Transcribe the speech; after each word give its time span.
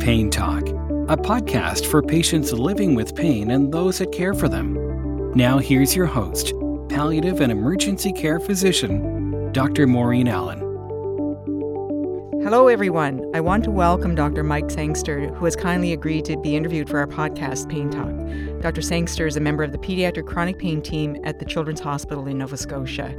Pain 0.00 0.30
Talk, 0.30 0.62
a 1.10 1.16
podcast 1.16 1.84
for 1.84 2.00
patients 2.00 2.54
living 2.54 2.94
with 2.94 3.14
pain 3.14 3.50
and 3.50 3.70
those 3.70 3.98
that 3.98 4.12
care 4.12 4.32
for 4.32 4.48
them. 4.48 5.32
Now, 5.34 5.58
here's 5.58 5.94
your 5.94 6.06
host, 6.06 6.54
palliative 6.88 7.42
and 7.42 7.52
emergency 7.52 8.10
care 8.10 8.40
physician, 8.40 9.52
Dr. 9.52 9.86
Maureen 9.86 10.26
Allen. 10.26 10.60
Hello, 12.42 12.68
everyone. 12.68 13.30
I 13.34 13.40
want 13.40 13.62
to 13.64 13.70
welcome 13.70 14.14
Dr. 14.14 14.42
Mike 14.42 14.70
Sangster, 14.70 15.28
who 15.34 15.44
has 15.44 15.54
kindly 15.54 15.92
agreed 15.92 16.24
to 16.24 16.38
be 16.38 16.56
interviewed 16.56 16.88
for 16.88 16.98
our 16.98 17.06
podcast, 17.06 17.68
Pain 17.68 17.90
Talk. 17.90 18.62
Dr. 18.62 18.80
Sangster 18.80 19.26
is 19.26 19.36
a 19.36 19.40
member 19.40 19.62
of 19.62 19.72
the 19.72 19.78
pediatric 19.78 20.26
chronic 20.26 20.58
pain 20.58 20.80
team 20.80 21.18
at 21.24 21.40
the 21.40 21.44
Children's 21.44 21.80
Hospital 21.80 22.26
in 22.26 22.38
Nova 22.38 22.56
Scotia. 22.56 23.14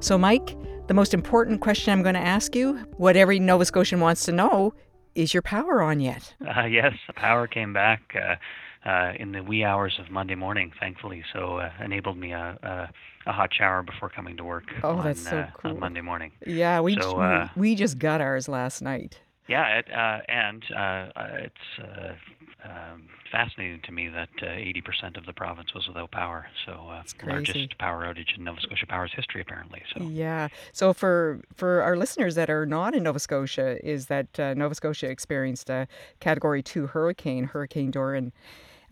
So, 0.00 0.16
Mike, 0.16 0.56
the 0.86 0.94
most 0.94 1.12
important 1.12 1.60
question 1.60 1.92
I'm 1.92 2.02
going 2.02 2.14
to 2.14 2.20
ask 2.20 2.56
you, 2.56 2.78
what 2.96 3.18
every 3.18 3.38
Nova 3.38 3.66
Scotian 3.66 4.00
wants 4.00 4.24
to 4.24 4.32
know, 4.32 4.72
is 5.14 5.34
your 5.34 5.42
power 5.42 5.82
on 5.82 6.00
yet? 6.00 6.34
Uh, 6.40 6.64
yes, 6.64 6.94
the 7.06 7.12
power 7.12 7.46
came 7.46 7.72
back 7.72 8.14
uh, 8.14 8.88
uh, 8.88 9.12
in 9.18 9.32
the 9.32 9.42
wee 9.42 9.64
hours 9.64 9.98
of 9.98 10.10
Monday 10.10 10.34
morning, 10.34 10.72
thankfully. 10.78 11.22
So 11.32 11.58
uh, 11.58 11.70
enabled 11.82 12.16
me 12.16 12.32
a, 12.32 12.58
a, 12.62 13.28
a, 13.28 13.32
hot 13.32 13.50
shower 13.54 13.82
before 13.82 14.08
coming 14.08 14.36
to 14.36 14.44
work. 14.44 14.64
Oh, 14.82 14.96
on, 14.96 15.04
that's 15.04 15.22
so 15.22 15.38
uh, 15.38 15.50
cool. 15.54 15.72
On 15.72 15.80
Monday 15.80 16.00
morning. 16.00 16.32
Yeah, 16.46 16.80
we 16.80 16.96
so, 17.00 17.20
uh, 17.20 17.48
we 17.56 17.74
just 17.74 17.98
got 17.98 18.20
ours 18.20 18.48
last 18.48 18.82
night. 18.82 19.20
Yeah, 19.48 19.78
it, 19.78 19.86
and 20.28 20.64
it's 20.70 22.20
um, 22.64 23.08
fascinating 23.30 23.80
to 23.82 23.92
me 23.92 24.08
that 24.08 24.28
uh, 24.40 24.46
80% 24.46 25.16
of 25.16 25.26
the 25.26 25.32
province 25.32 25.74
was 25.74 25.88
without 25.88 26.10
power. 26.10 26.46
So 26.66 26.72
uh, 26.72 27.02
largest 27.24 27.78
power 27.78 28.04
outage 28.04 28.36
in 28.36 28.44
Nova 28.44 28.60
Scotia 28.60 28.86
Power's 28.86 29.12
history, 29.14 29.40
apparently. 29.40 29.82
So 29.94 30.04
yeah. 30.04 30.48
So 30.72 30.92
for 30.92 31.40
for 31.54 31.82
our 31.82 31.96
listeners 31.96 32.34
that 32.36 32.50
are 32.50 32.66
not 32.66 32.94
in 32.94 33.02
Nova 33.02 33.18
Scotia, 33.18 33.84
is 33.84 34.06
that 34.06 34.38
uh, 34.38 34.54
Nova 34.54 34.74
Scotia 34.74 35.08
experienced 35.08 35.70
a 35.70 35.88
Category 36.20 36.62
Two 36.62 36.86
hurricane, 36.88 37.44
Hurricane 37.44 37.90
Dorian 37.90 38.32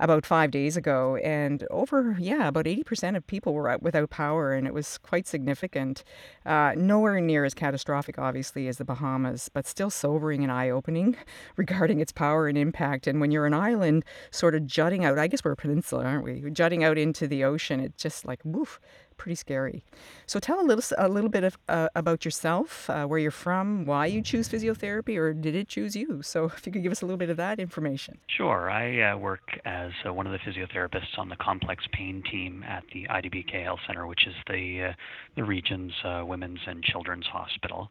about 0.01 0.27
five 0.27 0.51
days 0.51 0.77
ago, 0.77 1.17
and 1.17 1.65
over 1.71 2.17
yeah, 2.19 2.49
about 2.49 2.67
eighty 2.67 2.83
percent 2.83 3.17
of 3.17 3.27
people 3.27 3.55
were 3.55 3.79
without 3.81 4.11
power, 4.11 4.53
and 4.53 4.67
it 4.67 4.75
was 4.75 4.99
quite 4.99 5.27
significant. 5.27 6.03
Uh, 6.45 6.73
nowhere 6.77 7.21
near 7.21 7.45
as 7.45 7.55
catastrophic, 7.55 8.19
obviously, 8.19 8.67
as 8.67 8.79
the 8.79 8.85
Bahamas, 8.85 9.49
but 9.53 9.67
still 9.67 9.91
sobering 9.91 10.43
and 10.43 10.51
eye-opening 10.51 11.17
regarding 11.57 12.01
its 12.01 12.13
power 12.13 12.49
and 12.49 12.59
impact. 12.59 13.07
And 13.07 13.21
when 13.21 13.31
you're 13.31 13.47
an 13.47 13.55
island, 13.55 14.05
sort 14.31 14.55
of 14.55 14.67
jutting 14.67 15.05
out, 15.05 15.19
I 15.19 15.27
guess 15.29 15.45
we're 15.45 15.53
a 15.53 15.57
peninsula, 15.57 16.05
aren't 16.05 16.25
we? 16.25 16.51
Jutting 16.51 16.83
out 16.83 16.99
into 16.99 17.29
the 17.29 17.45
ocean, 17.45 17.79
it's 17.79 18.03
just 18.03 18.25
like 18.25 18.41
woof 18.45 18.81
pretty 19.21 19.37
scary. 19.37 19.85
So 20.25 20.41
tell 20.41 20.59
a 20.61 20.65
little 20.65 20.83
a 20.97 21.07
little 21.07 21.29
bit 21.29 21.45
of, 21.45 21.59
uh, 21.69 21.89
about 21.95 22.25
yourself, 22.25 22.89
uh, 22.89 23.05
where 23.05 23.19
you're 23.19 23.31
from, 23.31 23.85
why 23.85 24.07
you 24.07 24.23
choose 24.23 24.49
physiotherapy, 24.49 25.19
or 25.19 25.35
did 25.35 25.55
it 25.55 25.69
choose 25.69 25.95
you? 25.95 26.23
So 26.23 26.45
if 26.57 26.67
you 26.67 26.73
could 26.73 26.83
give 26.83 26.91
us 26.91 27.03
a 27.03 27.07
little 27.07 27.19
bit 27.19 27.29
of 27.29 27.37
that 27.37 27.61
information. 27.61 28.17
Sure. 28.27 28.71
I 28.71 29.03
uh, 29.03 29.19
work 29.19 29.61
as 29.67 29.93
uh, 30.07 30.15
one 30.15 30.27
of 30.27 30.33
the 30.33 30.39
physiotherapists 30.39 31.19
on 31.19 31.29
the 31.29 31.37
complex 31.37 31.85
pain 31.93 32.23
team 32.31 32.65
at 32.67 32.83
the 32.95 33.07
IWK 33.11 33.63
Health 33.63 33.81
Center, 33.87 34.07
which 34.07 34.27
is 34.27 34.35
the 34.49 34.89
uh, 34.89 34.93
the 35.37 35.45
region's 35.45 35.93
uh, 36.03 36.23
women's 36.25 36.61
and 36.67 36.83
children's 36.83 37.27
hospital. 37.27 37.91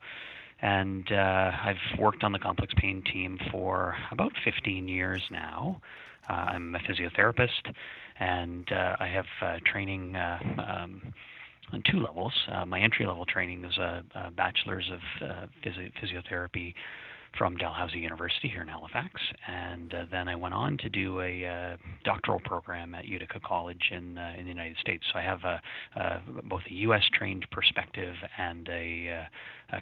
And 0.61 1.07
I've 1.09 1.83
worked 1.97 2.23
on 2.25 2.33
the 2.33 2.39
complex 2.39 2.73
pain 2.75 3.01
team 3.13 3.39
for 3.49 3.95
about 4.11 4.33
15 4.43 4.89
years 4.89 5.21
now. 5.31 5.79
I'm 6.27 6.75
a 6.75 6.79
physiotherapist 6.79 7.73
and 8.19 8.69
uh, 8.71 8.95
I 8.99 9.07
have 9.07 9.25
uh, 9.41 9.57
training 9.65 10.15
uh, 10.15 10.39
um, 10.57 11.01
on 11.71 11.83
two 11.89 11.99
levels. 11.99 12.33
My 12.67 12.79
entry 12.79 13.05
level 13.05 13.25
training 13.25 13.63
is 13.63 13.77
a, 13.77 14.03
a 14.15 14.31
bachelor's 14.31 14.89
of 14.91 15.39
physio- 15.63 15.89
physiotherapy 16.01 16.73
from 17.37 17.55
Dalhousie 17.57 17.99
University 17.99 18.47
here 18.47 18.61
in 18.61 18.67
Halifax, 18.67 19.21
and 19.47 19.93
uh, 19.93 20.05
then 20.11 20.27
I 20.27 20.35
went 20.35 20.53
on 20.53 20.77
to 20.79 20.89
do 20.89 21.21
a 21.21 21.45
uh, 21.45 21.77
doctoral 22.03 22.39
program 22.39 22.95
at 22.95 23.05
Utica 23.05 23.39
College 23.39 23.91
in 23.91 24.17
uh, 24.17 24.33
in 24.37 24.45
the 24.45 24.49
United 24.49 24.77
States. 24.77 25.03
So 25.13 25.19
I 25.19 25.21
have 25.21 25.43
a, 25.43 25.61
both 26.49 26.61
a 26.69 26.73
U.S. 26.73 27.03
trained 27.13 27.45
perspective 27.51 28.15
and 28.37 28.67
a 28.69 29.27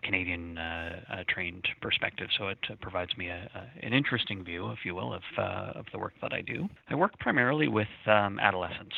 Canadian 0.03 0.57
uh, 0.57 0.99
uh, 1.11 1.23
trained 1.29 1.67
perspective. 1.81 2.27
So 2.37 2.47
it 2.49 2.57
uh, 2.69 2.75
provides 2.81 3.15
me 3.17 3.27
a, 3.27 3.49
an 3.81 3.93
interesting 3.93 4.43
view, 4.43 4.71
if 4.71 4.79
you 4.83 4.95
will, 4.95 5.13
of 5.13 5.21
of 5.37 5.85
the 5.91 5.99
work 5.99 6.13
that 6.21 6.33
I 6.33 6.41
do. 6.41 6.67
I 6.89 6.95
work 6.95 7.17
primarily 7.19 7.67
with 7.67 7.87
um, 8.05 8.39
adolescents. 8.39 8.95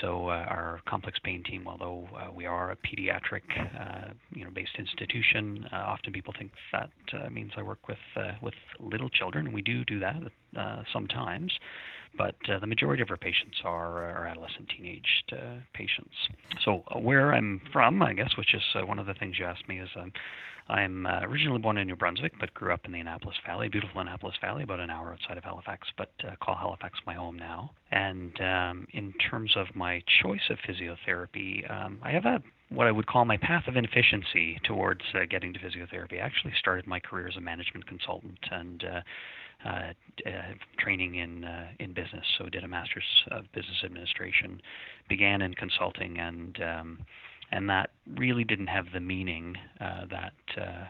So 0.00 0.28
our 0.28 0.80
complex 0.88 1.18
pain 1.22 1.42
team, 1.42 1.66
although 1.66 2.08
we 2.34 2.46
are 2.46 2.72
a 2.72 2.76
pediatric 2.76 3.42
you 4.34 4.44
know 4.44 4.50
based 4.50 4.76
institution, 4.78 5.66
often 5.72 6.12
people 6.12 6.34
think 6.38 6.52
that 6.72 6.90
means 7.30 7.52
I 7.56 7.62
work 7.62 7.88
with 7.88 7.98
uh, 8.16 8.32
with 8.42 8.54
little 8.78 9.08
children. 9.08 9.52
We 9.52 9.62
do 9.62 9.84
do 9.84 9.98
that 10.00 10.16
uh, 10.56 10.82
sometimes, 10.92 11.52
but 12.16 12.34
uh, 12.48 12.58
the 12.58 12.66
majority 12.66 13.02
of 13.02 13.10
our 13.10 13.16
patients 13.16 13.56
are, 13.64 14.04
are 14.10 14.26
adolescent, 14.26 14.68
teenaged 14.76 15.32
uh, 15.32 15.60
patients. 15.74 16.14
So 16.64 16.82
uh, 16.88 16.98
where 16.98 17.32
I'm 17.32 17.60
from, 17.72 18.02
I 18.02 18.12
guess, 18.12 18.30
which 18.36 18.54
is 18.54 18.62
uh, 18.74 18.86
one 18.86 18.98
of 18.98 19.06
the 19.06 19.14
things 19.14 19.38
you 19.38 19.44
asked 19.44 19.68
me, 19.68 19.80
is 19.80 19.88
um, 19.96 20.12
I'm 20.68 21.06
originally 21.06 21.58
born 21.58 21.78
in 21.78 21.88
New 21.88 21.96
Brunswick, 21.96 22.32
but 22.38 22.54
grew 22.54 22.72
up 22.72 22.84
in 22.84 22.92
the 22.92 23.00
Annapolis 23.00 23.36
Valley, 23.44 23.68
beautiful 23.68 24.00
Annapolis 24.00 24.36
Valley, 24.40 24.62
about 24.62 24.78
an 24.78 24.88
hour 24.88 25.12
outside 25.12 25.36
of 25.36 25.42
Halifax, 25.42 25.88
but 25.98 26.12
call 26.40 26.54
Halifax 26.54 26.98
my 27.06 27.14
home 27.14 27.36
now. 27.36 27.72
And 27.90 28.40
um, 28.40 28.86
in 28.92 29.12
terms 29.30 29.52
of 29.56 29.66
my 29.74 30.00
choice 30.22 30.48
of 30.48 30.58
physiotherapy, 30.58 31.68
um, 31.68 31.98
I 32.04 32.12
have 32.12 32.24
a 32.24 32.40
what 32.70 32.86
I 32.86 32.92
would 32.92 33.06
call 33.06 33.24
my 33.24 33.36
path 33.36 33.64
of 33.66 33.76
inefficiency 33.76 34.60
towards 34.64 35.00
uh, 35.14 35.26
getting 35.28 35.52
to 35.52 35.58
physiotherapy. 35.58 36.14
I 36.14 36.24
actually 36.24 36.52
started 36.58 36.86
my 36.86 37.00
career 37.00 37.28
as 37.28 37.36
a 37.36 37.40
management 37.40 37.86
consultant 37.86 38.38
and 38.50 38.84
uh, 38.84 38.86
uh, 38.86 38.98
uh, 38.98 39.00
training 40.78 41.16
in 41.16 41.44
uh, 41.44 41.68
in 41.78 41.92
business. 41.92 42.24
So 42.38 42.48
did 42.48 42.64
a 42.64 42.68
master's 42.68 43.04
of 43.30 43.44
business 43.52 43.82
administration, 43.84 44.60
began 45.08 45.42
in 45.42 45.54
consulting, 45.54 46.18
and 46.18 46.58
um, 46.62 46.98
and 47.52 47.68
that 47.68 47.90
really 48.16 48.44
didn't 48.44 48.68
have 48.68 48.86
the 48.92 49.00
meaning 49.00 49.56
uh, 49.80 50.06
that. 50.10 50.60
Uh, 50.60 50.84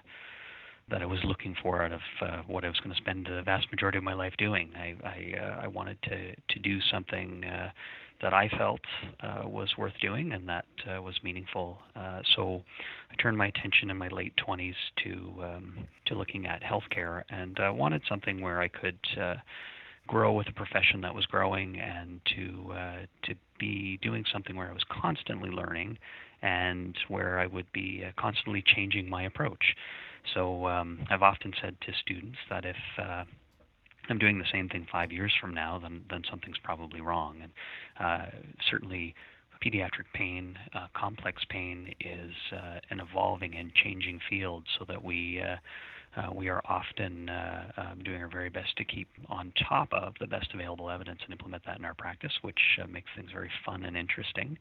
that 0.91 1.03
I 1.03 1.07
was 1.07 1.21
looking 1.23 1.55
for 1.63 1.85
out 1.85 1.93
of 1.93 2.01
uh, 2.21 2.43
what 2.49 2.65
I 2.65 2.69
was 2.69 2.77
going 2.81 2.91
to 2.91 3.01
spend 3.01 3.27
the 3.27 3.43
vast 3.45 3.71
majority 3.71 3.99
of 3.99 4.03
my 4.03 4.13
life 4.13 4.33
doing. 4.39 4.71
I 4.75 4.97
I, 5.05 5.41
uh, 5.41 5.61
I 5.63 5.69
wanted 5.69 6.03
to 6.03 6.35
to 6.35 6.59
do 6.59 6.81
something 6.91 7.45
uh, 7.45 7.71
that 8.23 8.35
I 8.35 8.49
felt 8.49 8.81
uh, 9.23 9.49
was 9.49 9.73
worth 9.79 9.93
doing 10.01 10.33
and 10.33 10.49
that 10.49 10.67
uh, 10.87 11.01
was 11.03 11.15
meaningful. 11.23 11.79
Uh, 11.97 12.21
so 12.37 12.63
I 13.11 13.15
turned 13.23 13.37
my 13.37 13.47
attention 13.47 13.91
in 13.91 13.97
my 13.97 14.09
late 14.09 14.35
20s 14.47 14.75
to 15.05 15.35
um, 15.43 15.75
to 16.07 16.15
looking 16.15 16.47
at 16.47 16.63
healthcare 16.63 17.23
and 17.31 17.59
uh, 17.59 17.73
wanted 17.73 18.03
something 18.09 18.41
where 18.41 18.61
I 18.61 18.69
could 18.69 18.99
uh, 19.21 19.35
grow 20.07 20.33
with 20.33 20.49
a 20.49 20.53
profession 20.53 21.01
that 21.03 21.15
was 21.15 21.25
growing 21.27 21.79
and 21.79 22.21
to 22.37 22.73
uh, 22.73 22.97
to 23.25 23.35
be 23.59 23.99
doing 24.03 24.25
something 24.33 24.57
where 24.57 24.69
I 24.69 24.73
was 24.73 24.85
constantly 24.91 25.51
learning 25.51 25.99
and 26.43 26.97
where 27.09 27.39
I 27.39 27.47
would 27.47 27.71
be 27.73 28.05
constantly 28.19 28.63
changing 28.67 29.09
my 29.09 29.25
approach. 29.25 29.75
So 30.35 30.67
um, 30.67 31.01
I've 31.11 31.23
often 31.23 31.53
said 31.63 31.77
to 31.83 31.93
students 32.03 32.39
that 32.51 32.65
if 32.65 32.77
I'm 34.11 34.19
doing 34.19 34.39
the 34.39 34.45
same 34.53 34.69
thing 34.69 34.87
five 34.91 35.13
years 35.13 35.33
from 35.41 35.55
now, 35.55 35.79
then 35.79 36.03
then 36.11 36.23
something's 36.29 36.59
probably 36.63 37.01
wrong. 37.01 37.37
And 37.43 37.53
uh, 37.99 38.27
certainly, 38.69 39.15
pediatric 39.65 40.07
pain, 40.15 40.59
uh, 40.75 40.89
complex 40.95 41.43
pain, 41.49 41.95
is 42.01 42.33
uh, 42.53 42.81
an 42.91 43.01
evolving 43.01 43.55
and 43.55 43.73
changing 43.75 44.21
field, 44.29 44.65
so 44.79 44.85
that 44.89 45.03
we. 45.03 45.41
Uh, 45.41 45.57
uh, 46.17 46.29
we 46.35 46.49
are 46.49 46.61
often 46.65 47.29
uh, 47.29 47.71
um, 47.77 48.03
doing 48.03 48.21
our 48.21 48.27
very 48.27 48.49
best 48.49 48.77
to 48.77 48.85
keep 48.85 49.07
on 49.29 49.53
top 49.69 49.93
of 49.93 50.13
the 50.19 50.27
best 50.27 50.49
available 50.53 50.91
evidence 50.91 51.21
and 51.23 51.31
implement 51.31 51.65
that 51.65 51.79
in 51.79 51.85
our 51.85 51.95
practice, 51.95 52.33
which 52.43 52.59
makes 52.91 53.09
things 53.15 53.31
very 53.33 53.49
fun 53.65 53.85
and 53.85 53.97
interesting. 53.97 54.59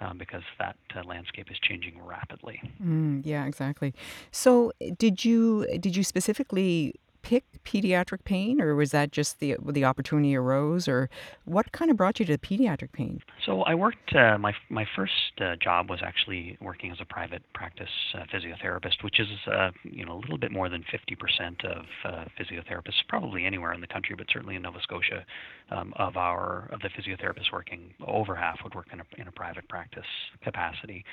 Um, 0.00 0.16
because 0.16 0.42
that 0.60 0.76
landscape 1.06 1.50
is 1.50 1.58
changing 1.60 2.00
rapidly. 2.04 2.60
Mm, 2.80 3.22
yeah, 3.24 3.46
exactly. 3.46 3.94
So, 4.30 4.70
did 4.96 5.24
you 5.24 5.66
did 5.80 5.96
you 5.96 6.04
specifically 6.04 6.94
pick 7.28 7.44
pediatric 7.62 8.24
pain, 8.24 8.58
or 8.58 8.74
was 8.74 8.90
that 8.92 9.12
just 9.12 9.38
the 9.38 9.54
the 9.66 9.84
opportunity 9.84 10.34
arose, 10.34 10.88
or 10.88 11.10
what 11.44 11.70
kind 11.72 11.90
of 11.90 11.96
brought 11.96 12.18
you 12.18 12.24
to 12.24 12.38
pediatric 12.38 12.90
pain? 12.92 13.20
So 13.44 13.62
I 13.64 13.74
worked. 13.74 14.14
Uh, 14.16 14.38
my 14.38 14.54
my 14.70 14.86
first 14.96 15.12
uh, 15.38 15.56
job 15.62 15.90
was 15.90 16.00
actually 16.02 16.56
working 16.62 16.90
as 16.90 16.96
a 17.02 17.04
private 17.04 17.42
practice 17.52 17.90
uh, 18.14 18.24
physiotherapist, 18.32 19.04
which 19.04 19.20
is 19.20 19.28
uh, 19.46 19.70
you 19.84 20.06
know 20.06 20.14
a 20.14 20.20
little 20.20 20.38
bit 20.38 20.50
more 20.50 20.70
than 20.70 20.82
50% 20.90 21.64
of 21.66 21.84
uh, 22.06 22.24
physiotherapists, 22.40 23.02
probably 23.08 23.44
anywhere 23.44 23.74
in 23.74 23.82
the 23.82 23.86
country, 23.86 24.14
but 24.16 24.26
certainly 24.32 24.56
in 24.56 24.62
Nova 24.62 24.80
Scotia, 24.80 25.26
um, 25.70 25.92
of 25.96 26.16
our 26.16 26.70
of 26.72 26.80
the 26.80 26.88
physiotherapists 26.88 27.52
working, 27.52 27.92
over 28.06 28.34
half 28.34 28.58
would 28.64 28.74
work 28.74 28.86
in 28.90 29.00
a 29.00 29.04
in 29.18 29.28
a 29.28 29.32
private 29.32 29.68
practice 29.68 30.10
capacity. 30.42 31.04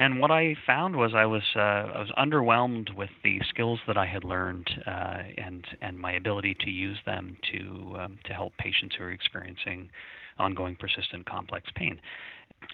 And 0.00 0.20
what 0.20 0.30
I 0.30 0.54
found 0.64 0.94
was 0.94 1.12
I 1.14 1.26
was 1.26 1.42
uh, 1.56 1.58
I 1.58 1.98
was 1.98 2.12
underwhelmed 2.16 2.94
with 2.94 3.10
the 3.24 3.40
skills 3.48 3.80
that 3.88 3.96
I 3.96 4.06
had 4.06 4.22
learned 4.22 4.70
uh, 4.86 5.22
and 5.36 5.66
and 5.82 5.98
my 5.98 6.12
ability 6.12 6.56
to 6.60 6.70
use 6.70 6.98
them 7.04 7.36
to 7.52 7.96
um, 7.98 8.18
to 8.24 8.32
help 8.32 8.56
patients 8.58 8.94
who 8.96 9.04
are 9.04 9.10
experiencing 9.10 9.90
ongoing 10.38 10.76
persistent 10.76 11.26
complex 11.26 11.68
pain. 11.74 12.00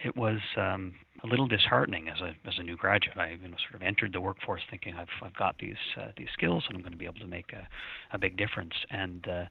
it 0.05 0.17
was 0.17 0.39
um, 0.57 0.95
a 1.23 1.27
little 1.27 1.47
disheartening 1.47 2.09
as 2.09 2.21
a 2.21 2.35
as 2.47 2.55
a 2.59 2.63
new 2.63 2.77
graduate. 2.77 3.17
I 3.17 3.31
you 3.31 3.49
know 3.49 3.57
sort 3.69 3.75
of 3.75 3.83
entered 3.83 4.13
the 4.13 4.21
workforce 4.21 4.63
thinking 4.71 4.95
I've 4.95 5.09
I've 5.23 5.35
got 5.37 5.59
these 5.59 5.77
uh, 5.97 6.09
these 6.17 6.29
skills 6.33 6.65
and 6.69 6.77
I'm 6.77 6.83
going 6.83 6.93
to 6.93 6.99
be 6.99 7.07
able 7.07 7.21
to 7.21 7.27
make 7.27 7.53
a, 7.53 7.67
a 8.13 8.19
big 8.19 8.37
difference. 8.37 8.75
And 8.91 9.27
uh, 9.27 9.45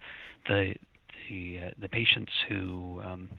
the 0.47 0.75
the 1.29 1.59
uh, 1.65 1.69
the 1.81 1.89
patients 1.89 2.31
who 2.47 3.01
um, 3.03 3.29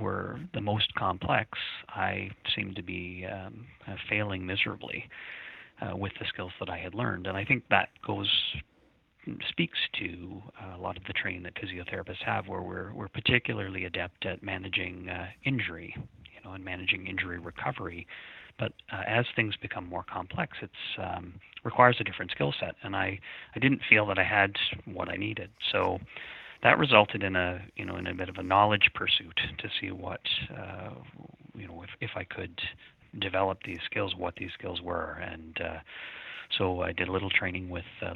were 0.00 0.38
the 0.54 0.60
most 0.60 0.94
complex, 0.94 1.58
I 1.88 2.30
seemed 2.54 2.76
to 2.76 2.82
be 2.82 3.26
um, 3.30 3.66
uh, 3.86 3.96
failing 4.08 4.46
miserably 4.46 5.08
uh, 5.80 5.96
with 5.96 6.12
the 6.18 6.26
skills 6.26 6.52
that 6.60 6.70
I 6.70 6.78
had 6.78 6.94
learned. 6.94 7.26
And 7.26 7.36
I 7.36 7.44
think 7.44 7.64
that 7.70 7.88
goes 8.06 8.30
speaks 9.48 9.78
to 9.98 10.40
uh, 10.62 10.76
a 10.76 10.80
lot 10.80 10.96
of 10.96 11.02
the 11.04 11.12
training 11.12 11.42
that 11.42 11.54
physiotherapists 11.56 12.22
have, 12.24 12.46
where 12.46 12.62
we're 12.62 12.92
we're 12.92 13.08
particularly 13.08 13.84
adept 13.84 14.24
at 14.24 14.42
managing 14.42 15.08
uh, 15.08 15.26
injury, 15.44 15.94
you 15.96 16.40
know, 16.44 16.54
and 16.54 16.64
managing 16.64 17.06
injury 17.06 17.38
recovery. 17.38 18.06
But 18.58 18.72
uh, 18.92 19.02
as 19.06 19.26
things 19.34 19.54
become 19.60 19.86
more 19.86 20.04
complex, 20.10 20.56
it 20.62 20.70
um, 20.98 21.34
requires 21.64 21.96
a 22.00 22.04
different 22.04 22.30
skill 22.30 22.54
set, 22.58 22.76
and 22.82 22.94
I 22.94 23.18
I 23.54 23.58
didn't 23.58 23.82
feel 23.88 24.06
that 24.06 24.18
I 24.18 24.24
had 24.24 24.54
what 24.84 25.08
I 25.08 25.16
needed. 25.16 25.50
So 25.72 25.98
that 26.62 26.78
resulted 26.78 27.22
in 27.22 27.36
a 27.36 27.62
you 27.76 27.84
know 27.84 27.96
in 27.96 28.06
a 28.06 28.14
bit 28.14 28.28
of 28.28 28.36
a 28.36 28.42
knowledge 28.42 28.90
pursuit 28.94 29.38
to 29.58 29.68
see 29.80 29.90
what 29.90 30.20
uh, 30.56 30.90
you 31.54 31.66
know 31.66 31.82
if 31.82 31.90
if 32.00 32.10
I 32.16 32.24
could 32.24 32.60
develop 33.20 33.58
these 33.64 33.78
skills, 33.84 34.14
what 34.16 34.34
these 34.36 34.50
skills 34.58 34.82
were, 34.82 35.12
and 35.22 35.58
uh, 35.60 35.78
so 36.58 36.82
I 36.82 36.92
did 36.92 37.08
a 37.08 37.12
little 37.12 37.30
training 37.30 37.68
with 37.68 37.84
uh, 38.02 38.12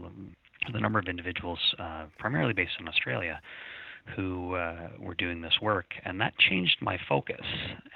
the 0.72 0.80
number 0.80 0.98
of 0.98 1.06
individuals, 1.06 1.58
uh, 1.78 2.04
primarily 2.18 2.52
based 2.52 2.72
in 2.78 2.88
Australia, 2.88 3.40
who 4.16 4.54
uh, 4.54 4.88
were 4.98 5.14
doing 5.14 5.40
this 5.40 5.54
work, 5.60 5.92
and 6.04 6.20
that 6.20 6.36
changed 6.38 6.76
my 6.80 6.98
focus. 7.08 7.44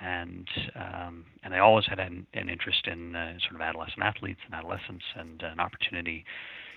And 0.01 0.49
um, 0.77 1.25
and 1.43 1.55
I 1.55 1.59
always 1.59 1.87
had 1.87 1.99
an, 1.99 2.27
an 2.35 2.49
interest 2.49 2.87
in 2.87 3.17
uh, 3.17 3.35
sort 3.41 3.55
of 3.57 3.61
adolescent 3.61 4.03
athletes 4.03 4.41
and 4.47 4.55
adolescents, 4.55 5.05
and 5.17 5.43
an 5.43 5.61
opportunity 5.61 6.25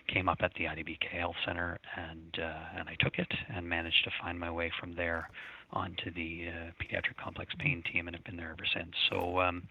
came 0.08 0.30
up 0.30 0.40
at 0.42 0.52
the 0.56 0.66
IWK 0.66 1.10
Health 1.12 1.36
Center, 1.46 1.80
and 1.96 2.40
uh, 2.44 2.80
and 2.80 2.90
I 2.90 2.96
took 3.00 3.18
it 3.20 3.32
and 3.54 3.68
managed 3.68 4.04
to 4.06 4.12
find 4.22 4.40
my 4.40 4.52
way 4.52 4.72
from 4.80 4.94
there 4.96 5.30
onto 5.72 6.12
the 6.14 6.48
uh, 6.48 6.72
pediatric 6.82 7.18
complex 7.22 7.54
pain 7.60 7.84
team, 7.92 8.08
and 8.08 8.16
have 8.16 8.24
been 8.24 8.38
there 8.38 8.52
ever 8.52 8.66
since. 8.74 8.92
So 9.10 9.40
um, 9.40 9.64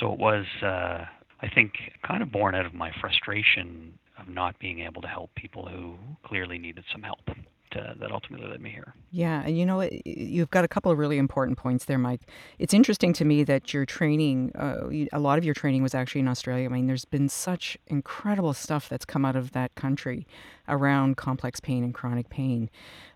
so 0.00 0.12
it 0.12 0.18
was. 0.18 0.44
Uh, 0.62 1.04
I 1.44 1.48
think 1.52 1.72
kind 2.06 2.22
of 2.22 2.30
born 2.30 2.54
out 2.54 2.66
of 2.66 2.72
my 2.72 2.92
frustration 3.00 3.98
of 4.16 4.28
not 4.28 4.56
being 4.60 4.80
able 4.80 5.02
to 5.02 5.08
help 5.08 5.34
people 5.34 5.66
who 5.66 5.96
clearly 6.24 6.56
needed 6.56 6.84
some 6.92 7.02
help. 7.02 7.18
To, 7.72 7.94
that 7.98 8.12
ultimately 8.12 8.48
led 8.48 8.60
me 8.60 8.70
here. 8.70 8.94
Yeah, 9.10 9.42
and 9.44 9.58
you 9.58 9.66
know 9.66 9.88
You've 10.04 10.50
got 10.50 10.64
a 10.64 10.68
couple 10.68 10.92
of 10.92 10.98
really 10.98 11.18
important 11.18 11.58
points 11.58 11.86
there, 11.86 11.98
Mike. 11.98 12.22
It's 12.58 12.74
interesting 12.74 13.12
to 13.14 13.24
me 13.24 13.44
that 13.44 13.72
your 13.72 13.84
training, 13.86 14.52
uh, 14.54 14.88
a 15.12 15.18
lot 15.18 15.38
of 15.38 15.44
your 15.44 15.54
training 15.54 15.82
was 15.82 15.94
actually 15.94 16.20
in 16.20 16.28
Australia. 16.28 16.66
I 16.66 16.68
mean, 16.68 16.86
there's 16.86 17.04
been 17.04 17.28
such 17.28 17.78
incredible 17.86 18.54
stuff 18.54 18.88
that's 18.88 19.04
come 19.04 19.24
out 19.24 19.36
of 19.36 19.52
that 19.52 19.74
country 19.74 20.26
around 20.68 21.16
complex 21.16 21.60
pain 21.60 21.84
and 21.84 21.94
chronic 21.94 22.28
pain. 22.28 22.70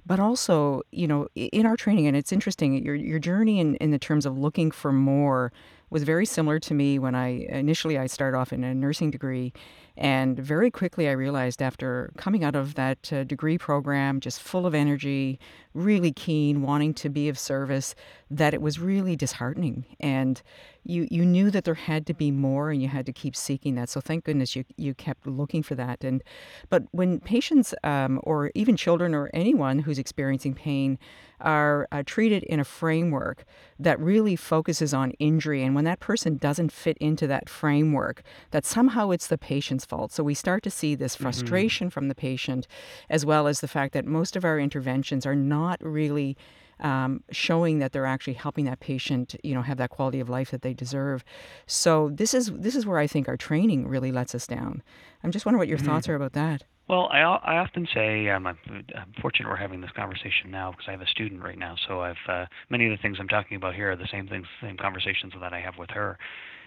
But 0.05 0.21
also, 0.21 0.83
you 0.93 1.07
know, 1.07 1.29
in 1.35 1.67
our 1.67 1.77
training, 1.77 2.07
and 2.07 2.17
it's 2.17 2.33
interesting, 2.33 2.85
your, 2.85 2.95
your 2.95 3.19
journey 3.19 3.61
in, 3.61 3.77
in 3.77 3.91
the 3.91 3.99
terms 3.99 4.27
of 4.27 4.39
looking 4.39 4.71
for 4.71 4.93
more 4.93 5.53
was 5.91 6.03
very 6.03 6.27
similar 6.27 6.59
to 6.59 6.75
me 6.75 6.99
when 6.99 7.15
I 7.15 7.47
initially 7.49 7.97
I 7.97 8.07
started 8.07 8.37
off 8.37 8.53
in 8.53 8.65
a 8.65 8.75
nursing 8.75 9.11
degree 9.11 9.53
and 9.97 10.39
very 10.39 10.71
quickly, 10.71 11.09
I 11.09 11.13
realized 11.13 11.63
after 11.63 12.13
coming 12.19 12.45
out 12.45 12.55
of 12.55 12.75
that 12.75 13.11
uh, 13.13 13.25
degree 13.25 13.57
program, 13.57 14.21
just 14.21 14.43
full 14.43 14.67
of 14.67 14.75
energy, 14.75 15.39
really 15.77 16.11
keen, 16.13 16.63
wanting 16.63 16.95
to 16.95 17.09
be 17.09 17.29
of 17.29 17.39
service, 17.39 17.95
that 18.31 18.55
it 18.55 18.63
was 18.63 18.81
really 18.81 19.15
disheartening. 19.15 19.85
And 20.01 20.43
you, 20.83 21.07
you 21.11 21.25
knew 21.25 21.51
that 21.51 21.65
there 21.65 21.75
had 21.75 22.07
to 22.07 22.15
be 22.15 22.31
more 22.31 22.71
and 22.71 22.81
you 22.81 22.89
had 22.89 23.07
to 23.07 23.13
keep 23.13 23.37
seeking 23.37 23.75
that. 23.75 23.89
So 23.89 24.01
thank 24.01 24.25
goodness 24.25 24.57
you, 24.57 24.65
you 24.77 24.95
kept 24.95 25.27
looking 25.27 25.63
for 25.63 25.75
that. 25.75 26.03
And 26.03 26.23
But 26.69 26.85
when 26.93 27.21
patients 27.21 27.75
um, 27.85 28.21
or 28.23 28.51
even 28.55 28.77
children 28.77 29.15
or 29.15 29.31
anyone 29.35 29.81
who's 29.81 29.99
experiencing 29.99 30.55
pain 30.55 30.99
are 31.41 31.87
uh, 31.93 32.03
treated 32.07 32.43
in 32.45 32.61
a 32.61 32.65
framework 32.65 33.45
that 33.79 34.01
really 34.01 34.37
focuses 34.37 34.95
on 34.95 35.11
injury, 35.13 35.63
and 35.63 35.75
when 35.75 35.85
that 35.85 36.01
person 36.01 36.37
doesn't 36.37 36.73
fit 36.73 36.97
into 36.99 37.27
that 37.27 37.49
framework, 37.49 38.23
that 38.51 38.65
somehow 38.65 39.11
it's 39.11 39.27
the 39.27 39.39
patient's 39.39 39.85
fault. 39.85 40.13
So 40.13 40.23
we 40.23 40.35
start 40.35 40.63
to 40.65 40.71
see 40.71 40.95
this 40.95 41.15
mm-hmm. 41.15 41.25
frustration 41.25 41.89
mm-hmm. 41.89 41.93
from 41.93 42.09
the 42.09 42.15
patient, 42.15 42.67
as 43.11 43.27
well 43.27 43.47
as 43.47 43.61
the 43.61 43.69
fact 43.69 43.93
that 43.95 44.05
most 44.07 44.37
of 44.37 44.45
our 44.45 44.59
interventions 44.59 45.27
are 45.27 45.37
not 45.37 45.79
really. 45.83 46.37
Um, 46.81 47.23
showing 47.31 47.79
that 47.79 47.93
they're 47.93 48.05
actually 48.05 48.35
helping 48.35 48.67
that 48.67 48.81
patient, 48.81 49.35
you 49.43 49.55
know, 49.55 49.63
have 49.63 49.79
that 49.79 49.89
quality 49.89 50.21
of 50.21 50.29
life 50.29 50.51
that 50.51 50.61
they 50.61 50.75
deserve. 50.75 51.25
So 51.67 52.11
this 52.13 52.35
is 52.35 52.53
this 52.53 52.77
is 52.77 52.85
where 52.85 52.99
I 52.99 53.07
think 53.07 53.29
our 53.29 53.37
training 53.39 53.89
really 53.89 54.13
lets 54.13 54.35
us 54.35 54.47
down. 54.47 54.83
I'm 55.25 55.31
just 55.31 55.47
wondering 55.47 55.59
what 55.59 55.69
your 55.69 55.79
mm-hmm. 55.79 55.87
thoughts 55.87 56.09
are 56.09 56.15
about 56.15 56.35
that. 56.35 56.65
Well, 56.89 57.09
I, 57.11 57.21
I 57.21 57.57
often 57.59 57.89
say 57.93 58.29
um, 58.29 58.47
I'm, 58.47 58.59
I'm 58.69 59.13
fortunate 59.21 59.49
we're 59.49 59.57
having 59.57 59.81
this 59.81 59.91
conversation 59.97 60.51
now 60.51 60.71
because 60.71 60.85
I 60.87 60.93
have 60.93 61.01
a 61.01 61.07
student 61.07 61.43
right 61.43 61.59
now. 61.59 61.75
So 61.89 62.01
I've 62.01 62.17
uh, 62.29 62.47
many 62.71 62.87
of 62.87 62.97
the 62.97 63.03
things 63.03 63.17
I'm 63.19 63.29
talking 63.29 63.57
about 63.57 63.75
here 63.75 63.91
are 63.91 63.97
the 63.97 64.09
same 64.13 64.29
things, 64.29 64.47
same 64.61 64.77
conversations 64.77 65.33
that 65.41 65.53
I 65.53 65.61
have 65.61 65.79
with 65.79 65.91
her. 65.91 66.17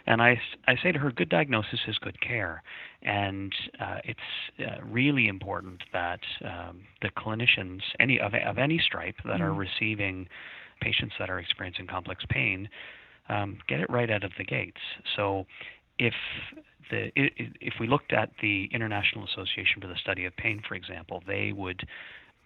And 0.10 0.24
I, 0.24 0.42
I 0.68 0.76
say 0.82 0.92
to 0.92 1.00
her, 1.00 1.12
good 1.12 1.30
diagnosis 1.30 1.80
is 1.88 1.98
good 2.00 2.20
care. 2.20 2.64
And 3.04 3.54
uh, 3.80 4.00
it's 4.04 4.20
uh, 4.60 4.84
really 4.84 5.28
important 5.28 5.84
that 5.94 6.20
um, 6.44 6.82
the 7.04 7.10
clinicians, 7.12 7.82
any 8.00 8.20
of, 8.20 8.34
of 8.34 8.58
any 8.58 8.80
stripe, 8.80 9.16
that 9.24 9.40
mm. 9.40 9.42
are 9.42 9.54
receiving 9.54 10.28
patients 10.82 11.14
that 11.20 11.30
are 11.30 11.40
experiencing 11.40 11.86
complex 11.86 12.26
pain, 12.28 12.68
um, 13.30 13.60
get 13.68 13.80
it 13.80 13.90
right 13.90 14.10
out 14.10 14.24
of 14.24 14.32
the 14.40 14.44
gates. 14.44 14.82
So 15.16 15.46
if 16.00 16.16
the, 16.90 17.12
if 17.16 17.76
we 17.80 17.88
looked 17.88 18.12
at 18.12 18.32
the 18.42 18.68
International 18.74 19.26
Association 19.26 19.80
for 19.80 19.88
the 19.88 19.98
Study 20.02 20.26
of 20.26 20.36
Pain, 20.38 20.64
for 20.68 20.74
example, 20.74 21.22
they 21.28 21.54
would 21.56 21.88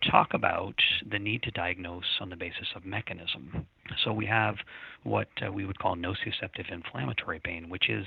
talk 0.09 0.33
about 0.33 0.75
the 1.09 1.19
need 1.19 1.44
to 1.44 1.51
diagnose 1.51 2.19
on 2.19 2.29
the 2.29 2.35
basis 2.35 2.67
of 2.75 2.85
mechanism. 2.85 3.65
So 4.03 4.13
we 4.13 4.25
have 4.25 4.55
what 5.03 5.27
uh, 5.45 5.51
we 5.51 5.65
would 5.65 5.77
call 5.79 5.95
nociceptive 5.95 6.71
inflammatory 6.71 7.39
pain, 7.44 7.69
which 7.69 7.89
is 7.89 8.05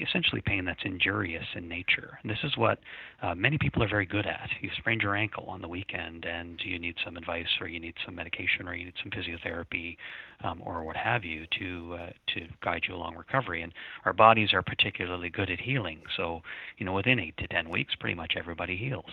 essentially 0.00 0.40
pain 0.40 0.64
that's 0.64 0.80
injurious 0.84 1.44
in 1.54 1.68
nature. 1.68 2.18
And 2.22 2.30
this 2.30 2.38
is 2.42 2.56
what 2.56 2.78
uh, 3.22 3.34
many 3.34 3.58
people 3.58 3.82
are 3.82 3.88
very 3.88 4.06
good 4.06 4.26
at. 4.26 4.48
You 4.60 4.70
sprained 4.78 5.02
your 5.02 5.14
ankle 5.14 5.44
on 5.46 5.60
the 5.60 5.68
weekend 5.68 6.24
and 6.24 6.58
you 6.64 6.78
need 6.78 6.96
some 7.04 7.16
advice 7.16 7.46
or 7.60 7.68
you 7.68 7.78
need 7.78 7.94
some 8.04 8.14
medication 8.14 8.66
or 8.66 8.74
you 8.74 8.86
need 8.86 8.94
some 9.02 9.12
physiotherapy 9.12 9.96
um, 10.42 10.62
or 10.64 10.84
what 10.84 10.96
have 10.96 11.24
you 11.24 11.46
to 11.58 11.96
uh, 12.00 12.10
to 12.34 12.46
guide 12.62 12.82
you 12.88 12.94
along 12.94 13.16
recovery. 13.16 13.62
And 13.62 13.72
our 14.04 14.12
bodies 14.12 14.52
are 14.52 14.62
particularly 14.62 15.28
good 15.30 15.50
at 15.50 15.60
healing. 15.60 16.00
So, 16.16 16.42
you 16.78 16.86
know, 16.86 16.94
within 16.94 17.20
8 17.20 17.36
to 17.36 17.46
10 17.48 17.68
weeks 17.68 17.94
pretty 17.94 18.14
much 18.14 18.34
everybody 18.36 18.76
heals 18.76 19.12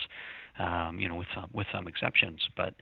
um, 0.60 1.00
you 1.00 1.08
know, 1.10 1.16
with 1.16 1.28
some 1.34 1.50
with 1.54 1.68
some 1.72 1.88
exceptions. 1.88 2.42
But 2.56 2.74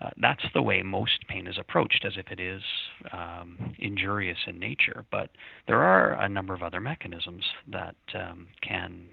uh, 0.00 0.10
that's 0.20 0.44
the 0.54 0.62
way 0.62 0.82
most 0.82 1.26
pain 1.28 1.46
is 1.46 1.58
approached, 1.58 2.04
as 2.06 2.14
if 2.16 2.28
it 2.30 2.40
is 2.40 2.62
um, 3.12 3.74
injurious 3.78 4.38
in 4.46 4.58
nature. 4.58 5.04
But 5.10 5.30
there 5.66 5.82
are 5.82 6.12
a 6.22 6.28
number 6.28 6.54
of 6.54 6.62
other 6.62 6.80
mechanisms 6.80 7.44
that 7.70 7.96
um, 8.14 8.46
can 8.62 9.08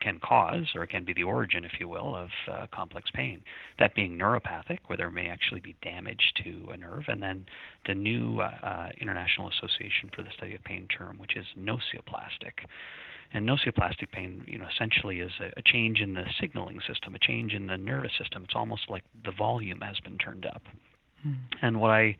can 0.00 0.18
cause 0.18 0.66
or 0.74 0.86
can 0.86 1.04
be 1.04 1.12
the 1.12 1.22
origin, 1.22 1.64
if 1.64 1.72
you 1.78 1.88
will, 1.88 2.16
of 2.16 2.28
uh, 2.50 2.66
complex 2.74 3.08
pain. 3.14 3.40
That 3.78 3.94
being 3.94 4.18
neuropathic, 4.18 4.78
where 4.86 4.96
there 4.96 5.10
may 5.10 5.28
actually 5.28 5.60
be 5.60 5.76
damage 5.82 6.32
to 6.42 6.70
a 6.72 6.76
nerve, 6.76 7.04
and 7.06 7.22
then 7.22 7.46
the 7.86 7.94
new 7.94 8.40
uh, 8.40 8.50
uh 8.62 8.88
International 9.00 9.48
Association 9.48 10.10
for 10.14 10.22
the 10.22 10.30
Study 10.36 10.54
of 10.54 10.64
Pain 10.64 10.88
term, 10.88 11.18
which 11.18 11.36
is 11.36 11.46
nocioplastic. 11.58 12.66
And 13.34 13.48
nocioplastic 13.48 14.10
pain, 14.12 14.44
you 14.46 14.58
know, 14.58 14.66
essentially 14.74 15.20
is 15.20 15.32
a, 15.40 15.58
a, 15.58 15.62
change 15.64 16.00
in 16.00 16.12
the 16.14 16.24
signaling 16.38 16.80
system, 16.86 17.14
a 17.14 17.18
change 17.18 17.54
in 17.54 17.66
the 17.66 17.78
nervous 17.78 18.12
system. 18.18 18.44
It's 18.44 18.54
almost 18.54 18.90
like 18.90 19.04
the 19.24 19.32
volume 19.32 19.80
has 19.80 19.98
been 20.00 20.18
turned 20.18 20.44
up. 20.44 20.62
Mm. 21.26 21.36
And 21.62 21.80
what 21.80 21.92
I 21.92 22.16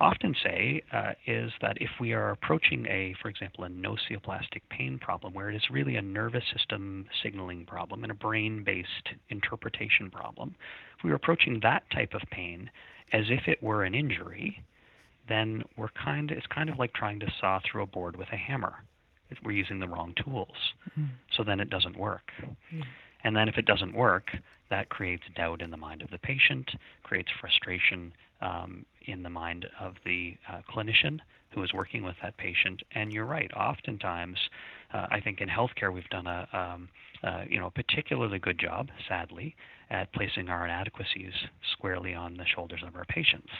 often 0.00 0.34
say 0.42 0.82
uh, 0.92 1.12
is 1.26 1.50
that 1.60 1.76
if 1.80 1.90
we 2.00 2.12
are 2.12 2.30
approaching 2.30 2.86
a, 2.86 3.14
for 3.22 3.28
example, 3.28 3.64
a 3.64 3.68
nocioplastic 3.68 4.62
pain 4.70 4.98
problem, 4.98 5.32
where 5.32 5.50
it 5.50 5.56
is 5.56 5.62
really 5.70 5.96
a 5.96 6.02
nervous 6.02 6.44
system 6.54 7.06
signaling 7.22 7.64
problem 7.66 8.02
and 8.02 8.10
a 8.10 8.14
brain-based 8.14 9.08
interpretation 9.28 10.10
problem, 10.10 10.54
if 10.98 11.04
we 11.04 11.10
are 11.10 11.16
approaching 11.16 11.60
that 11.62 11.84
type 11.90 12.12
of 12.14 12.22
pain 12.30 12.70
as 13.12 13.24
if 13.28 13.46
it 13.46 13.62
were 13.62 13.84
an 13.84 13.94
injury, 13.94 14.62
then 15.28 15.62
we're 15.76 15.88
kind 16.02 16.30
of, 16.30 16.38
it's 16.38 16.46
kind 16.46 16.68
of 16.68 16.78
like 16.78 16.92
trying 16.92 17.20
to 17.20 17.26
saw 17.40 17.60
through 17.60 17.82
a 17.82 17.86
board 17.86 18.16
with 18.16 18.28
a 18.32 18.36
hammer 18.36 18.74
we're 19.44 19.52
using 19.52 19.78
the 19.78 19.88
wrong 19.88 20.14
tools. 20.24 20.56
Mm-hmm. 20.90 21.06
So 21.36 21.44
then 21.44 21.60
it 21.60 21.70
doesn't 21.70 21.96
work. 21.96 22.30
Mm-hmm. 22.42 22.80
And 23.24 23.36
then 23.36 23.48
if 23.48 23.58
it 23.58 23.66
doesn't 23.66 23.94
work, 23.94 24.30
that 24.70 24.88
creates 24.88 25.24
doubt 25.36 25.60
in 25.62 25.70
the 25.70 25.76
mind 25.76 26.02
of 26.02 26.10
the 26.10 26.18
patient, 26.18 26.70
creates 27.02 27.28
frustration 27.40 28.12
um, 28.40 28.86
in 29.06 29.22
the 29.22 29.30
mind 29.30 29.66
of 29.78 29.94
the 30.04 30.36
uh, 30.48 30.60
clinician 30.72 31.20
who 31.52 31.62
is 31.64 31.72
working 31.72 32.04
with 32.04 32.14
that 32.22 32.36
patient. 32.36 32.80
And 32.94 33.12
you're 33.12 33.26
right. 33.26 33.50
Oftentimes, 33.54 34.38
uh, 34.94 35.06
I 35.10 35.20
think 35.20 35.40
in 35.40 35.48
healthcare 35.48 35.92
we've 35.92 36.08
done 36.10 36.26
a 36.26 36.48
um, 36.52 36.88
uh, 37.22 37.44
you 37.48 37.58
know 37.58 37.66
a 37.66 37.70
particularly 37.70 38.38
good 38.38 38.58
job, 38.58 38.88
sadly, 39.08 39.54
at 39.90 40.12
placing 40.12 40.48
our 40.48 40.64
inadequacies 40.64 41.32
squarely 41.72 42.14
on 42.14 42.36
the 42.36 42.46
shoulders 42.54 42.82
of 42.86 42.94
our 42.96 43.04
patients. 43.04 43.50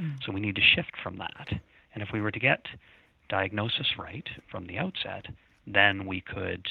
Mm. 0.00 0.14
So 0.24 0.32
we 0.32 0.40
need 0.40 0.54
to 0.54 0.62
shift 0.74 0.92
from 1.02 1.18
that. 1.18 1.48
And 1.92 2.02
if 2.02 2.10
we 2.12 2.20
were 2.20 2.30
to 2.30 2.38
get 2.38 2.64
diagnosis 3.30 3.96
right 3.98 4.28
from 4.50 4.66
the 4.66 4.76
outset, 4.76 5.24
then 5.66 6.06
we 6.06 6.20
could 6.20 6.66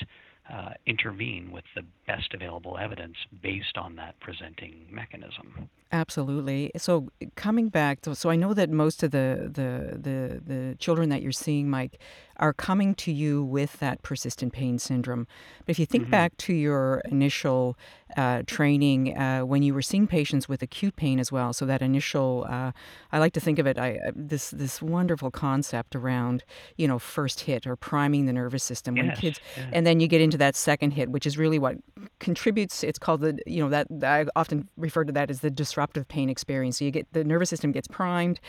uh, 0.51 0.71
intervene 0.85 1.51
with 1.51 1.63
the 1.75 1.83
best 2.07 2.33
available 2.33 2.77
evidence 2.77 3.15
based 3.41 3.77
on 3.77 3.95
that 3.95 4.19
presenting 4.19 4.87
mechanism. 4.91 5.69
Absolutely. 5.91 6.71
So 6.77 7.09
coming 7.35 7.69
back, 7.69 8.01
to, 8.01 8.15
so 8.15 8.29
I 8.29 8.35
know 8.35 8.53
that 8.53 8.69
most 8.69 9.01
of 9.03 9.11
the, 9.11 9.49
the 9.51 9.97
the 9.97 10.41
the 10.53 10.75
children 10.77 11.09
that 11.09 11.21
you're 11.21 11.31
seeing, 11.31 11.69
Mike, 11.69 11.99
are 12.39 12.53
coming 12.53 12.95
to 12.95 13.11
you 13.11 13.43
with 13.43 13.79
that 13.79 14.01
persistent 14.01 14.53
pain 14.53 14.79
syndrome. 14.79 15.27
But 15.65 15.71
if 15.71 15.79
you 15.79 15.85
think 15.85 16.05
mm-hmm. 16.05 16.11
back 16.11 16.37
to 16.37 16.53
your 16.53 17.01
initial 17.05 17.77
uh, 18.17 18.43
training 18.47 19.17
uh, 19.17 19.41
when 19.41 19.61
you 19.61 19.73
were 19.73 19.81
seeing 19.81 20.07
patients 20.07 20.49
with 20.49 20.61
acute 20.61 20.95
pain 20.95 21.19
as 21.19 21.31
well, 21.31 21.53
so 21.53 21.65
that 21.65 21.81
initial, 21.81 22.47
uh, 22.49 22.71
I 23.11 23.19
like 23.19 23.33
to 23.33 23.39
think 23.39 23.59
of 23.59 23.67
it, 23.67 23.77
I, 23.77 23.99
uh, 24.07 24.11
this 24.15 24.49
this 24.51 24.81
wonderful 24.81 25.31
concept 25.31 25.95
around 25.95 26.43
you 26.77 26.87
know 26.87 26.97
first 26.97 27.41
hit 27.41 27.67
or 27.67 27.75
priming 27.75 28.25
the 28.25 28.33
nervous 28.33 28.63
system 28.63 28.95
when 28.95 29.11
kids, 29.11 29.39
yes. 29.55 29.67
and 29.73 29.85
then 29.85 29.99
you 29.99 30.07
get 30.07 30.21
into 30.21 30.37
that 30.37 30.55
second 30.55 30.91
hit, 30.91 31.09
which 31.09 31.27
is 31.27 31.37
really 31.37 31.59
what 31.59 31.77
contributes. 32.19 32.83
It's 32.83 32.99
called 32.99 33.21
the 33.21 33.37
you 33.45 33.61
know 33.61 33.69
that 33.69 33.87
I 34.03 34.25
often 34.35 34.67
refer 34.77 35.03
to 35.03 35.13
that 35.13 35.29
as 35.29 35.41
the 35.41 35.51
disruptive 35.51 36.07
pain 36.07 36.29
experience. 36.29 36.79
So 36.79 36.85
you 36.85 36.91
get 36.91 37.11
the 37.13 37.23
nervous 37.23 37.49
system 37.49 37.71
gets 37.71 37.87
primed. 37.87 38.39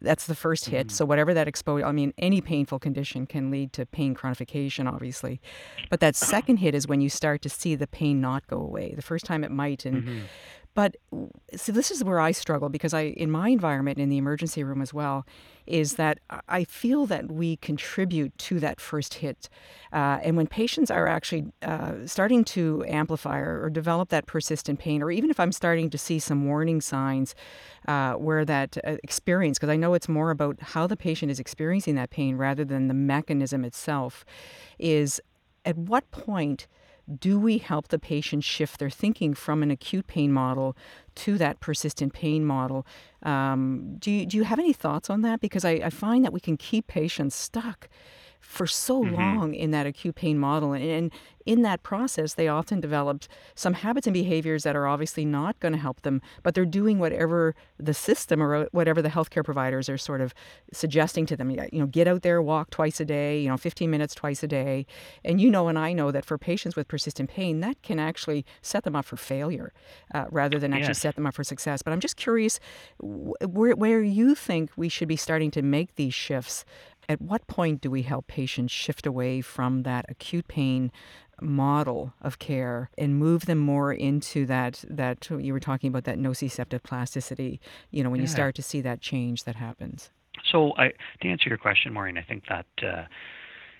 That's 0.00 0.26
the 0.26 0.34
first 0.34 0.66
hit. 0.66 0.88
Mm-hmm. 0.88 0.94
So 0.94 1.04
whatever 1.04 1.32
that 1.34 1.48
exposure, 1.48 1.86
I 1.86 1.92
mean, 1.92 2.12
any 2.18 2.40
painful 2.40 2.78
condition 2.78 3.26
can 3.26 3.50
lead 3.50 3.72
to 3.74 3.86
pain 3.86 4.14
chronification, 4.14 4.90
obviously. 4.92 5.40
But 5.88 6.00
that 6.00 6.16
second 6.16 6.58
hit 6.58 6.74
is 6.74 6.86
when 6.86 7.00
you 7.00 7.08
start 7.08 7.42
to 7.42 7.48
see 7.48 7.74
the 7.74 7.86
pain 7.86 8.20
not 8.20 8.46
go 8.46 8.58
away. 8.58 8.92
The 8.94 9.02
first 9.02 9.24
time 9.24 9.42
it 9.42 9.50
might, 9.50 9.86
and 9.86 10.02
mm-hmm. 10.02 10.18
But 10.76 10.96
so 11.56 11.72
this 11.72 11.90
is 11.90 12.04
where 12.04 12.20
I 12.20 12.32
struggle 12.32 12.68
because 12.68 12.92
I, 12.92 13.04
in 13.04 13.30
my 13.30 13.48
environment 13.48 13.98
in 13.98 14.10
the 14.10 14.18
emergency 14.18 14.62
room 14.62 14.82
as 14.82 14.92
well, 14.92 15.26
is 15.66 15.94
that 15.94 16.18
I 16.50 16.64
feel 16.64 17.06
that 17.06 17.32
we 17.32 17.56
contribute 17.56 18.36
to 18.38 18.60
that 18.60 18.78
first 18.78 19.14
hit. 19.14 19.48
Uh, 19.90 20.18
and 20.22 20.36
when 20.36 20.46
patients 20.46 20.90
are 20.90 21.06
actually 21.06 21.46
uh, 21.62 21.94
starting 22.04 22.44
to 22.44 22.84
amplify 22.86 23.38
or, 23.38 23.64
or, 23.64 23.70
develop 23.70 24.10
that 24.10 24.26
persistent 24.26 24.78
pain, 24.78 25.02
or 25.02 25.10
even 25.10 25.30
if 25.30 25.40
I'm 25.40 25.50
starting 25.50 25.88
to 25.88 25.96
see 25.96 26.18
some 26.18 26.44
warning 26.44 26.82
signs 26.82 27.34
uh, 27.88 28.12
where 28.12 28.44
that 28.44 28.76
uh, 28.86 28.96
experience, 29.02 29.58
because 29.58 29.70
I 29.70 29.76
know 29.76 29.94
it's 29.94 30.10
more 30.10 30.30
about 30.30 30.60
how 30.60 30.86
the 30.86 30.96
patient 30.96 31.32
is 31.32 31.40
experiencing 31.40 31.94
that 31.94 32.10
pain 32.10 32.36
rather 32.36 32.66
than 32.66 32.88
the 32.88 32.94
mechanism 32.94 33.64
itself, 33.64 34.26
is 34.78 35.22
at 35.64 35.78
what 35.78 36.10
point 36.10 36.66
do 37.18 37.38
we 37.38 37.58
help 37.58 37.88
the 37.88 37.98
patient 37.98 38.44
shift 38.44 38.78
their 38.78 38.90
thinking 38.90 39.34
from 39.34 39.62
an 39.62 39.70
acute 39.70 40.06
pain 40.06 40.32
model 40.32 40.76
to 41.16 41.38
that 41.38 41.60
persistent 41.60 42.12
pain 42.12 42.44
model? 42.44 42.86
Um, 43.22 43.96
do, 43.98 44.10
you, 44.10 44.26
do 44.26 44.36
you 44.36 44.44
have 44.44 44.58
any 44.58 44.72
thoughts 44.72 45.08
on 45.08 45.22
that? 45.22 45.40
Because 45.40 45.64
I, 45.64 45.72
I 45.72 45.90
find 45.90 46.24
that 46.24 46.32
we 46.32 46.40
can 46.40 46.56
keep 46.56 46.86
patients 46.86 47.34
stuck 47.34 47.88
for 48.46 48.66
so 48.66 49.02
mm-hmm. 49.02 49.14
long 49.14 49.54
in 49.54 49.70
that 49.72 49.86
acute 49.86 50.14
pain 50.14 50.38
model. 50.38 50.72
And, 50.72 50.84
and, 50.84 51.12
in 51.46 51.62
that 51.62 51.84
process, 51.84 52.34
they 52.34 52.48
often 52.48 52.80
developed 52.80 53.28
some 53.54 53.74
habits 53.74 54.06
and 54.06 54.12
behaviors 54.12 54.64
that 54.64 54.74
are 54.74 54.86
obviously 54.86 55.24
not 55.24 55.58
going 55.60 55.72
to 55.72 55.78
help 55.78 56.02
them, 56.02 56.20
but 56.42 56.54
they're 56.54 56.64
doing 56.64 56.98
whatever 56.98 57.54
the 57.78 57.94
system 57.94 58.42
or 58.42 58.68
whatever 58.72 59.00
the 59.00 59.08
healthcare 59.08 59.44
providers 59.44 59.88
are 59.88 59.96
sort 59.96 60.20
of 60.20 60.34
suggesting 60.72 61.24
to 61.26 61.36
them. 61.36 61.50
You 61.50 61.68
know, 61.72 61.86
get 61.86 62.08
out 62.08 62.22
there, 62.22 62.42
walk 62.42 62.70
twice 62.70 63.00
a 63.00 63.04
day, 63.04 63.40
you 63.40 63.48
know, 63.48 63.56
15 63.56 63.88
minutes 63.88 64.14
twice 64.14 64.42
a 64.42 64.48
day. 64.48 64.86
And 65.24 65.40
you 65.40 65.50
know, 65.50 65.68
and 65.68 65.78
I 65.78 65.92
know 65.92 66.10
that 66.10 66.24
for 66.24 66.36
patients 66.36 66.74
with 66.74 66.88
persistent 66.88 67.30
pain, 67.30 67.60
that 67.60 67.80
can 67.82 68.00
actually 68.00 68.44
set 68.60 68.82
them 68.82 68.96
up 68.96 69.04
for 69.04 69.16
failure 69.16 69.72
uh, 70.14 70.24
rather 70.30 70.58
than 70.58 70.72
actually 70.72 70.88
yes. 70.88 70.98
set 70.98 71.14
them 71.14 71.26
up 71.26 71.34
for 71.34 71.44
success. 71.44 71.80
But 71.80 71.92
I'm 71.92 72.00
just 72.00 72.16
curious 72.16 72.58
where, 72.98 73.76
where 73.76 74.02
you 74.02 74.34
think 74.34 74.72
we 74.76 74.88
should 74.88 75.08
be 75.08 75.16
starting 75.16 75.52
to 75.52 75.62
make 75.62 75.94
these 75.94 76.14
shifts 76.14 76.64
at 77.08 77.20
what 77.20 77.46
point 77.46 77.80
do 77.80 77.90
we 77.90 78.02
help 78.02 78.26
patients 78.26 78.72
shift 78.72 79.06
away 79.06 79.40
from 79.40 79.82
that 79.82 80.04
acute 80.08 80.48
pain 80.48 80.90
model 81.40 82.14
of 82.22 82.38
care 82.38 82.90
and 82.96 83.18
move 83.18 83.46
them 83.46 83.58
more 83.58 83.92
into 83.92 84.46
that 84.46 84.84
that 84.88 85.28
you 85.30 85.52
were 85.52 85.60
talking 85.60 85.88
about 85.88 86.04
that 86.04 86.18
nociceptive 86.18 86.82
plasticity 86.82 87.60
you 87.90 88.02
know 88.02 88.08
when 88.08 88.20
yeah. 88.20 88.22
you 88.22 88.28
start 88.28 88.54
to 88.54 88.62
see 88.62 88.80
that 88.80 89.00
change 89.00 89.44
that 89.44 89.56
happens 89.56 90.10
so 90.50 90.72
I, 90.78 90.92
to 91.20 91.28
answer 91.28 91.48
your 91.48 91.58
question 91.58 91.92
maureen 91.92 92.16
i 92.16 92.22
think 92.22 92.44
that 92.48 92.66
uh, 92.82 93.04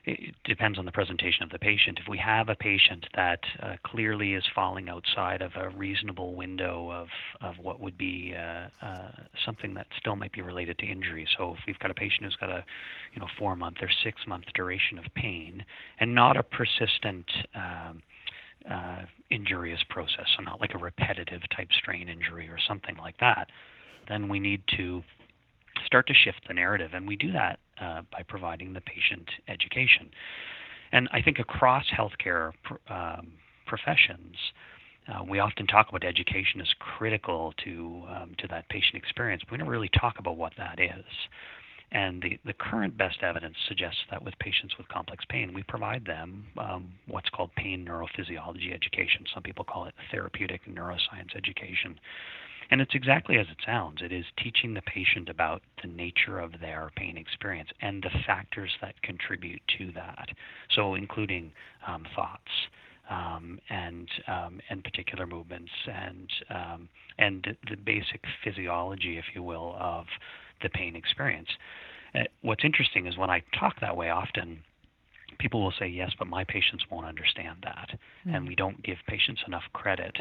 it 0.07 0.35
depends 0.45 0.79
on 0.79 0.85
the 0.85 0.93
presentation 0.93 1.43
of 1.43 1.51
the 1.51 1.59
patient. 1.59 1.99
If 2.01 2.09
we 2.09 2.17
have 2.19 2.49
a 2.49 2.55
patient 2.55 3.07
that 3.17 3.41
uh, 3.61 3.75
clearly 3.85 4.35
is 4.35 4.45
falling 4.55 4.89
outside 4.89 5.43
of 5.43 5.51
a 5.57 5.71
reasonable 5.71 6.35
window 6.35 6.91
of, 6.93 7.09
of 7.41 7.57
what 7.61 7.81
would 7.81 7.99
be 7.99 8.33
uh, 8.37 8.69
uh, 8.87 9.11
something 9.45 9.75
that 9.75 9.89
still 9.99 10.15
might 10.15 10.33
be 10.33 10.43
related 10.43 10.79
to 10.79 10.87
injury, 10.87 11.27
so 11.37 11.55
if 11.55 11.59
we've 11.67 11.79
got 11.81 11.91
a 11.91 11.95
patient 11.95 12.23
who's 12.23 12.37
got 12.37 12.51
a 12.51 12.65
you 13.15 13.21
know 13.21 13.27
four 13.37 13.57
month 13.57 13.79
or 13.83 13.91
six 14.05 14.21
month 14.29 14.45
duration 14.55 14.99
of 14.99 15.05
pain 15.15 15.65
and 15.99 16.15
not 16.15 16.37
a 16.37 16.43
persistent 16.43 17.27
um, 17.57 18.01
uh, 18.71 19.03
injurious 19.31 19.81
process, 19.89 20.27
so 20.37 20.43
not 20.43 20.61
like 20.61 20.75
a 20.75 20.79
repetitive 20.79 21.43
type 21.57 21.69
strain 21.77 22.09
injury 22.09 22.49
or 22.49 22.59
something 22.69 22.97
like 22.97 23.19
that, 23.19 23.49
then 24.09 24.29
we 24.29 24.39
need 24.39 24.63
to 24.77 25.03
start 25.85 26.07
to 26.09 26.15
shift 26.15 26.41
the 26.49 26.55
narrative. 26.55 26.91
And 26.95 27.07
we 27.07 27.17
do 27.17 27.33
that 27.33 27.59
uh, 27.81 28.03
by 28.13 28.23
providing 28.27 28.73
the 28.73 28.81
patient 28.81 29.29
education. 29.49 30.11
And 30.93 31.09
I 31.13 31.21
think 31.21 31.39
across 31.39 31.85
healthcare 31.97 32.53
um, 32.89 33.33
professions, 33.67 34.37
uh, 35.09 35.23
we 35.29 35.39
often 35.39 35.67
talk 35.67 35.89
about 35.89 36.05
education 36.05 36.61
as 36.61 36.69
critical 36.79 37.53
to 37.65 38.03
um, 38.09 38.35
to 38.39 38.49
that 38.49 38.69
patient 38.69 38.97
experience, 38.97 39.43
but 39.45 39.53
we 39.53 39.59
don't 39.59 39.69
really 39.69 39.91
talk 40.01 40.19
about 40.19 40.37
what 40.37 40.53
that 40.59 40.81
is. 40.81 41.05
And 41.93 42.21
the, 42.21 42.39
the 42.45 42.53
current 42.53 42.99
best 42.99 43.23
evidence 43.23 43.55
suggests 43.69 44.01
that 44.11 44.23
with 44.23 44.37
patients 44.41 44.75
with 44.77 44.89
complex 44.89 45.25
pain, 45.29 45.55
we 45.55 45.63
provide 45.63 46.05
them 46.05 46.47
um, 46.59 46.93
what's 47.07 47.29
called 47.31 47.51
pain 47.57 47.87
neurophysiology 47.89 48.75
education. 48.75 49.25
Some 49.33 49.45
people 49.45 49.65
call 49.65 49.85
it 49.85 49.95
therapeutic 50.11 50.63
neuroscience 50.67 51.37
education. 51.37 51.99
And 52.71 52.81
it's 52.81 52.95
exactly 52.95 53.39
as 53.39 53.47
it 53.51 53.59
sounds. 53.65 53.99
It 54.03 54.13
is 54.13 54.25
teaching 54.43 54.75
the 54.75 54.83
patient 54.83 55.29
about 55.29 55.63
the 55.83 55.89
nature 55.89 56.39
of 56.41 56.53
their 56.61 56.91
pain 56.97 57.17
experience 57.17 57.71
and 57.81 58.03
the 58.03 58.11
factors 58.27 58.71
that 58.81 59.01
contribute 59.03 59.63
to 59.79 59.93
that. 59.93 60.29
So, 60.75 60.95
including 60.95 61.53
um, 61.87 62.05
thoughts 62.15 62.51
um, 63.11 63.59
and 63.71 64.09
um, 64.27 64.61
and 64.69 64.83
particular 64.83 65.27
movements 65.27 65.71
and 65.87 66.29
um, 66.51 66.89
and 67.19 67.57
the 67.71 67.77
basic 67.77 68.23
physiology, 68.45 69.19
if 69.19 69.25
you 69.35 69.43
will, 69.43 69.77
of 69.79 70.07
the 70.63 70.69
pain 70.71 70.97
experience. 70.97 71.49
Uh, 72.15 72.21
what's 72.43 72.65
interesting 72.65 73.07
is 73.07 73.17
when 73.17 73.31
I 73.31 73.43
talk 73.59 73.81
that 73.81 73.97
way, 73.97 74.11
often 74.11 74.59
people 75.39 75.63
will 75.63 75.75
say, 75.79 75.87
"Yes, 75.87 76.11
but 76.19 76.27
my 76.27 76.45
patients 76.45 76.85
won't 76.91 77.07
understand 77.07 77.59
that," 77.63 77.91
mm-hmm. 77.91 78.35
and 78.35 78.49
we 78.49 78.55
don't 78.55 78.83
give 78.83 78.97
patients 79.07 79.43
enough 79.47 79.65
credit 79.73 80.17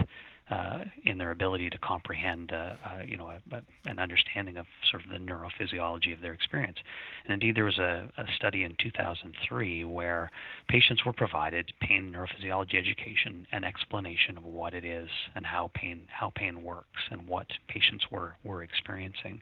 uh, 0.49 0.79
in 1.05 1.17
their 1.17 1.31
ability 1.31 1.69
to 1.71 1.77
comprehend, 1.79 2.51
uh, 2.51 2.75
uh, 2.85 3.01
you 3.03 3.17
know, 3.17 3.29
a, 3.29 3.55
a, 3.55 3.61
an 3.85 3.97
understanding 3.97 4.57
of 4.57 4.67
sort 4.91 5.03
of 5.03 5.09
the 5.09 5.17
neurophysiology 5.17 6.13
of 6.13 6.21
their 6.21 6.33
experience. 6.33 6.77
And 7.25 7.33
indeed, 7.33 7.55
there 7.55 7.65
was 7.65 7.79
a, 7.79 8.07
a 8.17 8.25
study 8.35 8.63
in 8.63 8.75
2003 8.77 9.85
where 9.85 10.29
patients 10.67 11.03
were 11.03 11.13
provided 11.13 11.73
pain 11.81 12.13
neurophysiology 12.15 12.75
education 12.75 13.47
and 13.51 13.65
explanation 13.65 14.37
of 14.37 14.43
what 14.43 14.75
it 14.75 14.85
is 14.85 15.09
and 15.33 15.45
how 15.45 15.71
pain 15.73 16.01
how 16.09 16.31
pain 16.35 16.63
works 16.63 17.01
and 17.09 17.27
what 17.27 17.47
patients 17.67 18.05
were 18.11 18.35
were 18.43 18.61
experiencing. 18.61 19.41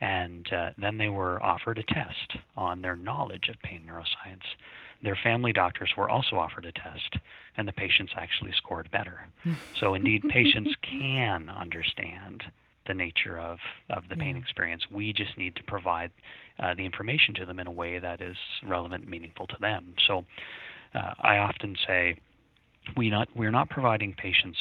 And 0.00 0.46
uh, 0.52 0.70
then 0.76 0.98
they 0.98 1.08
were 1.08 1.42
offered 1.42 1.78
a 1.78 1.82
test 1.82 2.36
on 2.56 2.82
their 2.82 2.96
knowledge 2.96 3.48
of 3.48 3.56
pain 3.62 3.82
neuroscience 3.88 4.44
their 5.02 5.18
family 5.22 5.52
doctors 5.52 5.90
were 5.96 6.08
also 6.08 6.36
offered 6.36 6.64
a 6.64 6.72
test, 6.72 7.16
and 7.56 7.66
the 7.66 7.72
patients 7.72 8.12
actually 8.16 8.52
scored 8.56 8.90
better. 8.90 9.28
so, 9.80 9.94
indeed, 9.94 10.22
patients 10.28 10.70
can 10.82 11.48
understand 11.48 12.42
the 12.86 12.94
nature 12.94 13.38
of, 13.38 13.58
of 13.90 14.02
the 14.08 14.16
pain 14.16 14.36
experience. 14.36 14.82
We 14.90 15.12
just 15.12 15.36
need 15.36 15.54
to 15.56 15.62
provide 15.64 16.10
uh, 16.58 16.74
the 16.74 16.84
information 16.84 17.34
to 17.34 17.46
them 17.46 17.58
in 17.58 17.66
a 17.66 17.70
way 17.70 17.98
that 17.98 18.22
is 18.22 18.36
relevant 18.66 19.02
and 19.02 19.10
meaningful 19.10 19.46
to 19.48 19.56
them. 19.60 19.94
So, 20.06 20.24
uh, 20.94 21.12
I 21.20 21.36
often 21.38 21.76
say, 21.86 22.16
we 22.96 23.10
not 23.10 23.28
we're 23.36 23.50
not 23.50 23.68
providing 23.68 24.14
patients 24.14 24.58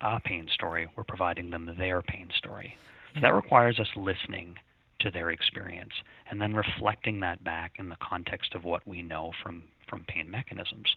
a 0.00 0.20
pain 0.20 0.48
story. 0.54 0.88
We're 0.96 1.04
providing 1.04 1.50
them 1.50 1.74
their 1.78 2.02
pain 2.02 2.28
story. 2.38 2.76
So 3.14 3.20
that 3.22 3.34
requires 3.34 3.78
us 3.80 3.88
listening 3.96 4.56
to 5.00 5.10
their 5.10 5.30
experience 5.30 5.92
and 6.30 6.40
then 6.40 6.54
reflecting 6.54 7.20
that 7.20 7.42
back 7.44 7.72
in 7.78 7.88
the 7.88 7.96
context 8.00 8.54
of 8.54 8.64
what 8.64 8.86
we 8.86 9.02
know 9.02 9.32
from, 9.42 9.62
from 9.88 10.04
pain 10.08 10.30
mechanisms. 10.30 10.88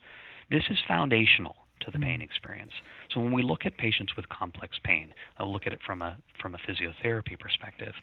This 0.50 0.64
is 0.70 0.78
foundational 0.88 1.56
to 1.82 1.92
the 1.92 2.00
pain 2.00 2.22
experience. 2.22 2.72
So 3.14 3.20
when 3.20 3.32
we 3.32 3.44
look 3.44 3.66
at 3.66 3.78
patients 3.78 4.16
with 4.16 4.28
complex 4.30 4.78
pain, 4.84 5.14
I'll 5.38 5.52
look 5.52 5.68
at 5.68 5.74
it 5.74 5.80
from 5.86 6.02
a 6.02 6.18
from 6.42 6.56
a 6.56 6.58
physiotherapy 6.58 7.40
perspective, 7.40 7.94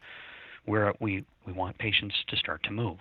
where 0.65 0.93
we, 0.99 1.25
we 1.45 1.53
want 1.53 1.77
patients 1.77 2.15
to 2.27 2.37
start 2.37 2.61
to 2.63 2.71
move. 2.71 2.97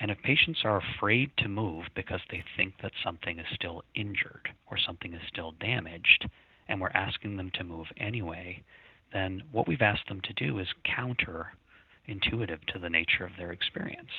And 0.00 0.10
if 0.10 0.18
patients 0.22 0.60
are 0.64 0.80
afraid 0.96 1.30
to 1.38 1.48
move 1.48 1.84
because 1.94 2.20
they 2.30 2.44
think 2.56 2.74
that 2.82 2.92
something 3.04 3.38
is 3.38 3.46
still 3.54 3.82
injured 3.94 4.48
or 4.70 4.78
something 4.78 5.12
is 5.12 5.20
still 5.28 5.52
damaged, 5.60 6.28
and 6.68 6.80
we're 6.80 6.90
asking 6.90 7.36
them 7.36 7.50
to 7.54 7.64
move 7.64 7.86
anyway, 7.98 8.62
then 9.12 9.42
what 9.52 9.66
we've 9.66 9.82
asked 9.82 10.08
them 10.08 10.20
to 10.22 10.32
do 10.34 10.58
is 10.58 10.68
counter 10.84 11.52
intuitive 12.08 12.64
to 12.66 12.78
the 12.78 12.90
nature 12.90 13.24
of 13.24 13.32
their 13.38 13.52
experience. 13.52 14.10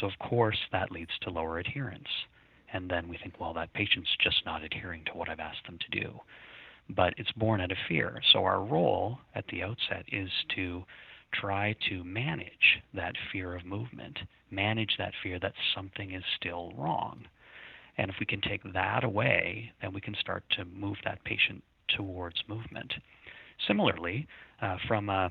So, 0.00 0.06
of 0.06 0.18
course, 0.18 0.58
that 0.72 0.90
leads 0.90 1.10
to 1.22 1.30
lower 1.30 1.58
adherence. 1.58 2.08
And 2.72 2.90
then 2.90 3.08
we 3.08 3.18
think, 3.18 3.38
well, 3.38 3.52
that 3.54 3.72
patient's 3.74 4.10
just 4.22 4.44
not 4.46 4.64
adhering 4.64 5.04
to 5.06 5.12
what 5.12 5.28
I've 5.28 5.40
asked 5.40 5.66
them 5.66 5.78
to 5.78 6.00
do. 6.00 6.20
But 6.88 7.14
it's 7.16 7.32
born 7.32 7.60
out 7.60 7.70
of 7.70 7.78
fear. 7.88 8.20
So, 8.32 8.44
our 8.44 8.62
role 8.62 9.18
at 9.34 9.46
the 9.48 9.62
outset 9.62 10.04
is 10.10 10.30
to 10.56 10.84
try 11.32 11.74
to 11.88 12.04
manage 12.04 12.82
that 12.94 13.14
fear 13.32 13.54
of 13.54 13.64
movement, 13.64 14.18
manage 14.50 14.96
that 14.98 15.12
fear 15.22 15.38
that 15.40 15.54
something 15.74 16.12
is 16.12 16.24
still 16.36 16.72
wrong. 16.76 17.24
And 17.98 18.10
if 18.10 18.16
we 18.20 18.26
can 18.26 18.40
take 18.40 18.60
that 18.72 19.04
away, 19.04 19.72
then 19.80 19.92
we 19.92 20.00
can 20.00 20.14
start 20.20 20.44
to 20.56 20.64
move 20.64 20.96
that 21.04 21.22
patient 21.24 21.62
towards 21.96 22.36
movement. 22.48 22.92
Similarly, 23.66 24.26
uh, 24.60 24.76
from 24.88 25.08
a 25.08 25.30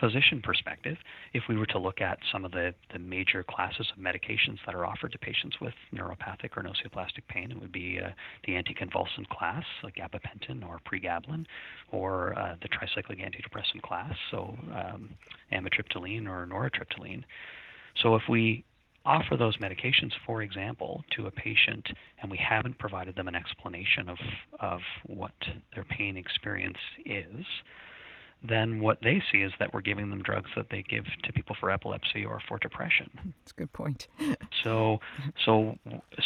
physician 0.00 0.40
perspective, 0.42 0.96
if 1.32 1.44
we 1.48 1.56
were 1.56 1.66
to 1.66 1.78
look 1.78 2.00
at 2.00 2.18
some 2.32 2.44
of 2.44 2.52
the, 2.52 2.74
the 2.92 2.98
major 2.98 3.42
classes 3.42 3.86
of 3.96 4.02
medications 4.02 4.58
that 4.66 4.74
are 4.74 4.86
offered 4.86 5.12
to 5.12 5.18
patients 5.18 5.56
with 5.60 5.74
neuropathic 5.94 6.56
or 6.56 6.62
nociceptive 6.62 7.26
pain, 7.28 7.50
it 7.50 7.60
would 7.60 7.72
be 7.72 8.00
uh, 8.04 8.10
the 8.46 8.52
anticonvulsant 8.52 9.28
class, 9.30 9.64
like 9.82 9.96
gabapentin 9.96 10.66
or 10.66 10.80
pregabalin, 10.90 11.44
or 11.92 12.38
uh, 12.38 12.56
the 12.62 12.68
tricyclic 12.68 13.20
antidepressant 13.20 13.82
class, 13.82 14.14
so 14.30 14.56
um, 14.74 15.10
amitriptyline 15.52 16.28
or 16.28 16.46
nortriptyline. 16.46 17.22
So 18.02 18.14
if 18.14 18.22
we 18.28 18.64
offer 19.06 19.36
those 19.36 19.56
medications, 19.58 20.10
for 20.26 20.42
example, 20.42 21.04
to 21.16 21.26
a 21.26 21.30
patient 21.30 21.86
and 22.20 22.30
we 22.30 22.38
haven't 22.38 22.78
provided 22.78 23.14
them 23.14 23.28
an 23.28 23.34
explanation 23.34 24.08
of, 24.08 24.18
of 24.60 24.80
what 25.06 25.32
their 25.74 25.84
pain 25.84 26.16
experience 26.16 26.78
is, 27.04 27.44
then 28.48 28.80
what 28.80 28.98
they 29.02 29.22
see 29.30 29.38
is 29.38 29.52
that 29.58 29.72
we're 29.72 29.80
giving 29.80 30.10
them 30.10 30.22
drugs 30.22 30.50
that 30.56 30.66
they 30.70 30.82
give 30.82 31.04
to 31.22 31.32
people 31.32 31.56
for 31.58 31.70
epilepsy 31.70 32.24
or 32.24 32.40
for 32.48 32.58
depression. 32.58 33.10
That's 33.14 33.52
a 33.52 33.60
good 33.60 33.72
point. 33.72 34.08
so, 34.64 35.00
so, 35.44 35.78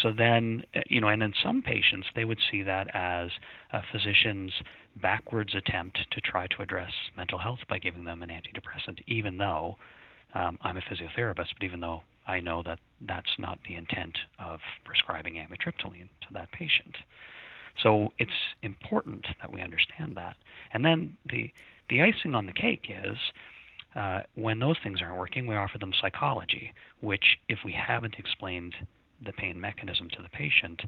so 0.03 0.13
then, 0.13 0.65
you 0.87 1.01
know, 1.01 1.09
and 1.09 1.23
in 1.23 1.35
some 1.43 1.63
patients, 1.63 2.07
they 2.15 2.25
would 2.25 2.39
see 2.51 2.63
that 2.63 2.95
as 2.95 3.31
a 3.73 3.83
physician's 3.93 4.53
backwards 5.01 5.55
attempt 5.55 5.99
to 6.11 6.21
try 6.21 6.47
to 6.49 6.63
address 6.63 6.93
mental 7.17 7.39
health 7.39 7.61
by 7.69 7.79
giving 7.79 8.05
them 8.05 8.23
an 8.23 8.31
antidepressant, 8.31 9.01
even 9.07 9.39
though 9.39 9.77
um, 10.35 10.59
I'm 10.63 10.77
a 10.77 10.81
physiotherapist, 10.81 11.49
but 11.59 11.63
even 11.63 11.81
though 11.81 12.03
I 12.27 12.41
know 12.41 12.63
that 12.65 12.79
that's 13.01 13.39
not 13.39 13.59
the 13.67 13.75
intent 13.75 14.17
of 14.39 14.61
prescribing 14.85 15.35
amitriptyline 15.35 16.09
to 16.23 16.33
that 16.33 16.53
patient. 16.53 16.97
So 17.83 18.13
it's 18.19 18.31
important 18.63 19.27
that 19.41 19.53
we 19.53 19.63
understand 19.63 20.17
that. 20.17 20.37
And 20.73 20.85
then 20.85 21.17
the 21.31 21.51
the 21.91 22.03
icing 22.03 22.35
on 22.35 22.47
the 22.47 22.53
cake 22.53 22.87
is 22.89 23.17
uh, 23.95 24.21
when 24.35 24.59
those 24.59 24.77
things 24.83 25.01
aren't 25.03 25.19
working, 25.19 25.47
we 25.47 25.57
offer 25.57 25.79
them 25.79 25.93
psychology, 26.01 26.73
which, 27.01 27.39
if 27.49 27.59
we 27.65 27.73
haven't 27.73 28.15
explained 28.19 28.75
the 29.25 29.33
pain 29.33 29.61
mechanism 29.61 30.09
to 30.11 30.23
the 30.23 30.29
patient, 30.29 30.81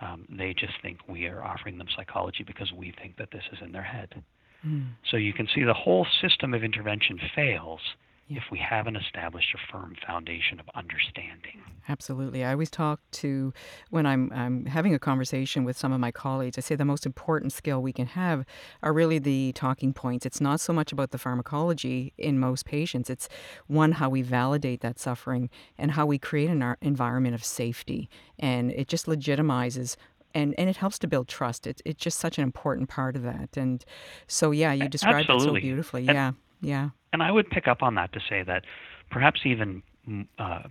um, 0.00 0.26
they 0.28 0.54
just 0.54 0.72
think 0.82 0.98
we 1.08 1.26
are 1.26 1.44
offering 1.44 1.78
them 1.78 1.86
psychology 1.94 2.44
because 2.44 2.72
we 2.72 2.92
think 3.00 3.16
that 3.18 3.30
this 3.30 3.44
is 3.52 3.58
in 3.62 3.72
their 3.72 3.82
head. 3.82 4.22
Mm. 4.66 4.88
So 5.10 5.16
you 5.16 5.32
can 5.32 5.46
see 5.54 5.64
the 5.64 5.74
whole 5.74 6.06
system 6.20 6.54
of 6.54 6.64
intervention 6.64 7.20
fails 7.34 7.80
yeah. 8.28 8.38
if 8.38 8.44
we 8.50 8.58
haven't 8.58 8.96
established 8.96 9.54
a 9.54 9.72
firm 9.72 9.94
foundation 10.06 10.60
of 10.60 10.66
understanding. 10.74 11.62
Absolutely. 11.88 12.44
I 12.44 12.52
always 12.52 12.70
talk 12.70 13.00
to, 13.12 13.52
when 13.90 14.06
I'm, 14.06 14.32
I'm 14.34 14.66
having 14.66 14.94
a 14.94 14.98
conversation 14.98 15.64
with 15.64 15.78
some 15.78 15.92
of 15.92 16.00
my 16.00 16.10
colleagues, 16.10 16.58
I 16.58 16.60
say 16.60 16.74
the 16.74 16.84
most 16.84 17.06
important 17.06 17.52
skill 17.52 17.80
we 17.80 17.92
can 17.92 18.06
have 18.06 18.44
are 18.82 18.92
really 18.92 19.18
the 19.18 19.52
talking 19.52 19.92
points. 19.92 20.26
It's 20.26 20.40
not 20.40 20.60
so 20.60 20.72
much 20.72 20.92
about 20.92 21.10
the 21.10 21.18
pharmacology 21.18 22.12
in 22.18 22.38
most 22.38 22.66
patients, 22.66 23.10
it's 23.10 23.28
one, 23.66 23.92
how 23.92 24.08
we 24.08 24.22
validate 24.22 24.80
that 24.80 24.98
suffering 24.98 25.48
and 25.78 25.92
how 25.92 26.06
we 26.06 26.18
create 26.18 26.50
an 26.50 26.76
environment 26.80 27.34
of 27.34 27.44
safety. 27.44 28.08
And 28.38 28.72
it 28.72 28.88
just 28.88 29.06
legitimizes 29.06 29.96
and 30.34 30.54
and 30.58 30.68
it 30.68 30.76
helps 30.76 30.98
to 30.98 31.06
build 31.06 31.28
trust. 31.28 31.66
It's 31.66 31.80
it's 31.86 31.98
just 31.98 32.18
such 32.18 32.36
an 32.36 32.44
important 32.44 32.88
part 32.90 33.16
of 33.16 33.22
that. 33.22 33.56
And 33.56 33.84
so 34.26 34.50
yeah, 34.50 34.72
you 34.72 34.88
described 34.88 35.30
Absolutely. 35.30 35.60
it 35.60 35.62
so 35.62 35.66
beautifully. 35.66 36.06
And, 36.08 36.14
yeah, 36.14 36.32
yeah. 36.60 36.90
And 37.12 37.22
I 37.22 37.30
would 37.30 37.48
pick 37.50 37.68
up 37.68 37.82
on 37.82 37.94
that 37.94 38.12
to 38.12 38.20
say 38.28 38.42
that 38.42 38.64
perhaps 39.10 39.40
even 39.44 39.82
mm, 40.08 40.26
uh, 40.38 40.62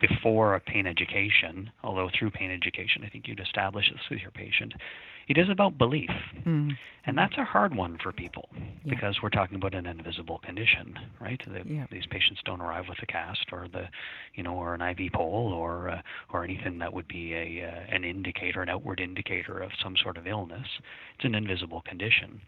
before 0.00 0.54
a 0.54 0.60
pain 0.60 0.86
education, 0.86 1.70
although 1.82 2.10
through 2.18 2.30
pain 2.30 2.50
education, 2.50 3.02
I 3.04 3.08
think 3.08 3.28
you'd 3.28 3.40
establish 3.40 3.90
this 3.90 4.00
with 4.10 4.20
your 4.20 4.30
patient. 4.30 4.74
It 5.26 5.38
is 5.38 5.48
about 5.48 5.78
belief, 5.78 6.10
mm. 6.46 6.72
and 7.06 7.16
that's 7.16 7.38
a 7.38 7.44
hard 7.44 7.74
one 7.74 7.96
for 8.02 8.12
people 8.12 8.46
yeah. 8.54 8.90
because 8.90 9.16
we're 9.22 9.30
talking 9.30 9.56
about 9.56 9.74
an 9.74 9.86
invisible 9.86 10.38
condition, 10.44 10.98
right? 11.18 11.40
The, 11.46 11.62
yeah. 11.66 11.86
These 11.90 12.04
patients 12.10 12.42
don't 12.44 12.60
arrive 12.60 12.84
with 12.90 12.98
a 13.02 13.06
cast 13.06 13.46
or 13.50 13.66
the, 13.72 13.84
you 14.34 14.42
know, 14.42 14.54
or 14.54 14.74
an 14.74 14.82
IV 14.82 15.12
pole 15.14 15.54
or 15.54 15.88
uh, 15.88 16.02
or 16.30 16.44
anything 16.44 16.78
that 16.80 16.92
would 16.92 17.08
be 17.08 17.32
a 17.32 17.66
uh, 17.66 17.94
an 17.94 18.04
indicator, 18.04 18.60
an 18.60 18.68
outward 18.68 19.00
indicator 19.00 19.60
of 19.60 19.70
some 19.82 19.96
sort 19.96 20.18
of 20.18 20.26
illness. 20.26 20.68
It's 21.16 21.24
an 21.24 21.34
invisible 21.34 21.80
condition. 21.88 22.42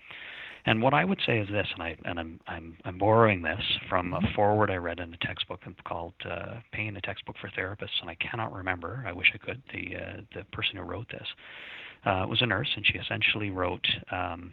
And 0.67 0.83
what 0.83 0.95
I 0.95 1.05
would 1.05 1.21
say 1.25 1.39
is 1.39 1.49
this, 1.49 1.69
and 1.73 1.83
I 1.83 1.97
and 2.05 2.19
I'm 2.19 2.41
I'm 2.49 2.77
I'm 2.85 2.99
borrowing 2.99 3.41
this 3.41 3.63
from 3.89 4.13
a 4.13 4.19
mm-hmm. 4.19 4.35
foreword 4.35 4.71
I 4.71 4.77
read 4.77 4.99
in 4.99 5.15
a 5.15 5.17
textbook 5.19 5.61
called 5.85 6.15
uh, 6.29 6.57
"Pain: 6.73 6.97
A 6.97 7.01
Textbook 7.01 7.37
for 7.41 7.49
Therapists," 7.51 8.01
and 8.01 8.11
I 8.11 8.17
cannot 8.17 8.53
remember. 8.53 9.05
I 9.07 9.13
wish 9.13 9.33
I 9.33 9.39
could. 9.39 9.63
The 9.73 9.97
uh, 9.97 10.21
the 10.35 10.45
person 10.53 10.77
who 10.77 10.83
wrote 10.83 11.09
this 11.09 11.27
uh, 12.05 12.27
was 12.29 12.43
a 12.43 12.47
nurse, 12.47 12.69
and 12.77 12.85
she 12.85 12.99
essentially 12.99 13.51
wrote. 13.51 13.87
Um, 14.11 14.53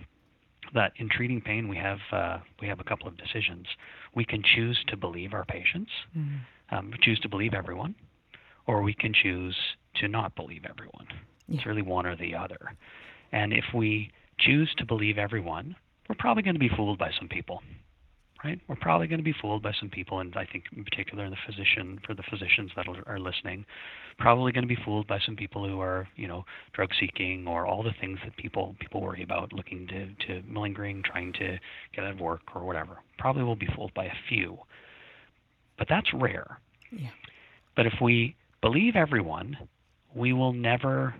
that 0.73 0.93
in 0.95 1.07
treating 1.07 1.39
pain 1.39 1.67
we 1.67 1.77
have 1.77 1.99
uh, 2.11 2.39
we 2.61 2.67
have 2.67 2.79
a 2.79 2.83
couple 2.83 3.07
of 3.07 3.17
decisions. 3.17 3.67
We 4.15 4.25
can 4.25 4.41
choose 4.55 4.81
to 4.87 4.97
believe 4.97 5.33
our 5.33 5.45
patients, 5.45 5.91
mm-hmm. 6.17 6.75
um, 6.75 6.93
choose 7.01 7.19
to 7.19 7.29
believe 7.29 7.53
everyone, 7.53 7.93
or 8.65 8.81
we 8.81 8.93
can 8.93 9.13
choose 9.13 9.55
to 9.95 10.07
not 10.07 10.35
believe 10.35 10.63
everyone. 10.67 11.05
Yeah. 11.47 11.57
It's 11.57 11.65
really 11.65 11.81
one 11.81 12.05
or 12.05 12.15
the 12.15 12.33
other. 12.33 12.73
And 13.31 13.53
if 13.53 13.65
we 13.73 14.11
choose 14.39 14.73
to 14.77 14.85
believe 14.85 15.17
everyone, 15.17 15.75
we're 16.07 16.15
probably 16.19 16.43
going 16.43 16.55
to 16.55 16.59
be 16.59 16.69
fooled 16.75 16.97
by 16.97 17.11
some 17.17 17.27
people 17.27 17.61
right? 18.43 18.59
We're 18.67 18.75
probably 18.75 19.07
going 19.07 19.19
to 19.19 19.23
be 19.23 19.35
fooled 19.41 19.63
by 19.63 19.71
some 19.79 19.89
people 19.89 20.19
and 20.19 20.35
i 20.35 20.45
think 20.45 20.65
in 20.75 20.83
particular 20.83 21.29
the 21.29 21.37
physician 21.45 21.99
for 22.05 22.13
the 22.13 22.23
physicians 22.29 22.71
that 22.75 22.85
are 23.07 23.19
listening 23.19 23.65
probably 24.17 24.51
going 24.51 24.63
to 24.63 24.67
be 24.67 24.81
fooled 24.83 25.07
by 25.07 25.19
some 25.25 25.35
people 25.35 25.67
who 25.67 25.79
are 25.79 26.07
you 26.15 26.27
know 26.27 26.45
drug 26.73 26.89
seeking 26.99 27.47
or 27.47 27.65
all 27.65 27.83
the 27.83 27.93
things 27.99 28.19
that 28.23 28.35
people 28.37 28.75
people 28.79 29.01
worry 29.01 29.23
about 29.23 29.53
looking 29.53 29.87
to 29.87 30.07
to 30.27 30.41
malingering 30.47 31.01
trying 31.03 31.33
to 31.33 31.57
get 31.95 32.03
out 32.03 32.11
of 32.11 32.19
work 32.19 32.41
or 32.55 32.63
whatever. 32.63 32.97
Probably 33.17 33.43
will 33.43 33.55
be 33.55 33.67
fooled 33.75 33.93
by 33.93 34.05
a 34.05 34.13
few. 34.29 34.57
But 35.77 35.87
that's 35.89 36.13
rare. 36.13 36.59
Yeah. 36.91 37.09
but 37.75 37.87
if 37.87 37.93
we 38.01 38.35
believe 38.61 38.95
everyone 38.95 39.57
we 40.13 40.31
will 40.31 40.53
never 40.53 41.15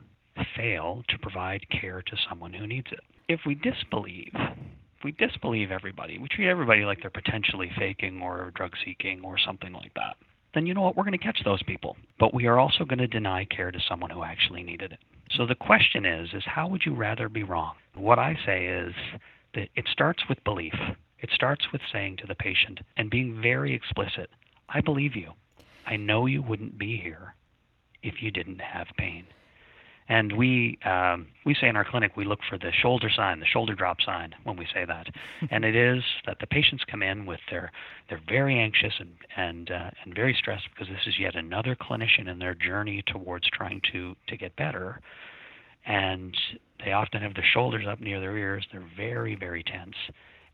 fail 0.55 1.03
to 1.09 1.17
provide 1.17 1.65
care 1.69 2.03
to 2.03 2.15
someone 2.29 2.53
who 2.53 2.67
needs 2.67 2.87
it 2.91 2.99
if 3.27 3.41
we 3.45 3.55
disbelieve, 3.55 4.31
if 4.33 5.03
we 5.03 5.11
disbelieve 5.11 5.71
everybody, 5.71 6.17
we 6.17 6.27
treat 6.27 6.49
everybody 6.49 6.83
like 6.85 7.01
they're 7.01 7.09
potentially 7.09 7.71
faking 7.77 8.21
or 8.21 8.51
drug 8.55 8.71
seeking 8.85 9.21
or 9.23 9.37
something 9.37 9.73
like 9.73 9.93
that, 9.95 10.15
then 10.53 10.65
you 10.65 10.73
know 10.73 10.81
what? 10.81 10.95
We're 10.95 11.03
going 11.03 11.17
to 11.17 11.23
catch 11.23 11.41
those 11.43 11.63
people. 11.63 11.97
But 12.19 12.33
we 12.33 12.45
are 12.45 12.59
also 12.59 12.85
going 12.85 12.99
to 12.99 13.07
deny 13.07 13.45
care 13.45 13.71
to 13.71 13.79
someone 13.87 14.11
who 14.11 14.23
actually 14.23 14.63
needed 14.63 14.91
it. 14.91 14.99
So 15.35 15.45
the 15.45 15.55
question 15.55 16.05
is, 16.05 16.29
is 16.33 16.43
how 16.45 16.67
would 16.67 16.83
you 16.85 16.93
rather 16.93 17.27
be 17.27 17.43
wrong? 17.43 17.73
What 17.95 18.19
I 18.19 18.37
say 18.45 18.67
is 18.67 18.93
that 19.55 19.69
it 19.75 19.85
starts 19.91 20.23
with 20.29 20.43
belief. 20.43 20.75
It 21.19 21.29
starts 21.33 21.65
with 21.71 21.81
saying 21.91 22.17
to 22.17 22.27
the 22.27 22.35
patient 22.35 22.81
and 22.97 23.09
being 23.09 23.41
very 23.41 23.73
explicit, 23.73 24.29
I 24.69 24.81
believe 24.81 25.15
you. 25.15 25.31
I 25.85 25.95
know 25.97 26.25
you 26.25 26.41
wouldn't 26.41 26.77
be 26.77 26.97
here 26.97 27.35
if 28.03 28.21
you 28.21 28.31
didn't 28.31 28.61
have 28.61 28.87
pain. 28.97 29.25
And 30.09 30.35
we 30.35 30.77
um, 30.85 31.27
we 31.45 31.55
say 31.55 31.67
in 31.67 31.75
our 31.75 31.85
clinic 31.85 32.17
we 32.17 32.25
look 32.25 32.39
for 32.49 32.57
the 32.57 32.71
shoulder 32.71 33.09
sign, 33.15 33.39
the 33.39 33.45
shoulder 33.45 33.73
drop 33.73 34.01
sign 34.01 34.35
when 34.43 34.57
we 34.57 34.67
say 34.73 34.85
that, 34.85 35.07
and 35.51 35.63
it 35.63 35.75
is 35.75 36.03
that 36.25 36.37
the 36.39 36.47
patients 36.47 36.83
come 36.89 37.01
in 37.01 37.25
with 37.25 37.39
their 37.49 37.71
they're 38.09 38.21
very 38.27 38.59
anxious 38.59 38.93
and 38.99 39.11
and 39.37 39.71
uh, 39.71 39.91
and 40.03 40.13
very 40.13 40.35
stressed 40.37 40.67
because 40.69 40.87
this 40.87 41.07
is 41.07 41.19
yet 41.19 41.35
another 41.35 41.75
clinician 41.75 42.27
in 42.27 42.39
their 42.39 42.53
journey 42.53 43.03
towards 43.07 43.49
trying 43.49 43.81
to 43.93 44.15
to 44.27 44.37
get 44.37 44.55
better, 44.57 44.99
and 45.85 46.35
they 46.83 46.91
often 46.91 47.21
have 47.21 47.33
their 47.33 47.47
shoulders 47.53 47.85
up 47.87 48.01
near 48.01 48.19
their 48.19 48.37
ears. 48.37 48.67
They're 48.71 48.89
very 48.97 49.35
very 49.35 49.63
tense, 49.63 49.95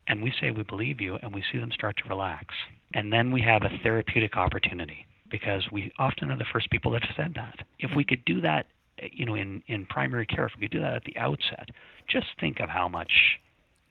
and 0.06 0.22
we 0.22 0.32
say 0.40 0.52
we 0.52 0.62
believe 0.62 1.00
you, 1.00 1.16
and 1.22 1.34
we 1.34 1.42
see 1.50 1.58
them 1.58 1.72
start 1.72 1.96
to 2.04 2.08
relax, 2.08 2.54
and 2.94 3.12
then 3.12 3.32
we 3.32 3.42
have 3.42 3.62
a 3.62 3.78
therapeutic 3.82 4.36
opportunity 4.36 5.06
because 5.28 5.64
we 5.72 5.92
often 5.98 6.30
are 6.30 6.36
the 6.36 6.44
first 6.52 6.70
people 6.70 6.90
that 6.92 7.02
have 7.04 7.16
said 7.16 7.32
that. 7.34 7.64
If 7.78 7.90
we 7.96 8.04
could 8.04 8.24
do 8.24 8.40
that 8.40 8.66
you 9.12 9.24
know, 9.24 9.34
in, 9.34 9.62
in 9.66 9.86
primary 9.86 10.26
care, 10.26 10.46
if 10.46 10.52
we 10.56 10.62
could 10.62 10.70
do 10.72 10.80
that 10.80 10.94
at 10.94 11.04
the 11.04 11.16
outset, 11.16 11.70
just 12.08 12.26
think 12.38 12.60
of 12.60 12.68
how 12.68 12.88
much 12.88 13.12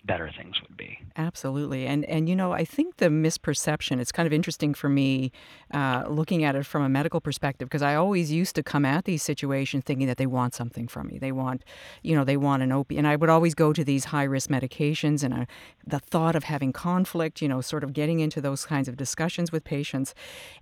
better 0.05 0.31
things 0.35 0.61
would 0.61 0.77
be. 0.77 0.99
Absolutely, 1.17 1.85
and 1.85 2.05
and 2.05 2.29
you 2.29 2.35
know 2.35 2.51
I 2.51 2.63
think 2.63 2.97
the 2.97 3.07
misperception. 3.07 3.99
It's 3.99 4.11
kind 4.11 4.25
of 4.25 4.33
interesting 4.33 4.73
for 4.73 4.89
me 4.89 5.31
uh, 5.73 6.05
looking 6.07 6.43
at 6.43 6.55
it 6.55 6.65
from 6.65 6.83
a 6.83 6.89
medical 6.89 7.21
perspective 7.21 7.67
because 7.67 7.81
I 7.81 7.95
always 7.95 8.31
used 8.31 8.55
to 8.55 8.63
come 8.63 8.85
at 8.85 9.05
these 9.05 9.23
situations 9.23 9.83
thinking 9.83 10.07
that 10.07 10.17
they 10.17 10.25
want 10.25 10.55
something 10.55 10.87
from 10.87 11.07
me. 11.07 11.19
They 11.19 11.31
want, 11.31 11.63
you 12.01 12.15
know, 12.15 12.23
they 12.23 12.37
want 12.37 12.63
an 12.63 12.71
opiate, 12.71 12.99
and 12.99 13.07
I 13.07 13.15
would 13.15 13.29
always 13.29 13.53
go 13.53 13.73
to 13.73 13.83
these 13.83 14.05
high 14.05 14.23
risk 14.23 14.49
medications 14.49 15.23
and 15.23 15.33
uh, 15.33 15.45
the 15.85 15.99
thought 15.99 16.35
of 16.35 16.45
having 16.45 16.73
conflict. 16.73 17.41
You 17.41 17.47
know, 17.47 17.61
sort 17.61 17.83
of 17.83 17.93
getting 17.93 18.19
into 18.19 18.41
those 18.41 18.65
kinds 18.65 18.87
of 18.87 18.95
discussions 18.97 19.51
with 19.51 19.63
patients, 19.63 20.13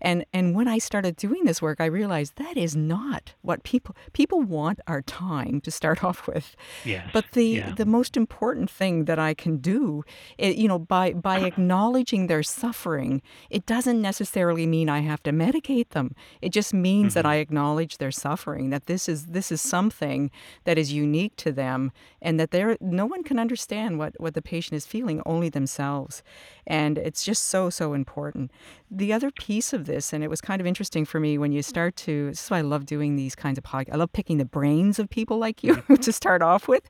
and 0.02 0.26
and 0.34 0.56
when 0.56 0.68
I 0.68 0.78
started 0.80 1.16
doing 1.16 1.46
this 1.46 1.62
work, 1.62 1.80
I 1.80 1.86
realized 1.86 2.38
that 2.38 2.58
is 2.58 2.76
not 2.76 3.34
what 3.42 3.64
people 3.64 3.96
people 4.14 4.42
want 4.42 4.80
our 4.88 5.02
time 5.02 5.62
to 5.62 5.72
start 5.72 6.04
off 6.08 6.28
with. 6.28 6.56
Yes. 6.84 7.10
But 7.14 7.32
the 7.34 7.46
yeah. 7.46 7.72
the 7.72 7.86
most 7.86 8.18
important 8.18 8.70
thing 8.70 9.06
that 9.06 9.20
I 9.20 9.27
can 9.34 9.58
do, 9.58 10.04
it, 10.38 10.56
you 10.58 10.68
know, 10.68 10.80
by 10.80 11.14
by 11.14 11.40
acknowledging 11.40 12.28
their 12.28 12.44
suffering, 12.44 13.22
it 13.50 13.66
doesn't 13.66 14.02
necessarily 14.02 14.66
mean 14.66 14.90
I 14.90 15.00
have 15.00 15.22
to 15.24 15.32
medicate 15.32 15.90
them. 15.90 16.16
It 16.42 16.50
just 16.52 16.74
means 16.74 17.14
that 17.14 17.26
Mhm. 17.26 17.30
I 17.30 17.36
acknowledge 17.36 17.98
their 17.98 18.12
suffering, 18.12 18.70
that 18.70 18.86
this 18.86 19.08
is 19.10 19.28
this 19.28 19.52
is 19.52 19.62
something 19.62 20.32
that 20.66 20.78
is 20.78 20.94
unique 20.94 21.36
to 21.38 21.52
them, 21.52 21.92
and 22.22 22.40
that 22.40 22.52
they're 22.52 22.78
no 22.82 23.06
one 23.06 23.24
can 23.24 23.40
understand 23.40 23.98
what 24.00 24.14
what 24.20 24.34
the 24.34 24.42
patient 24.42 24.76
is 24.78 24.86
feeling, 24.86 25.22
only 25.26 25.50
themselves. 25.50 26.24
And 26.66 26.98
it's 26.98 27.24
just 27.24 27.44
so 27.46 27.70
so 27.70 27.94
important. 27.94 28.52
The 28.90 29.12
other 29.14 29.32
piece 29.32 29.74
of 29.74 29.86
this, 29.86 30.14
and 30.14 30.24
it 30.24 30.30
was 30.30 30.42
kind 30.42 30.60
of 30.62 30.68
interesting 30.68 31.06
for 31.06 31.20
me 31.20 31.38
when 31.38 31.52
you 31.52 31.62
start 31.62 31.96
to. 31.98 32.30
This 32.30 32.44
is 32.46 32.50
why 32.52 32.60
I 32.60 32.62
love 32.62 32.86
doing 32.86 33.16
these 33.16 33.36
kinds 33.36 33.58
of 33.58 33.64
podcasts. 33.64 33.94
I 33.94 33.98
love 33.98 34.12
picking 34.14 34.38
the 34.38 34.46
brains 34.46 35.00
of 35.00 35.10
people 35.10 35.38
like 35.38 35.64
you 35.64 35.76
to 36.02 36.12
start 36.12 36.42
off 36.42 36.68
with, 36.68 36.84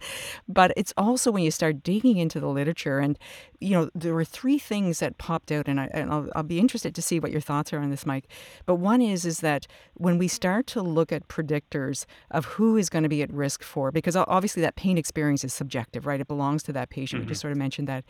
but 0.47 0.71
it's 0.77 0.93
also 0.97 1.31
when 1.31 1.43
you 1.43 1.51
start 1.51 1.83
digging 1.83 2.17
into 2.27 2.39
the 2.39 2.49
literature. 2.49 2.99
And 2.99 3.17
you 3.59 3.71
know, 3.71 3.89
there 3.95 4.13
were 4.13 4.25
three 4.25 4.59
things 4.59 4.99
that 4.99 5.17
popped 5.17 5.51
out, 5.51 5.67
and, 5.67 5.79
I, 5.79 5.89
and 5.93 6.11
I'll, 6.11 6.29
I'll 6.35 6.43
be 6.43 6.59
interested 6.59 6.93
to 6.95 7.01
see 7.01 7.19
what 7.19 7.31
your 7.31 7.41
thoughts 7.41 7.73
are 7.73 7.79
on 7.79 7.89
this, 7.89 8.05
Mike. 8.05 8.27
But 8.65 8.75
one 8.75 9.01
is 9.01 9.25
is 9.25 9.39
that 9.39 9.65
when 9.95 10.17
we 10.17 10.27
start 10.27 10.67
to 10.67 10.81
look 10.81 11.11
at 11.11 11.27
predictors 11.27 12.05
of 12.29 12.45
who 12.45 12.77
is 12.77 12.89
going 12.89 13.03
to 13.03 13.09
be 13.09 13.21
at 13.21 13.31
risk 13.31 13.63
for, 13.63 13.91
because 13.91 14.15
obviously 14.15 14.61
that 14.61 14.75
pain 14.75 14.97
experience 14.97 15.43
is 15.43 15.53
subjective, 15.53 16.05
right? 16.05 16.19
It 16.19 16.27
belongs 16.27 16.63
to 16.63 16.73
that 16.73 16.89
patient. 16.89 17.23
We 17.23 17.27
just 17.27 17.41
sort 17.41 17.51
of 17.51 17.57
mentioned 17.57 17.87
that. 17.87 18.03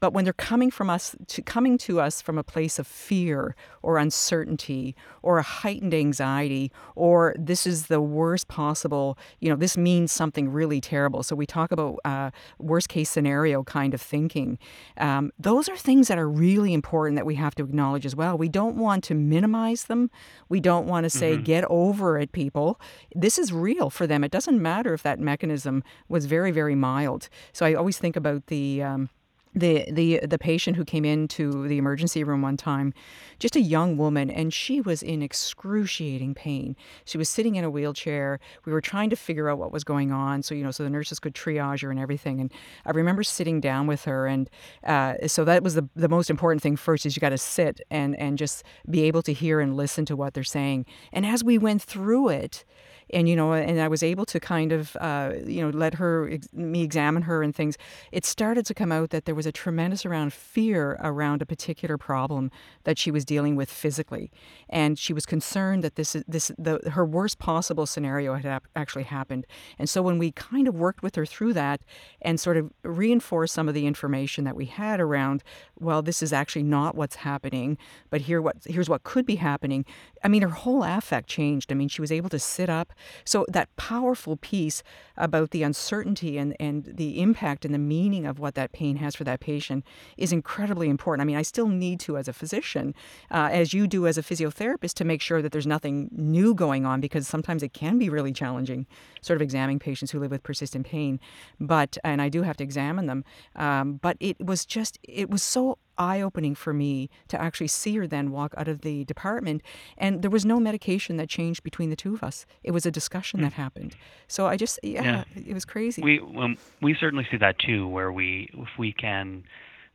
But 0.00 0.12
when 0.12 0.24
they're 0.24 0.32
coming 0.32 0.70
from 0.70 0.90
us 0.90 1.16
to 1.28 1.42
coming 1.42 1.78
to 1.78 2.00
us 2.00 2.20
from 2.20 2.36
a 2.36 2.42
place 2.42 2.78
of 2.78 2.86
fear 2.86 3.54
or 3.82 3.96
uncertainty 3.96 4.94
or 5.22 5.38
a 5.38 5.42
heightened 5.42 5.94
anxiety 5.94 6.70
or 6.94 7.34
this 7.38 7.66
is 7.66 7.86
the 7.86 8.00
worst 8.00 8.48
possible, 8.48 9.16
you 9.40 9.48
know, 9.48 9.56
this 9.56 9.76
means 9.76 10.12
something 10.12 10.50
really 10.50 10.80
terrible. 10.80 11.22
So 11.22 11.36
we 11.36 11.46
talk 11.46 11.72
about 11.72 12.00
uh, 12.04 12.30
worst 12.58 12.88
case 12.88 13.08
scenario 13.08 13.43
kind 13.64 13.94
of 13.94 14.00
thinking. 14.00 14.58
Um, 14.96 15.32
those 15.38 15.68
are 15.68 15.76
things 15.76 16.08
that 16.08 16.18
are 16.18 16.28
really 16.28 16.72
important 16.72 17.16
that 17.16 17.26
we 17.26 17.34
have 17.34 17.54
to 17.56 17.64
acknowledge 17.64 18.06
as 18.06 18.16
well. 18.16 18.38
We 18.38 18.48
don't 18.48 18.76
want 18.76 19.04
to 19.04 19.14
minimize 19.14 19.84
them. 19.84 20.10
We 20.48 20.60
don't 20.60 20.86
want 20.86 21.04
to 21.04 21.10
say 21.10 21.36
get 21.36 21.64
over 21.68 22.18
it, 22.18 22.32
people. 22.32 22.80
This 23.14 23.38
is 23.38 23.52
real 23.52 23.90
for 23.90 24.06
them. 24.06 24.24
It 24.24 24.30
doesn't 24.30 24.60
matter 24.60 24.94
if 24.94 25.02
that 25.02 25.20
mechanism 25.20 25.82
was 26.08 26.26
very 26.26 26.50
very 26.50 26.74
mild. 26.74 27.28
So 27.52 27.66
I 27.66 27.74
always 27.74 27.98
think 27.98 28.16
about 28.16 28.46
the. 28.46 28.82
Um, 28.82 29.10
the 29.54 29.90
the 29.90 30.20
the 30.26 30.38
patient 30.38 30.76
who 30.76 30.84
came 30.84 31.04
into 31.04 31.68
the 31.68 31.78
emergency 31.78 32.24
room 32.24 32.42
one 32.42 32.56
time 32.56 32.92
just 33.38 33.56
a 33.56 33.60
young 33.60 33.96
woman 33.96 34.30
and 34.30 34.52
she 34.52 34.80
was 34.80 35.02
in 35.02 35.22
excruciating 35.22 36.34
pain. 36.34 36.76
She 37.04 37.18
was 37.18 37.28
sitting 37.28 37.56
in 37.56 37.64
a 37.64 37.70
wheelchair. 37.70 38.40
We 38.64 38.72
were 38.72 38.80
trying 38.80 39.10
to 39.10 39.16
figure 39.16 39.48
out 39.48 39.58
what 39.58 39.72
was 39.72 39.84
going 39.84 40.12
on 40.12 40.42
so 40.42 40.54
you 40.54 40.64
know 40.64 40.70
so 40.70 40.82
the 40.82 40.90
nurses 40.90 41.18
could 41.18 41.34
triage 41.34 41.82
her 41.82 41.90
and 41.90 42.00
everything 42.00 42.40
and 42.40 42.52
i 42.86 42.90
remember 42.90 43.22
sitting 43.22 43.60
down 43.60 43.86
with 43.86 44.04
her 44.04 44.26
and 44.26 44.50
uh, 44.86 45.14
so 45.26 45.44
that 45.44 45.62
was 45.62 45.74
the, 45.74 45.88
the 45.94 46.08
most 46.08 46.30
important 46.30 46.62
thing 46.62 46.76
first 46.76 47.06
is 47.06 47.16
you 47.16 47.20
got 47.20 47.30
to 47.30 47.38
sit 47.38 47.80
and 47.90 48.16
and 48.16 48.38
just 48.38 48.64
be 48.88 49.02
able 49.02 49.22
to 49.22 49.32
hear 49.32 49.60
and 49.60 49.76
listen 49.76 50.04
to 50.06 50.16
what 50.16 50.34
they're 50.34 50.44
saying. 50.44 50.86
And 51.12 51.24
as 51.26 51.44
we 51.44 51.58
went 51.58 51.82
through 51.82 52.28
it 52.28 52.64
and 53.10 53.28
you 53.28 53.36
know 53.36 53.52
and 53.52 53.80
i 53.80 53.88
was 53.88 54.02
able 54.02 54.24
to 54.24 54.40
kind 54.40 54.72
of 54.72 54.96
uh, 55.00 55.32
you 55.46 55.60
know 55.62 55.70
let 55.70 55.94
her 55.94 56.38
me 56.52 56.82
examine 56.82 57.22
her 57.22 57.42
and 57.42 57.54
things 57.54 57.76
it 58.12 58.24
started 58.24 58.64
to 58.66 58.74
come 58.74 58.92
out 58.92 59.10
that 59.10 59.24
there 59.24 59.34
was 59.34 59.46
a 59.46 59.52
tremendous 59.52 60.04
amount 60.04 60.28
of 60.28 60.34
fear 60.34 60.98
around 61.00 61.42
a 61.42 61.46
particular 61.46 61.98
problem 61.98 62.50
that 62.84 62.98
she 62.98 63.10
was 63.10 63.24
dealing 63.24 63.56
with 63.56 63.70
physically. 63.70 64.30
And 64.68 64.98
she 64.98 65.12
was 65.12 65.26
concerned 65.26 65.84
that 65.84 65.96
this 65.96 66.16
this 66.26 66.50
the 66.58 66.90
her 66.90 67.04
worst 67.04 67.38
possible 67.38 67.86
scenario 67.86 68.34
had 68.34 68.62
actually 68.74 69.04
happened. 69.04 69.46
And 69.78 69.88
so 69.88 70.02
when 70.02 70.18
we 70.18 70.32
kind 70.32 70.68
of 70.68 70.74
worked 70.74 71.02
with 71.02 71.14
her 71.16 71.26
through 71.26 71.52
that 71.54 71.80
and 72.22 72.40
sort 72.40 72.56
of 72.56 72.72
reinforced 72.82 73.54
some 73.54 73.68
of 73.68 73.74
the 73.74 73.86
information 73.86 74.44
that 74.44 74.56
we 74.56 74.66
had 74.66 75.00
around 75.00 75.42
well 75.78 76.02
this 76.02 76.22
is 76.22 76.32
actually 76.32 76.62
not 76.62 76.94
what's 76.94 77.16
happening 77.16 77.76
but 78.10 78.22
here 78.22 78.40
what 78.40 78.56
here's 78.64 78.88
what 78.88 79.02
could 79.02 79.26
be 79.26 79.36
happening 79.36 79.84
i 80.22 80.28
mean 80.28 80.42
her 80.42 80.48
whole 80.48 80.82
affect 80.82 81.28
changed. 81.28 81.70
I 81.72 81.74
mean 81.74 81.88
she 81.88 82.00
was 82.00 82.12
able 82.12 82.30
to 82.30 82.38
sit 82.38 82.70
up 82.70 82.92
so 83.24 83.46
that 83.48 83.74
powerful 83.76 84.36
piece 84.36 84.82
about 85.16 85.50
the 85.50 85.62
uncertainty 85.62 86.38
and, 86.38 86.56
and 86.58 86.84
the 86.84 87.20
impact 87.20 87.64
and 87.64 87.72
the 87.72 87.78
meaning 87.78 88.26
of 88.26 88.38
what 88.38 88.54
that 88.54 88.72
pain 88.72 88.96
has 88.96 89.14
for 89.14 89.24
that 89.24 89.40
patient 89.40 89.84
is 90.16 90.32
incredibly 90.32 90.88
important. 90.88 91.22
I 91.22 91.26
mean, 91.26 91.36
I 91.36 91.42
still 91.42 91.68
need 91.68 92.00
to, 92.00 92.16
as 92.16 92.28
a 92.28 92.32
physician, 92.32 92.94
uh, 93.30 93.48
as 93.52 93.72
you 93.72 93.86
do 93.86 94.06
as 94.06 94.18
a 94.18 94.22
physiotherapist, 94.22 94.94
to 94.94 95.04
make 95.04 95.20
sure 95.20 95.42
that 95.42 95.52
there's 95.52 95.66
nothing 95.66 96.08
new 96.12 96.54
going 96.54 96.84
on 96.84 97.00
because 97.00 97.28
sometimes 97.28 97.62
it 97.62 97.72
can 97.72 97.98
be 97.98 98.08
really 98.08 98.32
challenging, 98.32 98.86
sort 99.20 99.36
of 99.36 99.42
examining 99.42 99.78
patients 99.78 100.10
who 100.10 100.18
live 100.18 100.30
with 100.30 100.42
persistent 100.42 100.86
pain. 100.86 101.20
But 101.60 101.96
and 102.04 102.20
I 102.20 102.28
do 102.28 102.42
have 102.42 102.56
to 102.58 102.64
examine 102.64 103.06
them. 103.06 103.24
Um, 103.56 103.94
but 103.94 104.16
it 104.20 104.44
was 104.44 104.66
just 104.66 104.98
it 105.02 105.30
was 105.30 105.42
so 105.42 105.78
eye 105.98 106.20
opening 106.20 106.54
for 106.54 106.72
me 106.72 107.08
to 107.28 107.40
actually 107.40 107.68
see 107.68 107.96
her 107.96 108.06
then 108.06 108.30
walk 108.30 108.54
out 108.56 108.68
of 108.68 108.80
the 108.82 109.04
department. 109.04 109.62
And 109.96 110.22
there 110.22 110.30
was 110.30 110.44
no 110.44 110.58
medication 110.60 111.16
that 111.18 111.28
changed 111.28 111.62
between 111.62 111.90
the 111.90 111.96
two 111.96 112.14
of 112.14 112.22
us. 112.22 112.46
It 112.62 112.72
was 112.72 112.86
a 112.86 112.90
discussion 112.90 113.40
that 113.42 113.52
happened. 113.54 113.96
So 114.28 114.46
I 114.46 114.56
just, 114.56 114.78
yeah, 114.82 115.02
Yeah. 115.02 115.24
it 115.36 115.54
was 115.54 115.64
crazy. 115.64 116.02
We 116.02 116.20
um, 116.20 116.56
we 116.80 116.94
certainly 116.94 117.26
see 117.30 117.36
that 117.38 117.58
too, 117.58 117.86
where 117.88 118.12
we 118.12 118.48
if 118.54 118.68
we 118.78 118.92
can, 118.92 119.44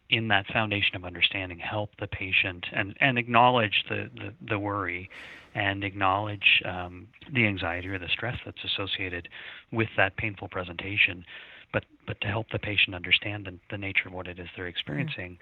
in 0.09 0.27
that 0.29 0.47
foundation 0.47 0.95
of 0.95 1.05
understanding, 1.05 1.59
help 1.59 1.91
the 1.99 2.07
patient 2.07 2.65
and 2.71 2.95
and 2.99 3.17
acknowledge 3.17 3.83
the 3.89 4.09
the, 4.15 4.33
the 4.47 4.59
worry, 4.59 5.09
and 5.55 5.83
acknowledge 5.83 6.61
um, 6.65 7.07
the 7.33 7.45
anxiety 7.45 7.87
or 7.89 7.99
the 7.99 8.07
stress 8.09 8.37
that's 8.45 8.63
associated 8.63 9.27
with 9.71 9.89
that 9.97 10.15
painful 10.17 10.47
presentation, 10.47 11.25
but 11.73 11.83
but 12.07 12.19
to 12.21 12.27
help 12.27 12.47
the 12.51 12.59
patient 12.59 12.95
understand 12.95 13.45
the, 13.45 13.57
the 13.69 13.77
nature 13.77 14.07
of 14.07 14.13
what 14.13 14.27
it 14.27 14.39
is 14.39 14.47
they're 14.55 14.67
experiencing. 14.67 15.37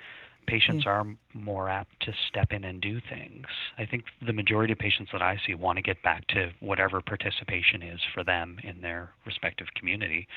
Patients 0.47 0.85
are 0.87 1.05
more 1.33 1.69
apt 1.69 1.99
to 2.05 2.13
step 2.29 2.51
in 2.51 2.63
and 2.63 2.79
do 2.81 2.99
things. 3.09 3.45
I 3.77 3.85
think 3.85 4.05
the 4.25 4.33
majority 4.33 4.71
of 4.73 4.79
patients 4.79 5.09
that 5.11 5.21
I 5.21 5.37
see 5.45 5.53
want 5.55 5.75
to 5.77 5.81
get 5.81 6.01
back 6.03 6.25
to 6.29 6.51
whatever 6.61 7.01
participation 7.01 7.81
is 7.83 7.99
for 8.13 8.23
them 8.23 8.57
in 8.63 8.81
their 8.81 9.09
respective 9.25 9.67
community 9.75 10.27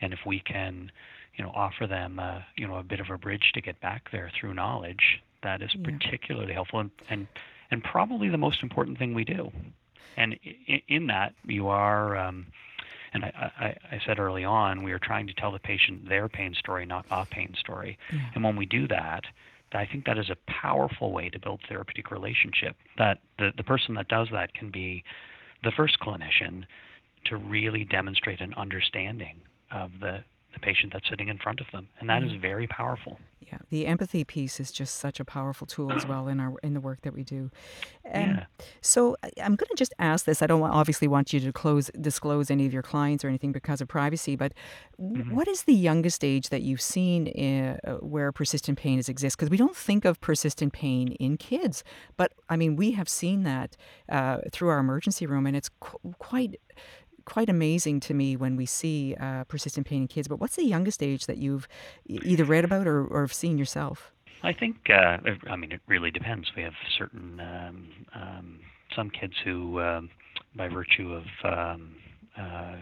and 0.00 0.12
if 0.12 0.20
we 0.26 0.40
can 0.40 0.90
you 1.36 1.44
know 1.44 1.50
offer 1.54 1.86
them 1.86 2.18
a, 2.18 2.44
you 2.56 2.66
know 2.68 2.76
a 2.76 2.82
bit 2.82 3.00
of 3.00 3.06
a 3.10 3.18
bridge 3.18 3.50
to 3.54 3.60
get 3.60 3.80
back 3.80 4.10
there 4.12 4.30
through 4.38 4.54
knowledge 4.54 5.20
that 5.42 5.62
is 5.62 5.70
Yeah. 5.74 5.84
particularly 5.90 6.52
helpful 6.52 6.80
and, 6.80 6.90
and 7.08 7.26
and 7.70 7.82
probably 7.82 8.28
the 8.28 8.38
most 8.38 8.62
important 8.62 8.98
thing 8.98 9.14
we 9.14 9.24
do 9.24 9.50
and 10.16 10.38
in, 10.66 10.80
in 10.88 11.06
that 11.08 11.34
you 11.44 11.68
are 11.68 12.16
um, 12.16 12.46
and 13.12 13.24
I, 13.24 13.52
I, 13.58 13.96
I 13.96 14.00
said 14.06 14.18
early 14.18 14.44
on 14.44 14.82
we 14.82 14.92
are 14.92 14.98
trying 14.98 15.26
to 15.26 15.34
tell 15.34 15.52
the 15.52 15.58
patient 15.58 16.08
their 16.08 16.28
pain 16.28 16.54
story 16.58 16.86
not 16.86 17.06
a 17.10 17.26
pain 17.26 17.54
story 17.58 17.98
and 18.34 18.44
when 18.44 18.56
we 18.56 18.66
do 18.66 18.86
that 18.88 19.24
I 19.72 19.86
think 19.86 20.06
that 20.06 20.18
is 20.18 20.30
a 20.30 20.36
powerful 20.50 21.12
way 21.12 21.28
to 21.30 21.38
build 21.38 21.60
therapeutic 21.68 22.10
relationship. 22.10 22.76
That 22.98 23.18
the, 23.38 23.50
the 23.56 23.64
person 23.64 23.94
that 23.94 24.08
does 24.08 24.28
that 24.32 24.54
can 24.54 24.70
be 24.70 25.04
the 25.62 25.72
first 25.76 25.98
clinician 26.00 26.64
to 27.26 27.36
really 27.36 27.84
demonstrate 27.84 28.40
an 28.40 28.54
understanding 28.54 29.40
of 29.70 29.90
the, 30.00 30.24
the 30.56 30.60
patient 30.60 30.92
that's 30.92 31.08
sitting 31.08 31.28
in 31.28 31.38
front 31.38 31.60
of 31.60 31.66
them. 31.72 31.88
And 32.00 32.08
that 32.08 32.22
is 32.22 32.32
very 32.40 32.66
powerful. 32.66 33.18
Yeah, 33.40 33.58
the 33.70 33.86
empathy 33.86 34.24
piece 34.24 34.58
is 34.58 34.72
just 34.72 34.96
such 34.96 35.20
a 35.20 35.24
powerful 35.24 35.68
tool 35.68 35.92
as 35.92 36.04
well 36.04 36.26
in 36.26 36.40
our 36.40 36.54
in 36.64 36.74
the 36.74 36.80
work 36.80 37.02
that 37.02 37.14
we 37.14 37.22
do. 37.22 37.42
Um, 38.12 38.22
Yeah. 38.22 38.44
So 38.80 39.16
I'm 39.40 39.54
going 39.54 39.68
to 39.68 39.76
just 39.76 39.94
ask 40.00 40.24
this. 40.24 40.42
I 40.42 40.48
don't 40.48 40.62
obviously 40.62 41.06
want 41.06 41.32
you 41.32 41.38
to 41.38 41.52
close 41.52 41.86
disclose 42.00 42.50
any 42.50 42.66
of 42.66 42.72
your 42.72 42.82
clients 42.82 43.24
or 43.24 43.28
anything 43.28 43.52
because 43.52 43.80
of 43.80 43.86
privacy. 43.86 44.34
But 44.34 44.52
w 44.98 45.22
what 45.36 45.46
is 45.46 45.60
the 45.62 45.74
youngest 45.74 46.24
age 46.24 46.48
that 46.48 46.62
you've 46.62 46.86
seen 46.96 47.20
uh, 47.28 47.98
where 48.14 48.32
persistent 48.32 48.78
pain 48.78 48.96
has 48.96 49.08
exist? 49.08 49.36
Because 49.36 49.50
we 49.50 49.58
don't 49.64 49.76
think 49.76 50.04
of 50.04 50.20
persistent 50.20 50.72
pain 50.72 51.06
in 51.26 51.36
kids, 51.36 51.84
but 52.16 52.32
I 52.48 52.56
mean 52.56 52.74
we 52.74 52.92
have 52.98 53.08
seen 53.08 53.44
that 53.44 53.76
uh, 54.08 54.38
through 54.52 54.70
our 54.70 54.80
emergency 54.80 55.24
room, 55.26 55.46
and 55.46 55.56
it's 55.56 55.70
qu- 55.84 56.14
quite 56.18 56.52
quite 57.26 57.50
amazing 57.50 58.00
to 58.00 58.14
me 58.14 58.36
when 58.36 58.56
we 58.56 58.64
see 58.64 59.14
uh, 59.20 59.44
persistent 59.44 59.86
pain 59.86 60.02
in 60.02 60.08
kids. 60.08 60.28
But 60.28 60.40
what's 60.40 60.56
the 60.56 60.64
youngest 60.64 61.02
age 61.02 61.26
that 61.26 61.36
you've 61.36 61.68
either 62.06 62.44
read 62.44 62.64
about 62.64 62.86
or, 62.86 63.04
or 63.04 63.20
have 63.20 63.34
seen 63.34 63.58
yourself? 63.58 64.10
I 64.42 64.52
think, 64.52 64.76
uh, 64.88 65.18
I 65.50 65.56
mean, 65.56 65.72
it 65.72 65.80
really 65.86 66.10
depends. 66.10 66.50
We 66.56 66.62
have 66.62 66.74
certain, 66.96 67.40
um, 67.40 67.88
um, 68.14 68.60
some 68.94 69.10
kids 69.10 69.34
who, 69.44 69.80
um, 69.80 70.08
by 70.54 70.68
virtue 70.68 71.12
of 71.12 71.24
um, 71.44 71.96
uh, 72.38 72.76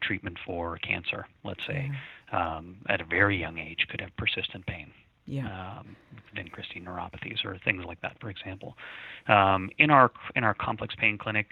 treatment 0.00 0.38
for 0.46 0.78
cancer, 0.78 1.26
let's 1.44 1.60
say, 1.66 1.90
um, 2.32 2.76
at 2.88 3.00
a 3.00 3.04
very 3.04 3.38
young 3.38 3.58
age, 3.58 3.86
could 3.90 4.00
have 4.00 4.16
persistent 4.16 4.64
pain. 4.66 4.92
Yeah. 5.26 5.78
Um, 5.80 5.96
Vincristine 6.34 6.84
neuropathies 6.84 7.44
or 7.44 7.58
things 7.64 7.84
like 7.84 8.00
that, 8.00 8.16
for 8.20 8.30
example. 8.30 8.76
Um, 9.26 9.70
in 9.78 9.90
our 9.90 10.10
in 10.34 10.42
our 10.42 10.54
complex 10.54 10.94
pain 10.98 11.18
clinic, 11.18 11.46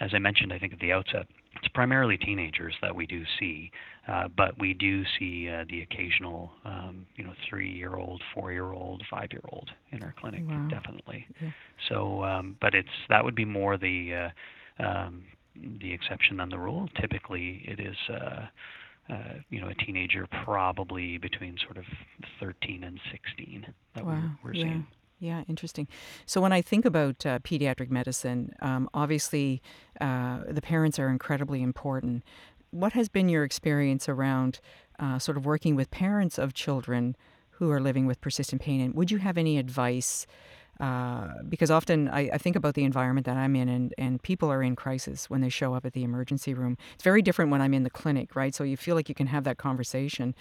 as 0.00 0.10
I 0.14 0.18
mentioned, 0.18 0.52
I 0.52 0.58
think 0.58 0.72
at 0.72 0.80
the 0.80 0.92
outset, 0.92 1.26
it's 1.56 1.68
primarily 1.68 2.16
teenagers 2.16 2.74
that 2.82 2.94
we 2.94 3.06
do 3.06 3.22
see, 3.38 3.70
uh, 4.08 4.28
but 4.36 4.58
we 4.58 4.74
do 4.74 5.04
see 5.18 5.48
uh, 5.48 5.64
the 5.68 5.82
occasional, 5.82 6.50
um, 6.64 7.06
you 7.16 7.24
know, 7.24 7.32
three-year-old, 7.48 8.22
four-year-old, 8.34 9.02
five-year-old 9.10 9.70
in 9.92 10.02
our 10.02 10.14
clinic, 10.18 10.42
Wow. 10.46 10.68
definitely. 10.70 11.26
Yeah. 11.42 11.50
So, 11.88 12.22
um, 12.24 12.56
but 12.60 12.74
it's 12.74 12.88
that 13.08 13.24
would 13.24 13.34
be 13.34 13.44
more 13.44 13.76
the 13.76 14.30
uh, 14.80 14.82
um, 14.86 15.24
the 15.80 15.92
exception 15.92 16.36
than 16.36 16.48
the 16.50 16.58
rule. 16.58 16.88
Typically, 17.00 17.62
it 17.66 17.80
is. 17.80 17.96
Uh, 18.10 18.46
uh, 19.08 19.34
you 19.50 19.60
know, 19.60 19.68
a 19.68 19.74
teenager 19.84 20.26
probably 20.44 21.16
between 21.18 21.56
sort 21.64 21.76
of 21.76 21.84
13 22.40 22.82
and 22.82 22.98
16 23.12 23.64
that 23.94 24.04
Wow. 24.04 24.20
we're, 24.42 24.50
we're 24.50 24.54
yeah. 24.54 24.64
seeing. 24.64 24.86
Yeah, 25.18 25.44
interesting. 25.48 25.88
So 26.26 26.40
when 26.40 26.52
I 26.52 26.60
think 26.60 26.84
about 26.84 27.24
uh, 27.24 27.38
pediatric 27.38 27.90
medicine, 27.90 28.54
um, 28.60 28.88
obviously 28.92 29.62
uh, 30.00 30.40
the 30.48 30.60
parents 30.60 30.98
are 30.98 31.08
incredibly 31.08 31.62
important. 31.62 32.22
What 32.70 32.92
has 32.92 33.08
been 33.08 33.28
your 33.28 33.42
experience 33.44 34.08
around 34.08 34.60
uh, 34.98 35.18
sort 35.18 35.38
of 35.38 35.46
working 35.46 35.74
with 35.74 35.90
parents 35.90 36.38
of 36.38 36.52
children 36.52 37.16
who 37.52 37.70
are 37.70 37.80
living 37.80 38.06
with 38.06 38.20
persistent 38.20 38.60
pain? 38.60 38.80
And 38.82 38.94
would 38.94 39.10
you 39.10 39.18
have 39.18 39.38
any 39.38 39.56
advice? 39.58 40.26
Uh, 40.80 41.28
because 41.48 41.70
often 41.70 42.08
I, 42.08 42.30
I 42.34 42.38
think 42.38 42.54
about 42.56 42.74
the 42.74 42.84
environment 42.84 43.24
that 43.26 43.36
I'm 43.36 43.56
in, 43.56 43.68
and, 43.68 43.94
and 43.96 44.22
people 44.22 44.50
are 44.50 44.62
in 44.62 44.76
crisis 44.76 45.30
when 45.30 45.40
they 45.40 45.48
show 45.48 45.74
up 45.74 45.86
at 45.86 45.92
the 45.94 46.04
emergency 46.04 46.52
room. 46.54 46.76
It's 46.94 47.04
very 47.04 47.22
different 47.22 47.50
when 47.50 47.62
I'm 47.62 47.72
in 47.72 47.82
the 47.82 47.90
clinic, 47.90 48.36
right? 48.36 48.54
So 48.54 48.62
you 48.64 48.76
feel 48.76 48.94
like 48.94 49.08
you 49.08 49.14
can 49.14 49.26
have 49.28 49.44
that 49.44 49.56
conversation. 49.56 50.34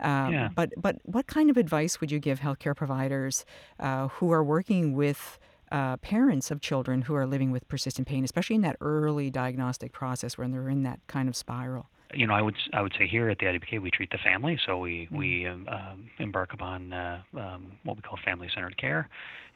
Uh, 0.00 0.30
Yeah. 0.32 0.48
But 0.54 0.70
but 0.76 0.96
what 1.04 1.26
kind 1.26 1.50
of 1.50 1.56
advice 1.56 2.00
would 2.00 2.10
you 2.10 2.18
give 2.18 2.40
healthcare 2.40 2.74
providers 2.74 3.44
uh, 3.78 4.08
who 4.08 4.30
are 4.32 4.42
working 4.42 4.94
with 4.94 5.38
uh, 5.72 5.96
parents 5.98 6.50
of 6.50 6.60
children 6.60 7.02
who 7.02 7.14
are 7.14 7.26
living 7.26 7.50
with 7.52 7.66
persistent 7.68 8.06
pain, 8.08 8.24
especially 8.24 8.56
in 8.56 8.62
that 8.62 8.76
early 8.80 9.30
diagnostic 9.30 9.92
process 9.92 10.36
when 10.38 10.50
they're 10.52 10.68
in 10.68 10.82
that 10.82 11.00
kind 11.06 11.28
of 11.28 11.36
spiral? 11.36 11.86
You 12.14 12.26
know, 12.26 12.34
I 12.34 12.42
would 12.42 12.54
I 12.72 12.82
would 12.82 12.94
say 12.98 13.06
here 13.06 13.28
at 13.30 13.38
the 13.38 13.46
IWK 13.46 13.82
we 13.82 13.90
treat 13.90 14.10
the 14.10 14.18
family, 14.18 14.58
so 14.66 14.78
we 14.78 15.08
we 15.10 15.46
um, 15.46 15.66
um, 15.68 16.10
embark 16.18 16.52
upon 16.52 16.92
uh, 16.92 17.22
um, 17.34 17.72
what 17.84 17.96
we 17.96 18.02
call 18.02 18.18
family-centered 18.24 18.76
care, 18.78 19.08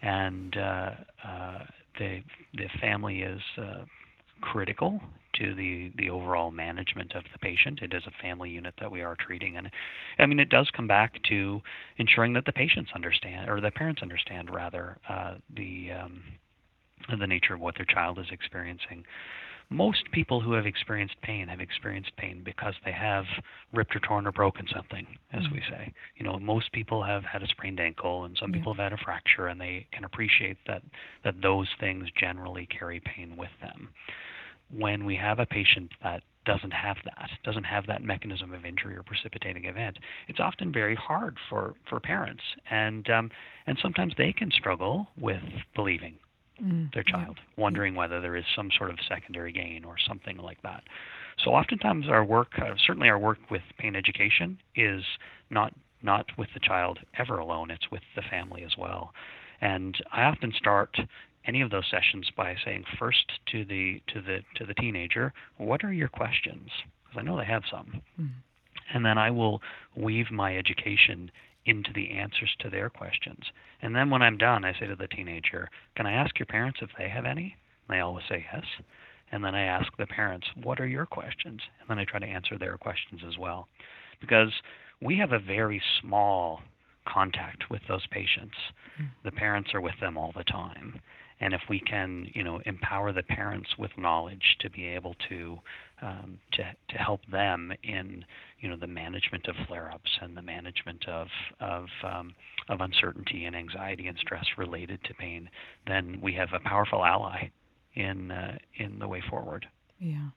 and 0.03 0.57
uh, 0.57 0.91
uh, 1.25 1.59
the 1.99 2.23
the 2.55 2.67
family 2.81 3.23
is 3.23 3.41
uh, 3.57 3.85
critical 4.41 5.01
to 5.35 5.55
the 5.55 5.93
the 5.97 6.11
overall 6.11 6.51
management 6.51 7.15
of 7.15 7.25
the 7.33 7.39
patient. 7.39 7.81
It 7.83 7.95
is 7.95 8.03
a 8.07 8.23
family 8.23 8.51
unit 8.51 8.75
that 8.81 8.91
we 8.91 9.03
are 9.03 9.17
treating, 9.17 9.57
and 9.57 9.71
I 10.19 10.27
mean 10.27 10.41
it 10.41 10.49
does 10.49 10.69
come 10.75 10.89
back 10.89 11.23
to 11.29 11.61
ensuring 11.99 12.33
that 12.35 12.47
the 12.47 12.53
patients 12.53 12.91
understand 12.95 13.49
or 13.49 13.61
the 13.61 13.71
parents 13.71 14.03
understand 14.03 14.51
rather 14.51 14.99
uh, 15.09 15.35
the 15.55 15.91
um, 15.93 16.23
the 17.19 17.27
nature 17.27 17.55
of 17.55 17.61
what 17.61 17.77
their 17.77 17.87
child 17.87 18.19
is 18.19 18.27
experiencing 18.31 19.05
most 19.71 20.11
people 20.11 20.41
who 20.41 20.53
have 20.53 20.67
experienced 20.67 21.15
pain 21.23 21.47
have 21.47 21.61
experienced 21.61 22.11
pain 22.17 22.43
because 22.45 22.75
they 22.85 22.91
have 22.91 23.25
ripped 23.73 23.95
or 23.95 24.01
torn 24.01 24.27
or 24.27 24.33
broken 24.33 24.67
something, 24.75 25.07
as 25.33 25.45
we 25.53 25.63
say. 25.71 25.93
You 26.17 26.25
know, 26.25 26.39
most 26.41 26.73
people 26.73 27.05
have 27.05 27.23
had 27.23 27.45
a 27.45 27.47
sprained 27.47 27.79
ankle, 27.79 28.25
and 28.25 28.37
some 28.37 28.51
Yeah. 28.51 28.59
people 28.59 28.75
have 28.75 28.91
had 28.91 28.93
a 28.93 29.03
fracture, 29.03 29.47
and 29.47 29.61
they 29.61 29.87
can 29.93 30.05
appreciate 30.05 30.59
that 30.67 30.83
that 31.23 31.41
those 31.41 31.69
things 31.79 32.11
generally 32.13 32.67
carry 32.67 32.99
pain 33.01 33.37
with 33.37 33.51
them. 33.61 33.91
When 34.71 35.05
we 35.05 35.17
have 35.17 35.39
a 35.39 35.47
patient 35.47 35.93
that 36.03 36.23
doesn't 36.45 36.73
have 36.73 36.97
that, 37.05 37.31
doesn't 37.45 37.65
have 37.65 37.87
that 37.87 38.03
mechanism 38.03 38.53
of 38.53 38.65
injury 38.65 38.97
or 38.97 39.05
precipitating 39.05 39.67
event, 39.67 39.99
it's 40.27 40.41
often 40.41 40.73
very 40.73 40.97
hard 40.97 41.39
for 41.49 41.75
for 41.89 42.01
parents, 42.01 42.43
and 42.71 43.09
um, 43.09 43.31
and 43.69 43.79
sometimes 43.79 44.15
they 44.17 44.33
can 44.33 44.51
struggle 44.51 45.07
with 45.17 45.43
believing 45.77 46.19
Mm, 46.63 46.93
their 46.93 47.05
yeah. 47.07 47.13
child, 47.13 47.39
wondering 47.57 47.95
whether 47.95 48.21
there 48.21 48.37
is 48.37 48.45
some 48.55 48.71
sort 48.77 48.91
of 48.91 48.99
secondary 49.09 49.53
gain 49.53 49.85
or 49.85 49.97
something 50.07 50.37
like 50.37 50.61
that. 50.63 50.83
So 51.45 51.53
oftentimes 51.53 52.07
our 52.09 52.25
work, 52.25 52.49
uh, 52.59 52.75
certainly 52.87 53.09
our 53.09 53.19
work 53.19 53.39
with 53.51 53.63
pain 53.79 53.97
education, 53.97 54.59
is 54.77 55.03
not 55.49 55.73
not 56.03 56.27
with 56.39 56.49
the 56.55 56.61
child 56.61 56.99
ever 57.19 57.39
alone. 57.39 57.71
It's 57.71 57.91
with 57.91 58.03
the 58.17 58.23
family 58.31 58.63
as 58.65 58.73
well. 58.79 59.13
And 59.61 59.97
I 60.13 60.23
often 60.23 60.53
start 60.57 60.97
any 61.47 61.63
of 61.63 61.71
those 61.71 61.85
sessions 61.91 62.31
by 62.37 62.57
saying 62.65 62.85
first 62.99 63.33
to 63.53 63.65
the 63.65 64.03
to 64.09 64.21
the 64.21 64.41
to 64.57 64.67
the 64.67 64.75
teenager, 64.75 65.33
what 65.57 65.85
are 65.85 65.93
your 65.93 66.09
questions? 66.09 66.69
Because 67.05 67.21
I 67.21 67.23
know 67.23 67.37
they 67.37 67.45
have 67.45 67.63
some. 67.71 68.03
Mm. 68.21 68.31
And 68.93 69.05
then 69.05 69.19
I 69.19 69.31
will 69.31 69.63
weave 69.97 70.31
my 70.31 70.57
education 70.57 71.31
into 71.67 71.93
the 71.93 72.11
answers 72.11 72.51
to 72.61 72.71
their 72.71 72.89
questions. 72.91 73.45
And 73.83 73.95
then 73.95 74.11
when 74.11 74.23
I'm 74.23 74.39
done, 74.39 74.65
I 74.65 74.73
say 74.79 74.87
to 74.87 74.97
the 74.97 75.09
teenager, 75.09 75.69
Can 75.97 76.07
I 76.07 76.13
ask 76.13 76.39
your 76.39 76.47
parents 76.47 76.81
if 76.83 76.91
they 76.99 77.09
have 77.09 77.27
any? 77.27 77.57
And 77.89 77.97
they 77.97 78.01
always 78.01 78.25
say 78.29 78.47
yes. 78.53 78.65
And 79.33 79.45
then 79.45 79.55
I 79.55 79.63
ask 79.63 79.87
the 79.97 80.07
parents, 80.07 80.47
What 80.63 80.81
are 80.81 80.87
your 80.87 81.07
questions? 81.07 81.61
And 81.81 81.89
then 81.89 81.99
I 81.99 82.05
try 82.05 82.21
to 82.21 82.27
answer 82.27 82.59
their 82.59 82.77
questions 82.79 83.21
as 83.27 83.39
well. 83.39 83.69
Because 84.21 84.53
we 85.01 85.17
have 85.19 85.33
a 85.33 85.39
very 85.39 85.83
small 86.01 86.61
contact 87.07 87.71
with 87.71 87.81
those 87.89 88.07
patients. 88.11 88.55
Hmm. 88.97 89.05
The 89.25 89.33
parents 89.33 89.71
are 89.75 89.81
with 89.81 89.99
them 90.01 90.17
all 90.17 90.33
the 90.37 90.45
time. 90.45 91.01
And 91.41 91.55
if 91.55 91.63
we 91.69 91.81
can, 91.81 92.29
you 92.35 92.43
know, 92.43 92.61
empower 92.67 93.13
the 93.13 93.23
parents 93.23 93.69
with 93.79 93.91
knowledge 93.97 94.57
to 94.61 94.71
be 94.71 94.87
able 94.87 95.15
to 95.29 95.59
um, 96.03 96.39
to 96.53 96.63
to 96.91 96.99
help 96.99 97.21
them 97.31 97.73
in 97.83 98.25
you 98.61 98.69
know 98.69 98.77
the 98.77 98.87
management 98.87 99.49
of 99.49 99.55
flare-ups 99.67 100.11
and 100.21 100.37
the 100.37 100.43
management 100.43 101.07
of 101.09 101.29
of 101.61 101.87
um, 102.05 102.35
of 102.69 102.81
uncertainty 102.81 103.45
and 103.45 103.57
anxiety 103.57 104.07
and 104.07 104.19
stress 104.19 104.45
related 104.57 105.03
to 105.05 105.15
pain, 105.15 105.49
then 105.87 106.21
we 106.23 106.33
have 106.35 106.51
a 106.53 106.61
powerful 106.61 107.05
ally 107.05 107.51
in 107.95 108.31
uh, 108.31 108.57
in 108.77 108.99
the 108.99 109.09
way 109.09 109.23
forward. 109.29 109.67
Yeah. 110.01 110.31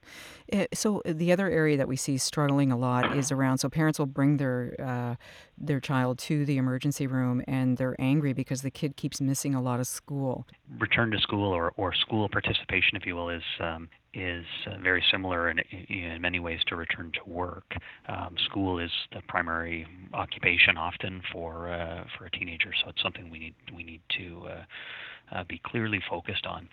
Eh, 0.51 0.67
So 0.73 1.01
the 1.05 1.31
other 1.31 1.49
area 1.49 1.77
that 1.77 1.87
we 1.87 1.95
see 1.95 2.17
struggling 2.17 2.71
a 2.71 2.77
lot 2.77 3.15
is 3.15 3.31
around. 3.31 3.59
So 3.59 3.69
parents 3.69 3.97
will 3.97 4.05
bring 4.05 4.37
their 4.37 4.75
uh, 4.77 5.15
their 5.57 5.79
child 5.79 6.19
to 6.19 6.45
the 6.45 6.57
emergency 6.57 7.07
room, 7.07 7.41
and 7.47 7.77
they're 7.77 7.95
angry 7.97 8.33
because 8.33 8.61
the 8.61 8.71
kid 8.71 8.97
keeps 8.97 9.21
missing 9.21 9.55
a 9.55 9.61
lot 9.61 9.79
of 9.79 9.87
school. 9.87 10.45
Return 10.79 11.11
to 11.11 11.19
school 11.19 11.53
or, 11.53 11.71
or 11.77 11.93
school 11.93 12.27
participation, 12.27 12.97
if 12.97 13.05
you 13.05 13.15
will, 13.15 13.29
is 13.29 13.43
um, 13.61 13.87
is 14.13 14.45
uh, 14.67 14.77
very 14.83 15.03
similar 15.09 15.49
in, 15.49 15.59
in 15.59 16.21
many 16.21 16.39
ways 16.39 16.59
to 16.67 16.75
return 16.75 17.11
to 17.13 17.29
work. 17.29 17.73
Um, 18.09 18.35
school 18.45 18.79
is 18.79 18.91
the 19.13 19.21
primary 19.29 19.87
occupation 20.13 20.77
often 20.77 21.21
for 21.31 21.71
uh, 21.71 22.03
for 22.17 22.25
a 22.25 22.31
teenager, 22.31 22.73
so 22.83 22.89
it's 22.89 23.01
something 23.01 23.29
we 23.29 23.39
need 23.39 23.55
we 23.73 23.83
need 23.83 24.01
to 24.17 24.45
uh, 24.49 25.37
uh, 25.37 25.43
be 25.45 25.61
clearly 25.65 26.01
focused 26.09 26.45
on. 26.45 26.67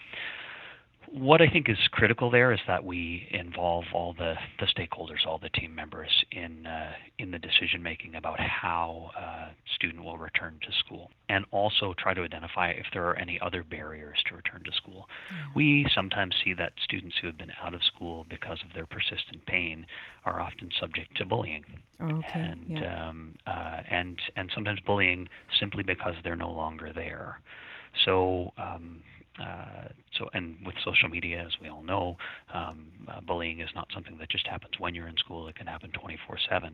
What 1.08 1.42
I 1.42 1.48
think 1.48 1.68
is 1.68 1.76
critical 1.90 2.30
there 2.30 2.52
is 2.52 2.60
that 2.68 2.84
we 2.84 3.26
involve 3.32 3.84
all 3.92 4.12
the, 4.12 4.34
the 4.60 4.66
stakeholders, 4.66 5.26
all 5.26 5.38
the 5.38 5.48
team 5.48 5.74
members 5.74 6.10
in 6.30 6.66
uh, 6.66 6.92
in 7.18 7.32
the 7.32 7.38
decision 7.38 7.82
making 7.82 8.14
about 8.14 8.38
how 8.38 9.10
a 9.18 9.50
student 9.74 10.04
will 10.04 10.18
return 10.18 10.60
to 10.62 10.72
school, 10.78 11.10
and 11.28 11.44
also 11.50 11.94
try 11.98 12.14
to 12.14 12.22
identify 12.22 12.70
if 12.70 12.86
there 12.92 13.04
are 13.06 13.16
any 13.16 13.40
other 13.40 13.64
barriers 13.64 14.18
to 14.28 14.36
return 14.36 14.62
to 14.64 14.72
school. 14.72 15.08
We 15.54 15.86
sometimes 15.94 16.34
see 16.44 16.54
that 16.54 16.74
students 16.84 17.16
who 17.20 17.26
have 17.26 17.38
been 17.38 17.52
out 17.60 17.74
of 17.74 17.82
school 17.82 18.24
because 18.30 18.58
of 18.64 18.72
their 18.74 18.86
persistent 18.86 19.44
pain 19.46 19.86
are 20.24 20.40
often 20.40 20.70
subject 20.78 21.16
to 21.16 21.24
bullying, 21.24 21.64
Okay. 22.00 22.22
and 22.34 22.66
yeah. 22.68 23.08
um, 23.08 23.34
uh, 23.48 23.80
and 23.90 24.20
and 24.36 24.48
sometimes 24.54 24.78
bullying 24.86 25.28
simply 25.58 25.82
because 25.82 26.14
they're 26.22 26.36
no 26.36 26.52
longer 26.52 26.92
there. 26.94 27.40
So. 28.04 28.52
Um, 28.58 29.02
uh, 29.38 29.88
so, 30.18 30.28
and 30.34 30.56
with 30.66 30.74
social 30.84 31.08
media, 31.08 31.44
as 31.46 31.52
we 31.62 31.68
all 31.68 31.82
know, 31.82 32.16
um, 32.52 32.86
uh, 33.08 33.20
bullying 33.20 33.60
is 33.60 33.68
not 33.74 33.88
something 33.94 34.18
that 34.18 34.28
just 34.28 34.46
happens 34.46 34.72
when 34.78 34.94
you're 34.94 35.08
in 35.08 35.16
school. 35.16 35.48
It 35.48 35.54
can 35.54 35.66
happen 35.66 35.90
24/7. 35.92 36.72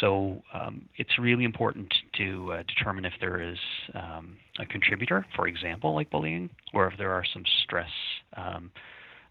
So, 0.00 0.42
um, 0.54 0.88
it's 0.96 1.18
really 1.18 1.44
important 1.44 1.92
to 2.16 2.52
uh, 2.52 2.62
determine 2.62 3.04
if 3.04 3.12
there 3.20 3.40
is 3.40 3.58
um, 3.94 4.36
a 4.58 4.64
contributor, 4.66 5.26
for 5.36 5.46
example, 5.46 5.94
like 5.94 6.10
bullying, 6.10 6.48
or 6.72 6.86
if 6.86 6.96
there 6.96 7.12
are 7.12 7.24
some 7.32 7.44
stress 7.62 7.90
um, 8.36 8.70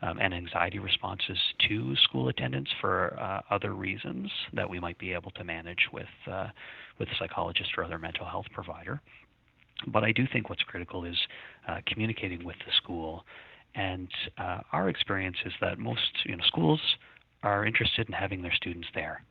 um, 0.04 0.20
and 0.20 0.34
anxiety 0.34 0.80
responses 0.80 1.38
to 1.68 1.96
school 2.04 2.28
attendance 2.28 2.70
for 2.82 3.18
uh, 3.20 3.42
other 3.54 3.74
reasons 3.74 4.30
that 4.54 4.70
we 4.70 4.80
might 4.80 4.98
be 5.00 5.14
able 5.14 5.32
to 5.32 5.44
manage 5.44 5.88
with 5.92 6.06
uh, 6.32 6.48
with 7.00 7.10
a 7.10 7.16
psychologist 7.18 7.72
or 7.78 7.84
other 7.84 7.98
mental 7.98 8.26
health 8.26 8.46
provider. 8.54 9.02
But 9.88 10.04
I 10.04 10.12
do 10.12 10.26
think 10.32 10.50
what's 10.50 10.64
critical 10.64 11.06
is 11.06 11.18
uh, 11.68 11.80
communicating 11.88 12.44
with 12.44 12.56
the 12.66 12.72
school. 12.78 13.26
And 13.76 14.08
uh, 14.38 14.60
our 14.72 14.90
experience 14.90 15.38
is 15.46 15.54
that 15.62 15.80
most 15.80 16.26
you 16.26 16.36
know 16.36 16.44
schools 16.46 16.80
are 17.42 17.66
interested 17.66 18.08
in 18.08 18.14
having 18.14 18.42
their 18.42 18.54
students 18.54 18.88
there. 18.94 19.24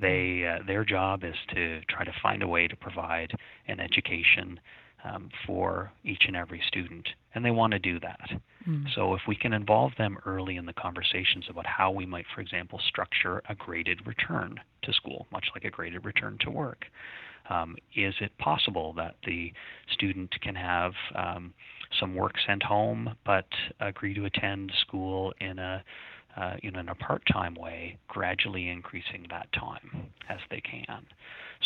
They 0.00 0.46
uh, 0.46 0.64
their 0.66 0.84
job 0.84 1.24
is 1.24 1.34
to 1.54 1.80
try 1.88 2.04
to 2.04 2.12
find 2.22 2.42
a 2.42 2.48
way 2.48 2.68
to 2.68 2.76
provide 2.76 3.32
an 3.66 3.80
education 3.80 4.60
um, 5.04 5.28
for 5.46 5.92
each 6.04 6.24
and 6.26 6.36
every 6.36 6.62
student, 6.66 7.08
and 7.34 7.44
they 7.44 7.50
want 7.50 7.72
to 7.72 7.78
do 7.78 8.00
that. 8.00 8.30
Mm. 8.68 8.86
So 8.94 9.14
if 9.14 9.22
we 9.28 9.36
can 9.36 9.52
involve 9.52 9.92
them 9.96 10.18
early 10.26 10.56
in 10.56 10.66
the 10.66 10.72
conversations 10.72 11.46
about 11.48 11.66
how 11.66 11.90
we 11.90 12.06
might, 12.06 12.26
for 12.34 12.40
example, 12.40 12.80
structure 12.88 13.42
a 13.48 13.54
graded 13.54 14.06
return 14.06 14.56
to 14.82 14.92
school, 14.92 15.26
much 15.30 15.46
like 15.54 15.64
a 15.64 15.70
graded 15.70 16.04
return 16.04 16.38
to 16.40 16.50
work. 16.50 16.86
Um, 17.50 17.76
is 17.96 18.14
it 18.20 18.36
possible 18.38 18.92
that 18.94 19.16
the 19.24 19.52
student 19.92 20.30
can 20.40 20.54
have 20.54 20.92
um, 21.14 21.54
some 21.98 22.14
work 22.14 22.34
sent 22.46 22.62
home, 22.62 23.14
but 23.24 23.46
agree 23.80 24.14
to 24.14 24.26
attend 24.26 24.72
school 24.80 25.32
in 25.40 25.58
a 25.58 25.82
uh, 26.36 26.54
in 26.62 26.76
a 26.76 26.94
part-time 26.94 27.54
way, 27.54 27.98
gradually 28.06 28.68
increasing 28.68 29.26
that 29.28 29.48
time 29.52 30.06
as 30.28 30.38
they 30.50 30.60
can. 30.60 31.04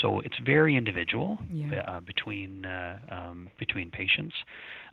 So 0.00 0.20
it's 0.20 0.38
very 0.44 0.76
individual 0.76 1.38
Yeah. 1.52 1.80
uh, 1.86 2.00
between 2.00 2.64
uh, 2.64 2.98
um, 3.10 3.48
between 3.58 3.90
patients. 3.90 4.34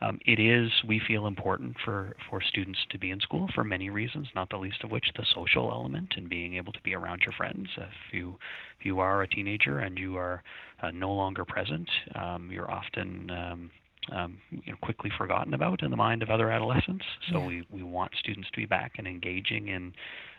Um, 0.02 0.20
it 0.26 0.40
is, 0.40 0.72
we 0.88 1.00
feel, 1.08 1.28
important 1.28 1.76
for 1.84 2.16
for 2.30 2.42
students 2.42 2.80
to 2.90 2.98
be 2.98 3.12
in 3.12 3.20
school 3.20 3.50
for 3.56 3.64
many 3.64 3.90
reasons, 3.90 4.28
not 4.36 4.50
the 4.50 4.58
least 4.58 4.84
of 4.84 4.92
which 4.92 5.06
the 5.16 5.26
social 5.34 5.72
element 5.72 6.14
and 6.18 6.30
being 6.30 6.56
able 6.56 6.74
to 6.74 6.82
be 6.82 6.96
around 6.96 7.22
your 7.22 7.34
friends. 7.34 7.68
If 7.78 8.14
you 8.14 8.38
if 8.80 8.86
you 8.86 9.00
are 9.00 9.22
a 9.22 9.28
teenager 9.28 9.80
and 9.80 9.98
you 9.98 10.18
are 10.18 10.44
uh, 10.82 10.92
no 10.92 11.12
longer 11.12 11.46
present, 11.46 11.90
um, 12.16 12.50
you're 12.52 12.72
often 12.72 13.30
um, 13.32 13.72
um, 14.12 14.38
you 14.50 14.72
know, 14.72 14.78
quickly 14.82 15.12
forgotten 15.18 15.54
about 15.54 15.84
in 15.84 15.92
the 15.92 15.98
mind 15.98 16.24
of 16.24 16.30
other 16.30 16.52
adolescents. 16.52 17.06
So 17.32 17.40
Yeah. 17.40 17.46
we, 17.48 17.68
we 17.70 17.84
want 17.84 18.12
students 18.16 18.50
to 18.52 18.58
be 18.58 18.66
back 18.66 18.94
and 18.98 19.08
engaging 19.08 19.68
in 19.68 19.94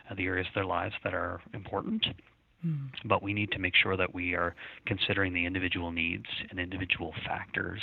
uh, 0.09 0.15
the 0.15 0.25
areas 0.25 0.47
of 0.47 0.53
their 0.55 0.65
lives 0.65 0.95
that 1.03 1.13
are 1.13 1.41
important. 1.53 2.05
Mm. 2.65 2.89
But 3.05 3.23
we 3.23 3.33
need 3.33 3.51
to 3.51 3.59
make 3.59 3.73
sure 3.75 3.97
that 3.97 4.13
we 4.13 4.33
are 4.33 4.55
considering 4.85 5.33
the 5.33 5.45
individual 5.45 5.91
needs 5.91 6.27
and 6.49 6.59
individual 6.59 7.13
factors 7.25 7.81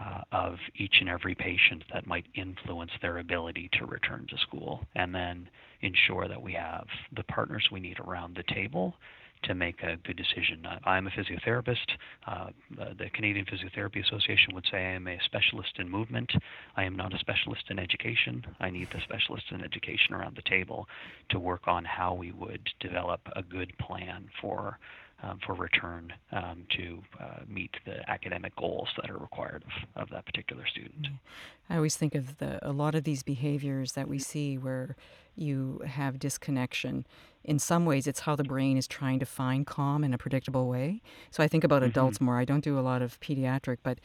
uh, 0.00 0.22
of 0.32 0.56
each 0.76 0.96
and 1.00 1.08
every 1.08 1.34
patient 1.34 1.84
that 1.92 2.06
might 2.06 2.26
influence 2.34 2.90
their 3.00 3.18
ability 3.18 3.70
to 3.78 3.86
return 3.86 4.26
to 4.28 4.38
school, 4.38 4.84
and 4.96 5.14
then 5.14 5.48
ensure 5.82 6.26
that 6.26 6.40
we 6.40 6.52
have 6.52 6.86
the 7.14 7.22
partners 7.24 7.64
we 7.70 7.78
need 7.78 7.98
around 8.00 8.36
the 8.36 8.54
table 8.54 8.94
to 9.44 9.54
make 9.54 9.82
a 9.82 9.96
good 10.04 10.16
decision. 10.16 10.64
Uh, 10.66 10.78
I'm 10.84 11.06
a 11.06 11.10
physiotherapist. 11.10 11.86
Uh, 12.26 12.48
the, 12.70 12.94
the 12.98 13.10
Canadian 13.10 13.46
Physiotherapy 13.46 14.04
Association 14.04 14.54
would 14.54 14.66
say 14.70 14.78
I 14.78 14.94
am 14.94 15.06
a 15.08 15.18
specialist 15.24 15.72
in 15.78 15.88
movement. 15.88 16.32
I 16.76 16.84
am 16.84 16.96
not 16.96 17.14
a 17.14 17.18
specialist 17.18 17.64
in 17.70 17.78
education. 17.78 18.44
I 18.60 18.70
need 18.70 18.88
the 18.92 19.00
specialist 19.00 19.44
in 19.50 19.62
education 19.62 20.14
around 20.14 20.36
the 20.36 20.42
table 20.42 20.88
to 21.30 21.38
work 21.38 21.66
on 21.66 21.84
how 21.84 22.14
we 22.14 22.32
would 22.32 22.68
develop 22.80 23.20
a 23.36 23.42
good 23.42 23.72
plan 23.78 24.28
for 24.40 24.78
um, 25.22 25.38
for 25.46 25.54
return 25.54 26.12
um, 26.32 26.66
to 26.76 27.02
uh, 27.20 27.40
meet 27.48 27.70
the 27.84 28.08
academic 28.10 28.54
goals 28.56 28.88
that 29.00 29.10
are 29.10 29.18
required 29.18 29.64
of, 29.64 30.02
of 30.02 30.10
that 30.10 30.26
particular 30.26 30.66
student. 30.66 31.08
I 31.70 31.76
always 31.76 31.96
think 31.96 32.14
of 32.14 32.38
the 32.38 32.58
a 32.66 32.72
lot 32.72 32.94
of 32.94 33.04
these 33.04 33.22
behaviors 33.22 33.92
that 33.92 34.08
we 34.08 34.18
see 34.18 34.58
where 34.58 34.96
you 35.36 35.80
have 35.86 36.18
disconnection. 36.18 37.06
In 37.42 37.58
some 37.58 37.84
ways, 37.84 38.06
it's 38.06 38.20
how 38.20 38.36
the 38.36 38.44
brain 38.44 38.76
is 38.76 38.86
trying 38.86 39.18
to 39.18 39.26
find 39.26 39.66
calm 39.66 40.04
in 40.04 40.14
a 40.14 40.18
predictable 40.18 40.68
way. 40.68 41.02
So 41.30 41.42
I 41.42 41.48
think 41.48 41.64
about 41.64 41.82
adults 41.82 42.20
more. 42.20 42.38
I 42.38 42.44
don't 42.44 42.64
do 42.64 42.78
a 42.78 42.80
lot 42.80 43.02
of 43.02 43.20
pediatric, 43.20 43.78
but 43.82 43.98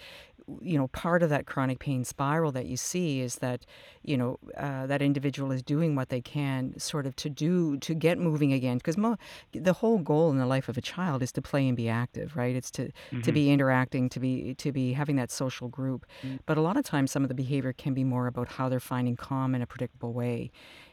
you 0.62 0.78
know, 0.78 0.88
part 0.90 1.24
of 1.24 1.30
that 1.30 1.46
chronic 1.46 1.80
pain 1.80 2.04
spiral 2.04 2.52
that 2.52 2.66
you 2.66 2.78
see 2.78 3.22
is 3.22 3.36
that 3.36 3.66
you 4.04 4.18
know 4.18 4.38
uh, 4.58 4.86
that 4.88 5.02
individual 5.02 5.52
is 5.52 5.62
doing 5.62 5.96
what 5.96 6.10
they 6.10 6.22
can, 6.22 6.78
sort 6.80 7.06
of 7.06 7.16
to 7.18 7.30
do 7.30 7.78
to 7.78 7.94
get 7.94 8.18
moving 8.18 8.54
again. 8.54 8.78
Because 8.78 8.98
mo- 8.98 9.18
the 9.52 9.74
whole 9.74 10.00
goal 10.00 10.32
in 10.32 10.38
the 10.38 10.46
life 10.46 10.70
of 10.70 10.78
a 10.78 10.82
child 10.82 11.22
is 11.22 11.32
to 11.34 11.42
play 11.42 11.68
and 11.68 11.78
be 11.78 11.90
active, 11.90 12.36
right? 12.36 12.56
It's 12.56 12.72
to 12.72 12.92
to 13.24 13.32
be 13.32 13.52
interacting, 13.52 14.10
to 14.10 14.20
be 14.20 14.56
to 14.56 14.72
be 14.72 14.94
having 14.94 15.16
that 15.18 15.32
social 15.32 15.68
group. 15.68 16.06
But 16.46 16.58
a 16.58 16.62
lot 16.62 16.78
of 16.78 16.86
times, 16.86 17.12
some 17.12 17.24
of 17.24 17.30
the 17.30 17.36
behavior 17.36 17.74
can 17.74 17.94
be 17.94 18.04
more 18.04 18.28
about 18.28 18.48
how 18.50 18.70
they're 18.70 18.80
finding 18.80 19.16
calm 19.16 19.56
in 19.56 19.62
a 19.62 19.68
predictable 19.68 20.14
way 20.14 20.52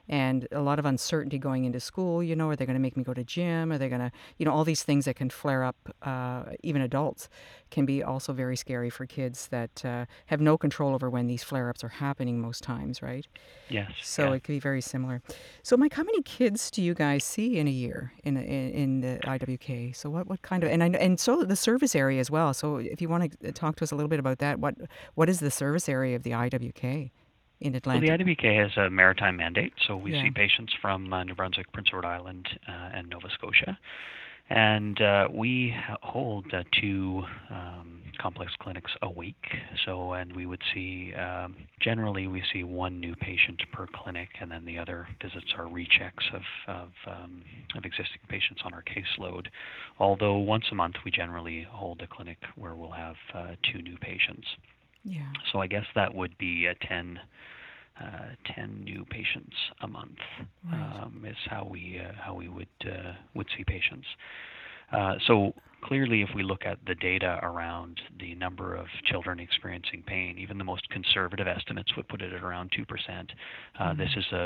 and 0.09 0.47
a 0.53 0.61
lot 0.61 0.79
of 0.79 0.87
uncertainty 0.87 1.38
going 1.38 1.64
into 1.64 1.81
school. 1.81 2.23
You 2.23 2.37
know, 2.37 2.49
are 2.51 2.57
they 2.57 2.66
going 2.66 2.75
to 2.75 2.81
make 2.81 2.97
me 2.97 3.03
go 3.03 3.14
to 3.14 3.25
gym? 3.25 3.73
Are 3.73 3.79
they 3.79 3.88
going 3.88 4.01
to, 4.01 4.12
you 4.38 4.47
know, 4.47 4.53
all 4.53 4.64
these 4.64 4.83
things 4.83 5.05
that 5.07 5.16
can 5.16 5.31
flare 5.31 5.64
up. 5.64 5.77
Uh, 6.03 6.45
even 6.62 6.83
adults 6.83 7.29
can 7.71 7.85
be 7.85 8.03
also 8.03 8.33
very 8.33 8.57
scary 8.57 8.90
for 8.90 9.07
kids 9.07 9.49
that 9.49 9.85
uh, 9.85 10.07
have 10.27 10.40
no 10.40 10.57
control 10.57 10.95
over 10.95 11.11
when 11.11 11.27
these 11.27 11.42
flare-ups 11.42 11.83
are 11.83 11.88
happening. 11.88 12.40
Most 12.40 12.62
times, 12.62 13.03
right? 13.03 13.27
Yes. 13.69 13.90
So 14.03 14.29
yeah. 14.29 14.35
it 14.35 14.45
could 14.45 14.53
be 14.53 14.61
very 14.61 14.81
similar. 14.81 15.23
So, 15.62 15.77
Mike, 15.77 15.95
how 15.95 16.05
many 16.05 16.23
kids 16.23 16.71
do 16.71 16.83
you 16.83 16.95
guys 16.95 17.25
see 17.25 17.59
in 17.59 17.66
a 17.66 17.71
year 17.71 18.12
in 18.25 18.37
in, 18.37 18.71
in 18.71 19.01
the 19.01 19.19
IWK? 19.25 19.97
So, 19.97 20.11
what, 20.11 20.29
what 20.29 20.42
kind 20.42 20.62
of 20.62 20.71
and 20.71 20.83
I, 20.83 20.88
and 20.88 21.19
so 21.19 21.42
the 21.42 21.57
service 21.57 21.95
area 21.97 22.21
as 22.21 22.31
well. 22.31 22.55
So, 22.55 22.77
if 22.77 23.01
you 23.01 23.09
want 23.09 23.40
to 23.40 23.53
talk 23.53 23.77
to 23.77 23.85
us 23.85 23.90
a 23.90 23.97
little 23.97 24.09
bit 24.09 24.21
about 24.21 24.38
that, 24.38 24.61
what 24.61 24.75
what 25.14 25.29
is 25.29 25.40
the 25.40 25.51
service 25.51 25.88
area 25.88 26.14
of 26.14 26.23
the 26.23 26.31
IWK 26.31 27.11
in 27.61 27.73
Well, 27.73 27.79
Atlanta? 27.79 28.19
the 28.19 28.25
IWK 28.25 28.62
has 28.62 28.77
a 28.77 28.90
maritime 28.90 29.37
mandate, 29.37 29.73
so 29.87 29.97
we 29.97 30.12
Yeah. 30.12 30.23
see 30.23 30.31
patients 30.31 30.73
from 30.75 31.12
uh, 31.12 31.25
New 31.25 31.35
Brunswick, 31.35 31.71
Prince 31.73 31.88
Edward 31.88 32.05
Island, 32.05 32.47
uh, 32.69 32.90
and 32.92 33.09
Nova 33.09 33.31
Scotia. 33.31 33.79
And 34.49 35.01
uh, 35.01 35.29
we 35.33 35.75
hold 36.03 36.53
uh, 36.55 36.62
two 36.81 37.25
um, 37.51 38.03
complex 38.19 38.53
clinics 38.61 38.92
a 39.03 39.11
week. 39.11 39.45
So, 39.85 40.12
and 40.12 40.35
we 40.35 40.47
would 40.47 40.62
see 40.73 41.12
um, 41.14 41.57
generally 41.81 42.29
we 42.29 42.42
see 42.53 42.62
one 42.62 43.01
new 43.01 43.16
patient 43.16 43.61
per 43.73 43.87
clinic, 43.92 44.29
and 44.40 44.51
then 44.51 44.64
the 44.64 44.79
other 44.79 45.09
visits 45.21 45.53
are 45.59 45.64
rechecks 45.64 46.33
of 46.33 46.42
of, 46.69 46.88
um, 47.09 47.42
of 47.77 47.85
existing 47.85 48.21
patients 48.29 48.62
on 48.64 48.73
our 48.73 48.83
caseload. 48.85 49.47
Although 49.99 50.37
once 50.38 50.64
a 50.71 50.75
month 50.77 50.95
we 51.05 51.11
generally 51.11 51.66
hold 51.69 52.01
a 52.03 52.07
clinic 52.07 52.38
where 52.55 52.75
we'll 52.77 52.92
have 52.92 53.16
uh, 53.35 53.57
two 53.73 53.83
new 53.83 53.97
patients. 53.99 54.47
Yeah. 55.07 55.33
So 55.53 55.61
I 55.61 55.66
guess 55.66 55.85
that 55.95 56.14
would 56.14 56.37
be 56.38 56.69
uh, 56.69 56.75
10, 56.87 57.19
uh, 58.01 58.05
10 58.55 58.83
new 58.85 59.05
patients 59.11 59.55
a 59.81 59.88
month 59.88 60.19
Right. 60.71 61.03
um, 61.03 61.25
is 61.27 61.37
how 61.49 61.64
we 61.71 62.01
uh, 62.05 62.12
how 62.21 62.35
we 62.35 62.49
would 62.49 62.66
uh, 62.85 63.12
would 63.35 63.47
see 63.57 63.64
patients. 63.64 64.07
Uh, 64.92 65.14
so 65.27 65.55
clearly, 65.87 66.22
if 66.22 66.31
we 66.35 66.42
look 66.42 66.64
at 66.66 66.79
the 66.87 66.94
data 66.96 67.38
around 67.42 68.01
the 68.18 68.35
number 68.35 68.75
of 68.75 68.87
children 69.05 69.38
experiencing 69.40 70.03
pain, 70.07 70.37
even 70.38 70.59
the 70.59 70.64
most 70.64 70.88
conservative 70.90 71.46
estimates 71.46 71.94
would 71.96 72.09
put 72.09 72.22
it 72.22 72.33
at 72.33 72.42
around 72.42 72.72
two 72.77 72.85
percent. 72.85 73.31
Uh, 73.79 73.94
This 73.94 74.11
is 74.16 74.25
a 74.33 74.44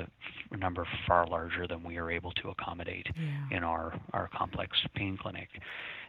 f- 0.52 0.58
number 0.58 0.86
far 1.06 1.26
larger 1.26 1.66
than 1.66 1.82
we 1.82 1.96
are 1.96 2.10
able 2.10 2.32
to 2.32 2.48
accommodate 2.50 3.06
Yeah. 3.16 3.56
in 3.56 3.64
our 3.64 3.98
our 4.12 4.28
complex 4.28 4.76
pain 4.94 5.16
clinic 5.16 5.48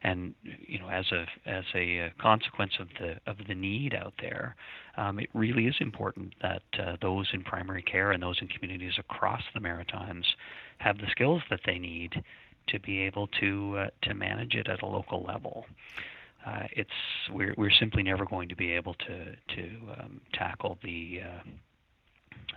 and 0.04 0.34
you 0.44 0.80
know 0.80 0.90
as 0.90 1.06
a 1.12 1.26
as 1.46 1.66
a 1.76 1.86
uh, 2.02 2.10
consequence 2.20 2.74
of 2.80 2.88
the 3.00 3.12
of 3.32 3.38
the 3.48 3.56
need 3.56 3.94
out 3.94 4.14
there 4.20 4.56
um, 4.98 5.20
it 5.20 5.30
really 5.34 5.68
is 5.68 5.76
important 5.80 6.34
that 6.42 6.64
uh, 6.80 6.98
those 7.02 7.28
in 7.34 7.44
primary 7.44 7.84
care 7.84 8.12
and 8.12 8.22
those 8.24 8.40
in 8.42 8.48
communities 8.48 8.94
across 8.98 9.44
the 9.54 9.60
maritimes 9.60 10.26
have 10.80 10.98
the 10.98 11.08
skills 11.12 11.42
that 11.52 11.60
they 11.66 11.78
need 11.78 12.12
to 12.68 12.80
be 12.80 13.00
able 13.00 13.28
to 13.40 13.78
uh, 13.78 13.88
to 14.04 14.14
manage 14.14 14.56
it 14.56 14.68
at 14.68 14.82
a 14.82 14.86
local 14.86 15.24
level 15.24 15.66
uh, 16.46 16.64
it's 16.72 16.90
we're 17.32 17.54
we're 17.58 17.72
simply 17.80 18.04
never 18.04 18.26
going 18.26 18.50
to 18.50 18.56
be 18.56 18.72
able 18.72 18.94
to 18.96 19.36
to 19.56 19.64
um, 20.00 20.22
tackle 20.34 20.78
the 20.84 21.22
uh, 21.24 21.50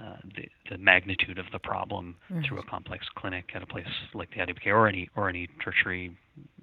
uh, 0.04 0.16
the, 0.36 0.48
the 0.70 0.78
magnitude 0.78 1.38
of 1.38 1.46
the 1.52 1.58
problem 1.58 2.16
through 2.48 2.58
a 2.58 2.64
complex 2.64 3.06
clinic 3.16 3.50
at 3.54 3.62
a 3.62 3.66
place 3.66 3.86
like 4.12 4.28
the 4.30 4.40
IWK 4.40 4.66
or 4.66 4.88
any 4.88 5.08
or 5.16 5.28
any 5.28 5.48
tertiary 5.62 6.16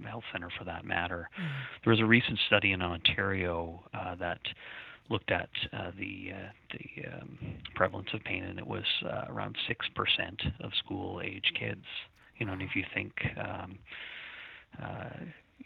health 0.04 0.24
center 0.34 0.50
for 0.58 0.66
that 0.66 0.84
matter. 0.84 1.30
There 1.84 1.92
was 1.92 2.02
a 2.02 2.06
recent 2.06 2.40
study 2.48 2.72
in 2.72 2.82
Ontario 2.82 3.84
uh, 3.94 4.16
that 4.16 4.40
looked 5.10 5.32
at 5.32 5.50
uh, 5.72 5.92
the 5.98 6.32
uh, 6.34 6.50
the 6.72 7.08
um, 7.08 7.38
prevalence 7.76 8.10
of 8.14 8.22
pain, 8.24 8.44
and 8.44 8.60
it 8.60 8.68
was 8.68 8.86
uh, 9.06 9.26
around 9.30 9.56
six 9.68 9.86
percent 9.96 10.42
of 10.62 10.72
school 10.84 11.22
age 11.24 11.54
kids. 11.58 11.86
You 12.42 12.48
know, 12.48 12.54
and 12.54 12.62
if 12.64 12.76
you 12.76 12.84
think. 12.92 13.14
Um, 13.38 13.78
uh, 14.82 15.10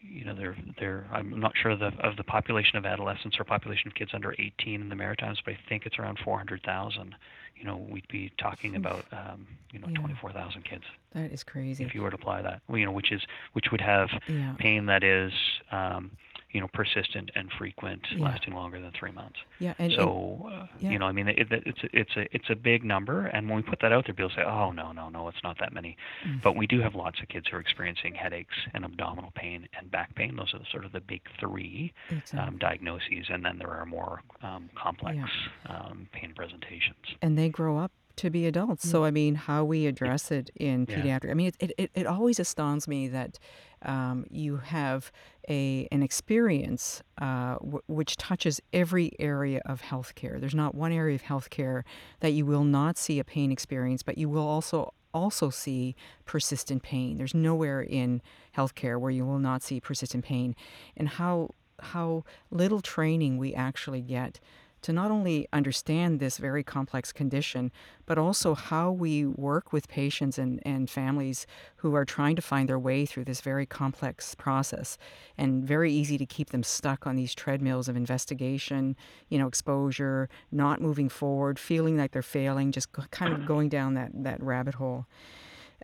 you 0.02 0.26
know, 0.26 0.36
they're 0.36 0.58
they're. 0.78 1.08
I'm 1.12 1.40
not 1.40 1.54
sure 1.56 1.72
of 1.72 1.80
the 1.80 1.92
of 2.04 2.18
the 2.18 2.24
population 2.26 2.78
of 2.78 2.86
adolescents 2.86 3.38
or 3.40 3.46
population 3.46 3.88
of 3.88 3.96
kids 3.96 4.12
under 4.14 4.34
18 4.38 4.82
in 4.82 4.90
the 4.90 4.96
Maritimes, 4.96 5.40
but 5.46 5.54
I 5.54 5.58
think 5.70 5.86
it's 5.86 5.98
around 5.98 6.20
400,000. 6.24 7.16
You 7.56 7.64
know, 7.64 7.78
we'd 7.90 8.08
be 8.10 8.30
talking 8.38 8.76
about 8.76 9.06
um, 9.14 9.48
you 9.72 9.80
know 9.80 9.88
Yeah. 9.90 10.00
24,000 10.02 10.64
kids 10.66 10.84
That 11.14 11.32
is 11.32 11.44
crazy. 11.44 11.86
if 11.86 11.96
you 11.96 12.02
were 12.02 12.10
to 12.10 12.18
apply 12.18 12.42
that. 12.42 12.62
Well, 12.68 12.78
you 12.78 12.86
know, 12.86 12.92
which 12.92 13.14
is 13.14 13.22
which 13.54 13.68
would 13.72 13.82
have 13.82 14.10
Yeah. 14.28 14.54
pain 14.60 14.86
that 14.88 15.04
is 15.04 15.32
um, 15.72 16.12
you 16.56 16.62
know 16.62 16.70
persistent 16.74 17.30
and 17.36 17.52
frequent, 17.60 18.02
Yeah. 18.12 18.24
lasting 18.30 18.54
longer 18.54 18.80
than 18.80 18.92
three 19.00 19.12
months. 19.12 19.40
Yeah. 19.60 19.74
And, 19.78 19.92
and 19.92 20.00
So 20.02 20.50
uh, 20.52 20.68
yeah. 20.80 20.92
you 20.92 21.00
know, 21.00 21.06
I 21.06 21.12
mean, 21.12 21.28
it, 21.28 21.38
it, 21.52 21.64
it's 21.72 21.84
a- 21.84 21.94
it's 22.02 22.16
a 22.16 22.24
it's 22.36 22.50
a 22.50 22.56
big 22.56 22.84
number, 22.86 23.18
and 23.28 23.42
when 23.50 23.58
we 23.58 23.64
put 23.64 23.80
that 23.82 23.92
out 23.92 24.06
there, 24.06 24.16
people 24.16 24.32
say, 24.36 24.44
"Oh 24.44 24.72
no, 24.72 24.92
no, 24.94 25.10
no, 25.10 25.28
it's 25.28 25.44
not 25.44 25.58
that 25.60 25.74
many." 25.74 25.98
Mm. 26.26 26.42
But 26.42 26.56
we 26.56 26.66
do 26.74 26.80
have 26.82 26.96
lots 26.96 27.18
of 27.22 27.28
kids 27.28 27.46
who 27.50 27.58
are 27.58 27.60
experiencing 27.60 28.14
headaches 28.16 28.56
and 28.74 28.86
abdominal 28.86 29.32
pain 29.36 29.68
and 29.78 29.92
back 29.92 30.16
pain. 30.16 30.36
Those 30.38 30.54
are 30.54 30.60
the, 30.60 30.66
sort 30.72 30.86
of 30.86 30.92
the 30.94 31.02
big 31.02 31.22
three 31.42 31.94
Exactly. 32.10 32.40
um, 32.40 32.58
diagnoses, 32.58 33.26
and 33.30 33.44
then 33.46 33.58
there 33.58 33.72
are 33.80 33.86
more 33.86 34.22
um, 34.42 34.70
complex 34.76 35.20
um, 35.68 36.08
pain 36.14 36.32
presentations. 36.36 37.06
and 37.22 37.38
they 37.38 37.50
grow 37.50 37.78
up 37.78 37.92
to 38.18 38.30
be 38.30 38.46
adults. 38.46 38.88
So 38.90 39.04
I 39.04 39.12
mean, 39.12 39.36
how 39.36 39.64
we 39.64 39.86
address 39.88 40.32
it 40.32 40.50
in 40.56 40.86
Yeah. 40.90 40.96
pediatric. 40.96 41.32
I 41.32 41.34
mean, 41.34 41.52
it 41.60 41.72
it, 41.78 41.92
it 41.94 42.08
always 42.08 42.40
astounds 42.40 42.88
me 42.88 43.08
that 43.10 43.40
um, 43.82 44.26
you 44.30 44.58
have 44.58 45.12
a 45.50 45.88
an 45.92 46.02
experience 46.04 47.04
uh, 47.22 47.56
w- 47.56 47.82
which 47.88 48.16
touches 48.18 48.62
every 48.74 49.12
area 49.20 49.62
of 49.66 49.82
healthcare. 49.82 50.40
There's 50.40 50.56
not 50.56 50.74
one 50.76 50.92
area 50.92 51.16
of 51.16 51.24
healthcare 51.24 51.84
that 52.22 52.32
you 52.32 52.46
will 52.46 52.64
not 52.64 52.98
see 52.98 53.20
a 53.20 53.24
pain 53.24 53.52
experience, 53.52 54.02
but 54.04 54.18
you 54.18 54.30
will 54.30 54.48
also 54.48 54.94
also 55.14 55.50
see 55.50 55.96
persistent 56.26 56.84
pain. 56.84 57.18
There's 57.18 57.34
nowhere 57.34 57.82
in 57.82 58.22
healthcare 58.58 59.00
where 59.00 59.12
you 59.12 59.26
will 59.26 59.40
not 59.40 59.64
see 59.64 59.80
persistent 59.80 60.26
pain, 60.26 60.56
and 60.98 61.08
how 61.10 61.50
how 61.82 62.24
little 62.52 62.82
training 62.82 63.38
we 63.38 63.54
actually 63.54 64.02
get 64.02 64.40
to 64.86 64.94
not 64.94 65.10
only 65.10 65.48
understand 65.52 66.20
this 66.20 66.38
very 66.38 66.64
complex 66.64 67.12
condition, 67.12 67.72
but 68.06 68.20
also 68.20 68.54
how 68.54 68.92
we 68.92 69.26
work 69.26 69.74
with 69.74 69.88
patients 69.88 70.38
and, 70.38 70.62
and 70.64 70.92
families 70.92 71.48
who 71.78 71.96
are 71.96 72.06
trying 72.06 72.36
to 72.36 72.42
find 72.44 72.70
their 72.70 72.78
way 72.78 73.04
through 73.04 73.26
this 73.26 73.42
very 73.42 73.66
complex 73.66 74.36
process 74.36 75.00
and 75.40 75.64
very 75.64 75.92
easy 75.92 76.20
to 76.20 76.26
keep 76.28 76.52
them 76.52 76.62
stuck 76.62 77.08
on 77.08 77.16
these 77.16 77.34
treadmills 77.34 77.90
of 77.90 77.96
investigation, 77.98 78.96
you 79.28 79.40
know, 79.40 79.48
exposure, 79.48 80.30
not 80.52 80.80
moving 80.80 81.10
forward, 81.10 81.58
feeling 81.58 81.98
like 81.98 82.12
they're 82.12 82.22
failing, 82.22 82.72
just 82.72 82.92
kind 83.10 83.34
of 83.34 83.44
going 83.44 83.70
down 83.70 83.96
that, 83.96 84.12
that 84.14 84.40
rabbit 84.40 84.76
hole. 84.76 85.08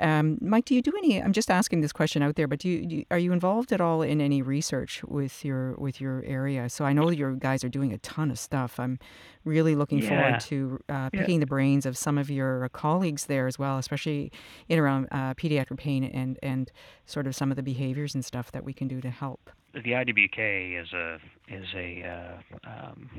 Um, 0.01 0.37
Mike, 0.41 0.65
do 0.65 0.75
you 0.75 0.81
do 0.81 0.91
any? 0.97 1.21
I'm 1.21 1.31
just 1.33 1.49
asking 1.51 1.81
this 1.81 1.91
question 1.93 2.21
out 2.23 2.35
there, 2.35 2.47
but 2.47 2.59
do 2.59 2.67
you, 2.69 2.85
do 2.85 2.95
you- 2.97 3.05
are 3.11 3.17
you 3.19 3.31
involved 3.31 3.71
at 3.71 3.79
all 3.79 4.01
in 4.01 4.19
any 4.19 4.41
research 4.41 5.03
with 5.05 5.45
your 5.45 5.75
with 5.75 6.01
your 6.01 6.23
area? 6.25 6.69
So 6.69 6.85
I 6.85 6.93
know 6.93 7.09
your 7.11 7.33
guys 7.35 7.63
are 7.63 7.69
doing 7.69 7.93
a 7.93 7.97
ton 7.99 8.31
of 8.31 8.39
stuff. 8.39 8.79
I'm 8.79 8.99
really 9.45 9.75
looking 9.75 9.99
Yeah. 9.99 10.09
forward 10.09 10.39
to 10.41 10.79
uh, 10.89 10.93
Yeah. 11.13 11.19
picking 11.19 11.39
the 11.39 11.45
brains 11.45 11.85
of 11.85 11.97
some 11.97 12.17
of 12.17 12.29
your 12.29 12.67
colleagues 12.69 13.27
there 13.27 13.47
as 13.47 13.57
well, 13.59 13.77
especially 13.77 14.31
in 14.67 14.79
around 14.79 15.07
uh, 15.11 15.33
pediatric 15.35 15.77
pain 15.77 16.03
and 16.03 16.37
and 16.41 16.71
sort 17.05 17.27
of 17.27 17.35
some 17.35 17.51
of 17.51 17.55
the 17.55 17.63
behaviors 17.63 18.15
and 18.15 18.25
stuff 18.25 18.51
that 18.51 18.63
we 18.63 18.73
can 18.73 18.87
do 18.87 19.01
to 19.01 19.09
help. 19.09 19.49
the 19.73 19.91
IWK 19.93 20.81
is 20.81 20.91
a 20.93 21.19
is 21.47 21.67
a 21.75 22.03
uh, 22.03 22.69
um, 22.69 23.09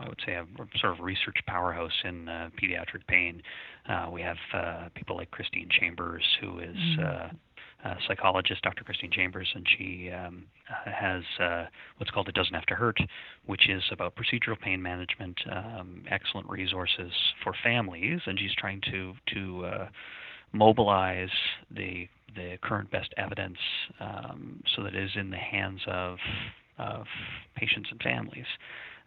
I 0.00 0.08
would 0.08 0.20
say 0.24 0.32
a 0.32 0.46
sort 0.78 0.94
of 0.94 1.00
research 1.00 1.38
powerhouse 1.46 1.92
in 2.04 2.28
uh, 2.28 2.50
pediatric 2.60 3.06
pain. 3.08 3.42
Uh, 3.88 4.08
we 4.12 4.22
have 4.22 4.36
uh, 4.54 4.88
people 4.94 5.16
like 5.16 5.30
Christine 5.30 5.68
Chambers, 5.70 6.24
who 6.40 6.58
is 6.60 6.76
uh, 7.00 7.28
a 7.84 7.96
psychologist, 8.06 8.62
Dr. 8.62 8.84
Christine 8.84 9.10
Chambers, 9.10 9.48
and 9.54 9.66
she 9.76 10.10
um, 10.10 10.44
has 10.84 11.22
uh, 11.40 11.64
what's 11.96 12.10
called 12.10 12.28
It 12.28 12.34
Doesn't 12.34 12.54
Have 12.54 12.66
to 12.66 12.74
Hurt, 12.74 12.98
which 13.46 13.68
is 13.68 13.82
about 13.90 14.14
procedural 14.14 14.58
pain 14.58 14.80
management, 14.80 15.38
um, 15.50 16.04
excellent 16.10 16.48
resources 16.48 17.12
for 17.42 17.52
families, 17.62 18.20
and 18.26 18.38
she's 18.38 18.54
trying 18.56 18.80
to 18.90 19.14
to 19.34 19.64
uh, 19.64 19.88
mobilize 20.52 21.30
the 21.70 22.08
the 22.34 22.56
current 22.62 22.90
best 22.90 23.12
evidence 23.16 23.58
um, 24.00 24.62
so 24.74 24.82
that 24.82 24.94
it 24.94 25.04
is 25.04 25.10
in 25.16 25.30
the 25.30 25.36
hands 25.36 25.80
of 25.86 26.18
of 26.78 27.06
patients 27.56 27.88
and 27.90 28.00
families, 28.00 28.46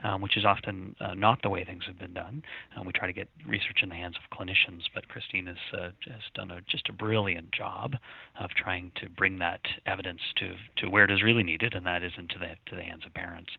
um, 0.03 0.21
which 0.21 0.37
is 0.37 0.45
often 0.45 0.95
uh, 0.99 1.13
not 1.13 1.41
the 1.41 1.49
way 1.49 1.63
things 1.63 1.83
have 1.87 1.97
been 1.97 2.13
done. 2.13 2.43
Um, 2.75 2.85
we 2.85 2.93
try 2.93 3.07
to 3.07 3.13
get 3.13 3.27
research 3.47 3.79
in 3.81 3.89
the 3.89 3.95
hands 3.95 4.15
of 4.17 4.37
clinicians, 4.37 4.83
but 4.93 5.07
Christine 5.07 5.47
has 5.47 5.57
uh, 5.73 5.89
has 6.11 6.21
done 6.33 6.51
a, 6.51 6.61
just 6.69 6.89
a 6.89 6.93
brilliant 6.93 7.51
job 7.51 7.95
of 8.39 8.49
trying 8.51 8.91
to 9.01 9.09
bring 9.09 9.39
that 9.39 9.61
evidence 9.85 10.21
to 10.37 10.53
to 10.77 10.89
where 10.89 11.05
it 11.05 11.11
is 11.11 11.23
really 11.23 11.43
needed, 11.43 11.73
and 11.73 11.85
that 11.85 12.03
is 12.03 12.11
into 12.17 12.37
the 12.37 12.55
to 12.69 12.75
the 12.75 12.83
hands 12.83 13.03
of 13.05 13.13
parents. 13.13 13.51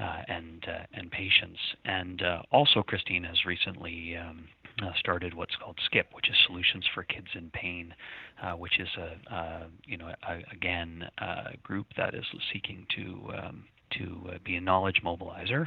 Uh, 0.00 0.22
and 0.28 0.64
uh, 0.68 0.84
and 0.94 1.10
patients, 1.10 1.58
and 1.84 2.22
uh, 2.22 2.40
also 2.52 2.84
Christine 2.84 3.24
has 3.24 3.44
recently 3.44 4.16
um, 4.16 4.44
uh, 4.80 4.92
started 4.96 5.34
what's 5.34 5.56
called 5.56 5.76
SKIP, 5.90 6.06
which 6.12 6.28
is 6.28 6.36
Solutions 6.46 6.84
for 6.94 7.02
Kids 7.02 7.26
in 7.34 7.50
Pain, 7.50 7.92
uh, 8.40 8.52
which 8.52 8.78
is 8.78 8.88
a, 8.96 9.34
uh, 9.34 9.64
you 9.86 9.96
know 9.96 10.06
a, 10.28 10.38
again 10.52 11.04
a 11.18 11.56
group 11.64 11.86
that 11.96 12.14
is 12.14 12.24
seeking 12.52 12.86
to 12.94 13.32
um, 13.36 13.64
to 13.98 14.30
uh, 14.30 14.38
be 14.44 14.56
a 14.56 14.60
knowledge 14.60 15.00
mobilizer 15.04 15.66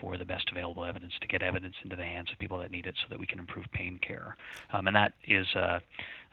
for 0.00 0.16
the 0.16 0.24
best 0.24 0.48
available 0.50 0.84
evidence 0.84 1.12
to 1.20 1.26
get 1.26 1.42
evidence 1.42 1.74
into 1.84 1.96
the 1.96 2.04
hands 2.04 2.28
of 2.32 2.38
people 2.38 2.58
that 2.58 2.70
need 2.70 2.86
it, 2.86 2.94
so 3.02 3.06
that 3.10 3.18
we 3.18 3.26
can 3.26 3.38
improve 3.38 3.66
pain 3.72 3.98
care, 4.06 4.36
um, 4.72 4.86
and 4.86 4.96
that 4.96 5.12
is. 5.26 5.46
Uh, 5.54 5.78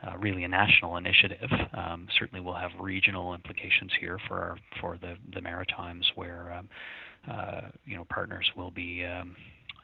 uh, 0.01 0.17
really 0.17 0.45
a 0.45 0.47
national 0.47 0.95
initiative. 0.95 1.49
Um, 1.73 2.07
certainly, 2.17 2.39
will 2.39 2.55
have 2.55 2.71
regional 2.79 3.33
implications 3.33 3.91
here 3.99 4.17
for 4.27 4.39
our, 4.39 4.57
for 4.79 4.97
the 4.97 5.15
the 5.33 5.41
Maritimes, 5.41 6.09
where 6.15 6.53
um, 6.53 6.69
uh, 7.29 7.61
you 7.85 7.97
know 7.97 8.05
partners 8.05 8.49
will 8.55 8.71
be 8.71 9.05
um, 9.05 9.35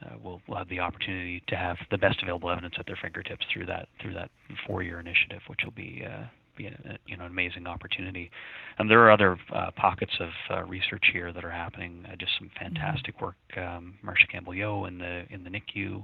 uh, 0.05 0.17
will 0.23 0.41
will 0.47 0.57
have 0.57 0.69
the 0.69 0.79
opportunity 0.79 1.43
to 1.47 1.55
have 1.55 1.77
the 1.91 1.97
best 1.97 2.21
available 2.21 2.49
evidence 2.49 2.75
at 2.79 2.85
their 2.85 2.97
fingertips 3.01 3.45
through 3.51 3.65
that 3.65 3.87
through 4.01 4.13
that 4.13 4.29
four-year 4.65 4.99
initiative, 4.99 5.41
which 5.47 5.59
will 5.63 5.73
be 5.73 6.05
uh, 6.05 6.23
be 6.55 6.67
a, 6.67 6.97
you 7.05 7.17
know 7.17 7.25
an 7.25 7.31
amazing 7.31 7.67
opportunity. 7.67 8.29
And 8.77 8.89
there 8.89 8.99
are 9.01 9.11
other 9.11 9.37
uh, 9.53 9.71
pockets 9.75 10.13
of 10.19 10.29
uh, 10.49 10.63
research 10.63 11.05
here 11.11 11.31
that 11.31 11.43
are 11.43 11.51
happening. 11.51 12.05
Uh, 12.07 12.15
just 12.17 12.31
some 12.37 12.49
fantastic 12.59 13.21
work. 13.21 13.35
Um, 13.57 13.95
Marsha 14.05 14.29
Campbell-Yeo 14.31 14.85
in 14.85 14.97
the 14.97 15.23
in 15.29 15.43
the 15.43 15.49
NICU 15.49 16.03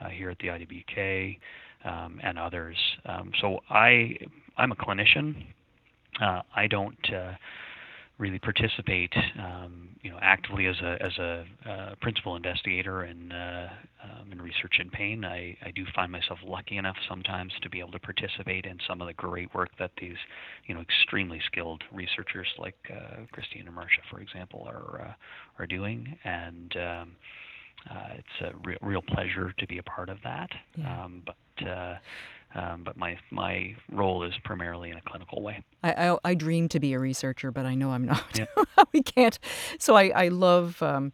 uh, 0.00 0.08
here 0.08 0.30
at 0.30 0.38
the 0.38 0.48
IWK 0.48 1.38
um, 1.84 2.20
and 2.22 2.38
others. 2.38 2.76
Um, 3.06 3.32
so 3.40 3.60
I 3.70 4.16
I'm 4.56 4.72
a 4.72 4.76
clinician. 4.76 5.46
Uh, 6.20 6.42
I 6.54 6.66
don't. 6.66 6.98
Really 8.20 8.38
participate, 8.38 9.14
um, 9.38 9.88
you 10.02 10.10
know, 10.10 10.18
actively 10.20 10.66
as 10.66 10.76
a 10.82 10.98
as 11.02 11.16
a 11.18 11.44
uh, 11.66 11.94
principal 12.02 12.36
investigator 12.36 13.04
in 13.04 13.32
uh, 13.32 13.70
um, 14.04 14.30
in 14.30 14.42
research 14.42 14.74
in 14.78 14.90
pain. 14.90 15.24
I, 15.24 15.56
I 15.64 15.70
do 15.74 15.84
find 15.94 16.12
myself 16.12 16.38
lucky 16.44 16.76
enough 16.76 16.96
sometimes 17.08 17.50
to 17.62 17.70
be 17.70 17.80
able 17.80 17.92
to 17.92 17.98
participate 17.98 18.66
in 18.66 18.76
some 18.86 19.00
of 19.00 19.06
the 19.06 19.14
great 19.14 19.54
work 19.54 19.70
that 19.78 19.92
these, 19.98 20.18
you 20.66 20.74
know, 20.74 20.82
extremely 20.82 21.40
skilled 21.46 21.82
researchers 21.92 22.46
like 22.58 22.76
uh, 22.90 23.24
Christine 23.32 23.66
and 23.66 23.74
Marsha, 23.74 24.02
for 24.10 24.20
example, 24.20 24.68
are 24.68 25.00
uh, 25.00 25.14
are 25.58 25.66
doing, 25.66 26.18
and 26.24 26.76
um, 26.76 27.16
uh, 27.90 28.18
it's 28.18 28.52
a 28.52 28.68
re- 28.68 28.78
real 28.82 29.02
pleasure 29.02 29.54
to 29.58 29.66
be 29.66 29.78
a 29.78 29.82
part 29.84 30.10
of 30.10 30.18
that. 30.24 30.50
Yeah. 30.76 31.04
Um, 31.04 31.22
but 31.24 31.66
uh, 31.66 31.94
um, 32.54 32.82
but 32.84 32.96
my 32.96 33.16
my 33.30 33.76
role 33.92 34.24
is 34.24 34.34
primarily 34.44 34.90
in 34.90 34.96
a 34.96 35.00
clinical 35.02 35.42
way. 35.42 35.62
I, 35.82 36.08
I, 36.08 36.18
I 36.24 36.34
dream 36.34 36.68
to 36.70 36.80
be 36.80 36.92
a 36.94 36.98
researcher, 36.98 37.50
but 37.50 37.64
I 37.64 37.74
know 37.74 37.90
I'm 37.90 38.04
not. 38.04 38.38
Yeah. 38.38 38.46
we 38.92 39.02
can't. 39.02 39.38
So 39.78 39.94
I, 39.96 40.08
I 40.08 40.28
love 40.28 40.82
um, 40.82 41.12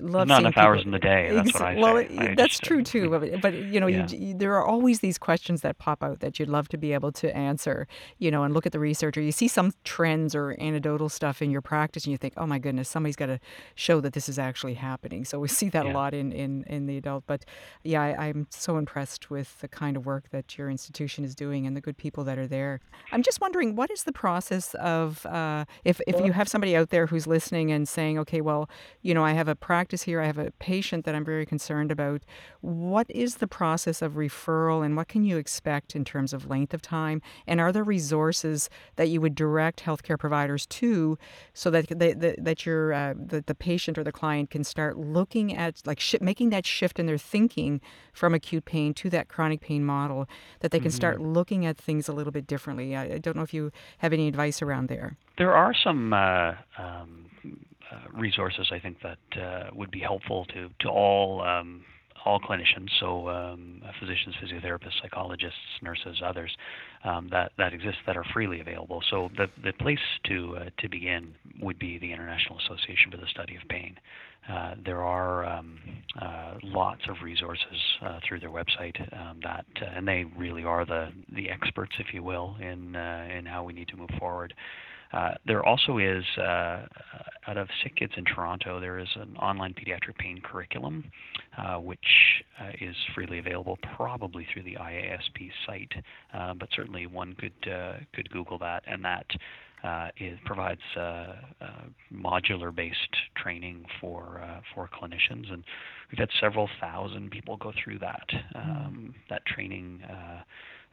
love 0.00 0.28
Not 0.28 0.36
seeing 0.36 0.46
enough 0.46 0.56
hours 0.56 0.78
people- 0.80 0.88
in 0.88 0.92
the 0.92 0.98
day. 0.98 1.30
That's 1.34 1.52
what 1.54 1.62
I 1.62 1.72
Ex- 1.72 1.80
well, 1.82 1.96
say. 1.96 2.18
I 2.18 2.34
that's 2.34 2.50
just, 2.58 2.62
uh, 2.64 2.66
true 2.66 2.82
too. 2.82 3.10
But, 3.10 3.40
but 3.40 3.54
you 3.54 3.80
know, 3.80 3.86
Yeah. 3.86 4.06
you, 4.08 4.18
you, 4.28 4.34
there 4.34 4.54
are 4.54 4.64
always 4.64 5.00
these 5.00 5.18
questions 5.18 5.62
that 5.62 5.78
pop 5.78 6.02
out 6.02 6.20
that 6.20 6.38
you'd 6.38 6.48
love 6.48 6.68
to 6.68 6.78
be 6.78 6.92
able 6.92 7.12
to 7.12 7.36
answer. 7.36 7.88
You 8.18 8.30
know, 8.30 8.44
and 8.44 8.54
look 8.54 8.66
at 8.66 8.72
the 8.72 8.78
research, 8.78 9.16
or 9.16 9.20
you 9.22 9.32
see 9.32 9.48
some 9.48 9.72
trends 9.84 10.34
or 10.34 10.56
anecdotal 10.60 11.08
stuff 11.08 11.42
in 11.42 11.50
your 11.50 11.60
practice, 11.60 12.04
and 12.04 12.12
you 12.12 12.18
think, 12.18 12.34
oh 12.36 12.46
my 12.46 12.58
goodness, 12.58 12.88
somebody's 12.88 13.16
got 13.16 13.26
to 13.26 13.40
show 13.74 14.00
that 14.00 14.12
this 14.12 14.28
is 14.28 14.38
actually 14.38 14.74
happening. 14.74 15.24
So 15.24 15.38
we 15.40 15.48
see 15.48 15.68
that 15.70 15.86
a 15.86 15.90
lot 15.90 16.14
in, 16.14 16.30
in, 16.32 16.64
in 16.68 16.86
the 16.86 16.96
adult. 16.96 17.24
But 17.26 17.44
yeah, 17.82 18.02
I, 18.02 18.26
I'm 18.28 18.46
so 18.50 18.76
impressed 18.78 19.30
with 19.30 19.58
the 19.60 19.68
kind 19.68 19.96
of 19.96 20.06
work 20.06 20.30
that 20.30 20.56
your 20.56 20.70
institution 20.70 21.24
is 21.24 21.34
doing 21.34 21.66
and 21.66 21.76
the 21.76 21.80
good 21.80 21.96
people 21.96 22.22
that 22.24 22.38
are 22.38 22.46
there. 22.46 22.80
I'm 23.12 23.22
just 23.22 23.40
wondering, 23.40 23.74
what 23.74 23.90
is 23.90 24.04
the 24.04 24.12
process 24.12 24.74
of 24.74 25.24
uh, 25.26 25.64
if 25.84 26.00
if 26.06 26.24
you 26.24 26.32
have 26.32 26.48
somebody 26.48 26.76
out 26.76 26.90
there 26.90 27.06
who's 27.06 27.26
listening 27.26 27.72
and 27.72 27.88
saying, 27.88 28.18
okay, 28.20 28.40
well, 28.40 28.68
you 29.02 29.14
know, 29.14 29.24
I 29.24 29.32
have 29.32 29.48
a 29.48 29.56
practice 29.56 29.79
here, 29.88 30.20
I 30.20 30.26
have 30.26 30.38
a 30.38 30.50
patient 30.52 31.04
that 31.04 31.14
I'm 31.14 31.24
very 31.24 31.46
concerned 31.46 31.90
about. 31.90 32.22
What 32.60 33.06
is 33.10 33.36
the 33.36 33.46
process 33.46 34.02
of 34.02 34.12
referral, 34.12 34.84
and 34.84 34.96
what 34.96 35.08
can 35.08 35.24
you 35.24 35.38
expect 35.38 35.96
in 35.96 36.04
terms 36.04 36.32
of 36.32 36.48
length 36.48 36.74
of 36.74 36.82
time? 36.82 37.22
And 37.46 37.60
are 37.60 37.72
there 37.72 37.82
resources 37.82 38.68
that 38.96 39.08
you 39.08 39.20
would 39.20 39.34
direct 39.34 39.82
healthcare 39.82 40.18
providers 40.18 40.66
to, 40.66 41.18
so 41.54 41.70
that 41.70 41.88
they, 41.88 42.12
that, 42.12 42.44
that 42.44 42.66
your 42.66 42.92
uh, 42.92 43.14
the, 43.16 43.40
the 43.40 43.54
patient 43.54 43.98
or 43.98 44.04
the 44.04 44.12
client 44.12 44.50
can 44.50 44.64
start 44.64 44.96
looking 44.98 45.56
at 45.56 45.80
like 45.86 46.00
shi 46.00 46.18
making 46.20 46.50
that 46.50 46.66
shift 46.66 46.98
in 46.98 47.06
their 47.06 47.18
thinking 47.18 47.80
from 48.12 48.34
acute 48.34 48.64
pain 48.64 48.92
to 48.94 49.10
that 49.10 49.28
chronic 49.28 49.60
pain 49.60 49.84
model, 49.84 50.28
that 50.60 50.70
they 50.70 50.80
can 50.80 50.90
start 50.90 51.20
looking 51.20 51.66
at 51.66 51.76
things 51.76 52.08
a 52.08 52.12
little 52.12 52.32
bit 52.32 52.46
differently. 52.46 52.94
I, 52.94 53.14
I 53.14 53.18
don't 53.18 53.36
know 53.36 53.42
if 53.42 53.54
you 53.54 53.72
have 53.98 54.12
any 54.12 54.28
advice 54.28 54.62
around 54.62 54.88
there. 54.88 55.16
There 55.38 55.54
are 55.54 55.72
some 55.72 56.12
uh, 56.12 56.54
um, 56.78 57.19
resources 58.12 58.70
I 58.72 58.78
think 58.78 58.98
that 59.02 59.40
uh, 59.40 59.70
would 59.72 59.90
be 59.90 60.00
helpful 60.00 60.44
to 60.46 60.70
to 60.80 60.88
all 60.88 61.42
um, 61.42 61.82
all 62.24 62.38
clinicians, 62.38 62.88
so 62.98 63.28
um, 63.28 63.82
physicians, 63.98 64.34
physiotherapists, 64.42 65.00
psychologists, 65.00 65.58
nurses, 65.82 66.20
others 66.24 66.54
um, 67.04 67.28
that 67.30 67.52
that 67.58 67.72
exist 67.72 67.98
that 68.06 68.16
are 68.16 68.24
freely 68.32 68.60
available. 68.60 69.02
So 69.10 69.30
the 69.36 69.46
the 69.62 69.72
place 69.72 69.98
to 70.26 70.56
uh, 70.56 70.64
to 70.78 70.88
begin 70.88 71.34
would 71.60 71.78
be 71.78 71.98
the 71.98 72.12
International 72.12 72.58
Association 72.58 73.10
for 73.10 73.16
the 73.16 73.26
Study 73.26 73.56
of 73.56 73.62
Pain. 73.68 73.96
Uh, 74.48 74.74
there 74.84 75.02
are 75.02 75.44
um, 75.44 75.78
uh, 76.20 76.54
lots 76.62 77.02
of 77.08 77.16
resources 77.22 77.64
uh, 78.02 78.18
through 78.26 78.40
their 78.40 78.50
website 78.50 78.98
um, 79.18 79.38
that, 79.42 79.66
uh, 79.80 79.84
and 79.94 80.08
they 80.08 80.24
really 80.36 80.64
are 80.64 80.84
the 80.84 81.08
the 81.34 81.48
experts, 81.50 81.92
if 81.98 82.12
you 82.12 82.22
will, 82.22 82.56
in 82.60 82.94
in 82.94 83.46
how 83.46 83.62
we 83.64 83.72
need 83.72 83.88
to 83.88 83.96
move 83.96 84.10
forward. 84.18 84.54
Uh, 85.12 85.32
there 85.44 85.64
also 85.64 85.98
is, 85.98 86.24
uh, 86.38 86.86
out 87.48 87.56
of 87.56 87.68
Sick 87.82 87.96
Kids 87.96 88.12
in 88.16 88.24
Toronto, 88.24 88.78
there 88.78 88.98
is 88.98 89.08
an 89.16 89.36
online 89.38 89.74
pediatric 89.74 90.16
pain 90.18 90.40
curriculum, 90.42 91.10
uh, 91.58 91.76
which 91.76 91.98
uh, 92.60 92.70
is 92.80 92.94
freely 93.14 93.38
available, 93.38 93.76
probably 93.96 94.46
through 94.52 94.62
the 94.62 94.76
IASP 94.76 95.50
site, 95.66 95.92
uh, 96.32 96.54
but 96.54 96.68
certainly 96.74 97.06
one 97.06 97.34
could 97.34 97.52
could 98.14 98.30
Google 98.30 98.58
that, 98.58 98.84
and 98.86 99.04
that 99.04 99.26
it 100.16 100.38
provides 100.44 100.80
modular-based 102.14 103.16
training 103.36 103.84
for 104.00 104.40
for 104.74 104.88
clinicians, 104.88 105.52
and 105.52 105.64
we've 106.10 106.18
had 106.18 106.30
several 106.40 106.68
thousand 106.80 107.30
people 107.32 107.56
go 107.56 107.72
through 107.82 107.98
that 107.98 108.28
hmm. 108.54 108.70
um, 108.70 109.14
that 109.28 109.44
training 109.46 110.00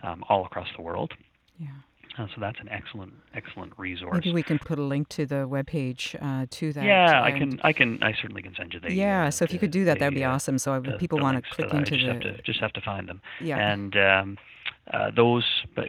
um, 0.02 0.24
all 0.28 0.46
across 0.46 0.68
the 0.76 0.82
world. 0.82 1.12
Yeah. 1.60 1.68
Uh, 2.18 2.26
so 2.34 2.42
that's 2.42 2.60
an 2.60 2.70
excellent, 2.70 3.14
excellent 3.36 3.74
resource. 3.78 4.14
Maybe 4.14 4.34
we 4.34 4.44
can 4.44 4.58
put 4.58 4.80
a 4.80 4.82
link 4.82 5.08
to 5.10 5.26
the 5.26 5.48
webpage 5.48 6.16
uh, 6.22 6.48
to 6.50 6.74
that. 6.74 6.84
Yeah, 6.84 7.22
I 7.22 7.32
can, 7.32 7.60
I 7.64 7.74
can, 7.74 8.02
I 8.02 8.14
certainly 8.14 8.42
can 8.42 8.56
send 8.56 8.74
you 8.74 8.80
the. 8.80 8.92
Yeah, 8.92 9.28
uh, 9.28 9.32
so 9.32 9.46
if 9.46 9.54
you 9.54 9.60
could 9.60 9.72
do 9.72 9.86
that, 9.86 10.00
that 10.00 10.08
would 10.08 10.16
be 10.16 10.24
uh, 10.24 10.32
awesome. 10.32 10.58
So 10.58 10.80
the, 10.80 10.94
people 10.94 11.20
want 11.20 11.44
to 11.44 11.52
click 11.52 11.72
into 11.74 11.92
just 11.92 12.06
the. 12.06 12.14
Have 12.14 12.22
to, 12.22 12.42
just 12.42 12.60
have 12.60 12.74
to 12.74 12.82
find 12.82 13.08
them. 13.08 13.22
Yeah. 13.40 13.58
And 13.58 13.96
um, 13.98 14.38
uh, 14.94 15.12
those 15.16 15.46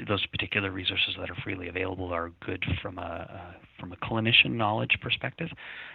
those 0.08 0.24
particular 0.26 0.70
resources 0.70 1.14
that 1.18 1.30
are 1.30 1.36
freely 1.44 1.68
available 1.68 2.12
are 2.12 2.32
good 2.44 2.64
from 2.82 2.98
a, 2.98 3.02
a 3.02 3.56
from 3.78 3.92
a 3.92 3.96
clinician 3.96 4.52
knowledge 4.52 4.98
perspective. 5.00 5.48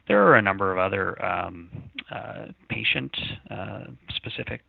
There 0.07 0.25
are 0.25 0.35
a 0.35 0.41
number 0.41 0.71
of 0.71 0.77
other 0.77 1.23
um, 1.23 1.69
uh, 2.09 2.45
patient 2.69 3.15
uh, 3.51 3.85
specific 4.15 4.61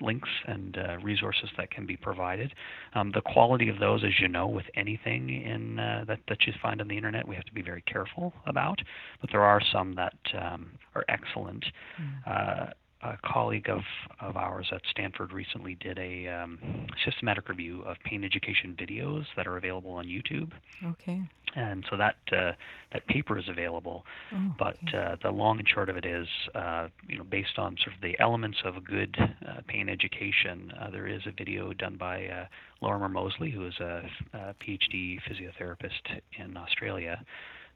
links 0.00 0.28
and 0.46 0.78
uh, 0.78 0.96
resources 1.02 1.50
that 1.58 1.70
can 1.70 1.84
be 1.84 1.96
provided. 1.96 2.54
Um, 2.94 3.12
the 3.14 3.20
quality 3.20 3.68
of 3.68 3.78
those, 3.78 4.04
as 4.04 4.18
you 4.20 4.28
know, 4.28 4.46
with 4.46 4.66
anything 4.74 5.28
in 5.28 5.78
uh, 5.78 6.04
that 6.08 6.20
that 6.28 6.46
you 6.46 6.54
find 6.62 6.80
on 6.80 6.88
the 6.88 6.96
internet, 6.96 7.28
we 7.28 7.34
have 7.34 7.44
to 7.44 7.52
be 7.52 7.62
very 7.62 7.82
careful 7.82 8.32
about. 8.46 8.80
But 9.20 9.30
there 9.30 9.42
are 9.42 9.60
some 9.72 9.94
that 9.96 10.16
um, 10.40 10.72
are 10.94 11.04
excellent. 11.08 11.64
Mm 12.00 12.72
a 13.02 13.18
colleague 13.24 13.68
of, 13.68 13.80
of 14.20 14.36
ours 14.36 14.68
at 14.72 14.80
Stanford 14.90 15.32
recently 15.32 15.76
did 15.76 15.98
a 15.98 16.28
um, 16.28 16.58
systematic 17.04 17.48
review 17.48 17.82
of 17.82 17.96
pain 18.04 18.24
education 18.24 18.76
videos 18.78 19.24
that 19.36 19.46
are 19.46 19.56
available 19.56 19.90
on 19.92 20.06
YouTube. 20.06 20.52
Okay. 20.84 21.20
And 21.54 21.84
so 21.90 21.98
that 21.98 22.16
uh, 22.32 22.52
that 22.94 23.06
paper 23.08 23.38
is 23.38 23.44
available, 23.46 24.06
oh, 24.34 24.54
but 24.58 24.76
okay. 24.88 24.96
uh, 24.96 25.16
the 25.22 25.30
long 25.30 25.58
and 25.58 25.68
short 25.68 25.90
of 25.90 25.98
it 25.98 26.06
is, 26.06 26.26
uh, 26.54 26.88
you 27.06 27.18
know, 27.18 27.24
based 27.24 27.58
on 27.58 27.76
sort 27.84 27.94
of 27.94 28.00
the 28.00 28.18
elements 28.20 28.56
of 28.64 28.76
a 28.76 28.80
good 28.80 29.14
uh, 29.20 29.60
pain 29.68 29.90
education. 29.90 30.72
Uh, 30.80 30.90
there 30.90 31.06
is 31.06 31.20
a 31.26 31.32
video 31.32 31.74
done 31.74 31.96
by 31.98 32.24
uh, 32.26 32.46
Lorimer 32.80 33.10
Moseley, 33.10 33.50
who 33.50 33.66
is 33.66 33.74
a, 33.80 34.02
a 34.32 34.54
PhD 34.66 35.18
physiotherapist 35.28 36.20
in 36.38 36.56
Australia 36.56 37.22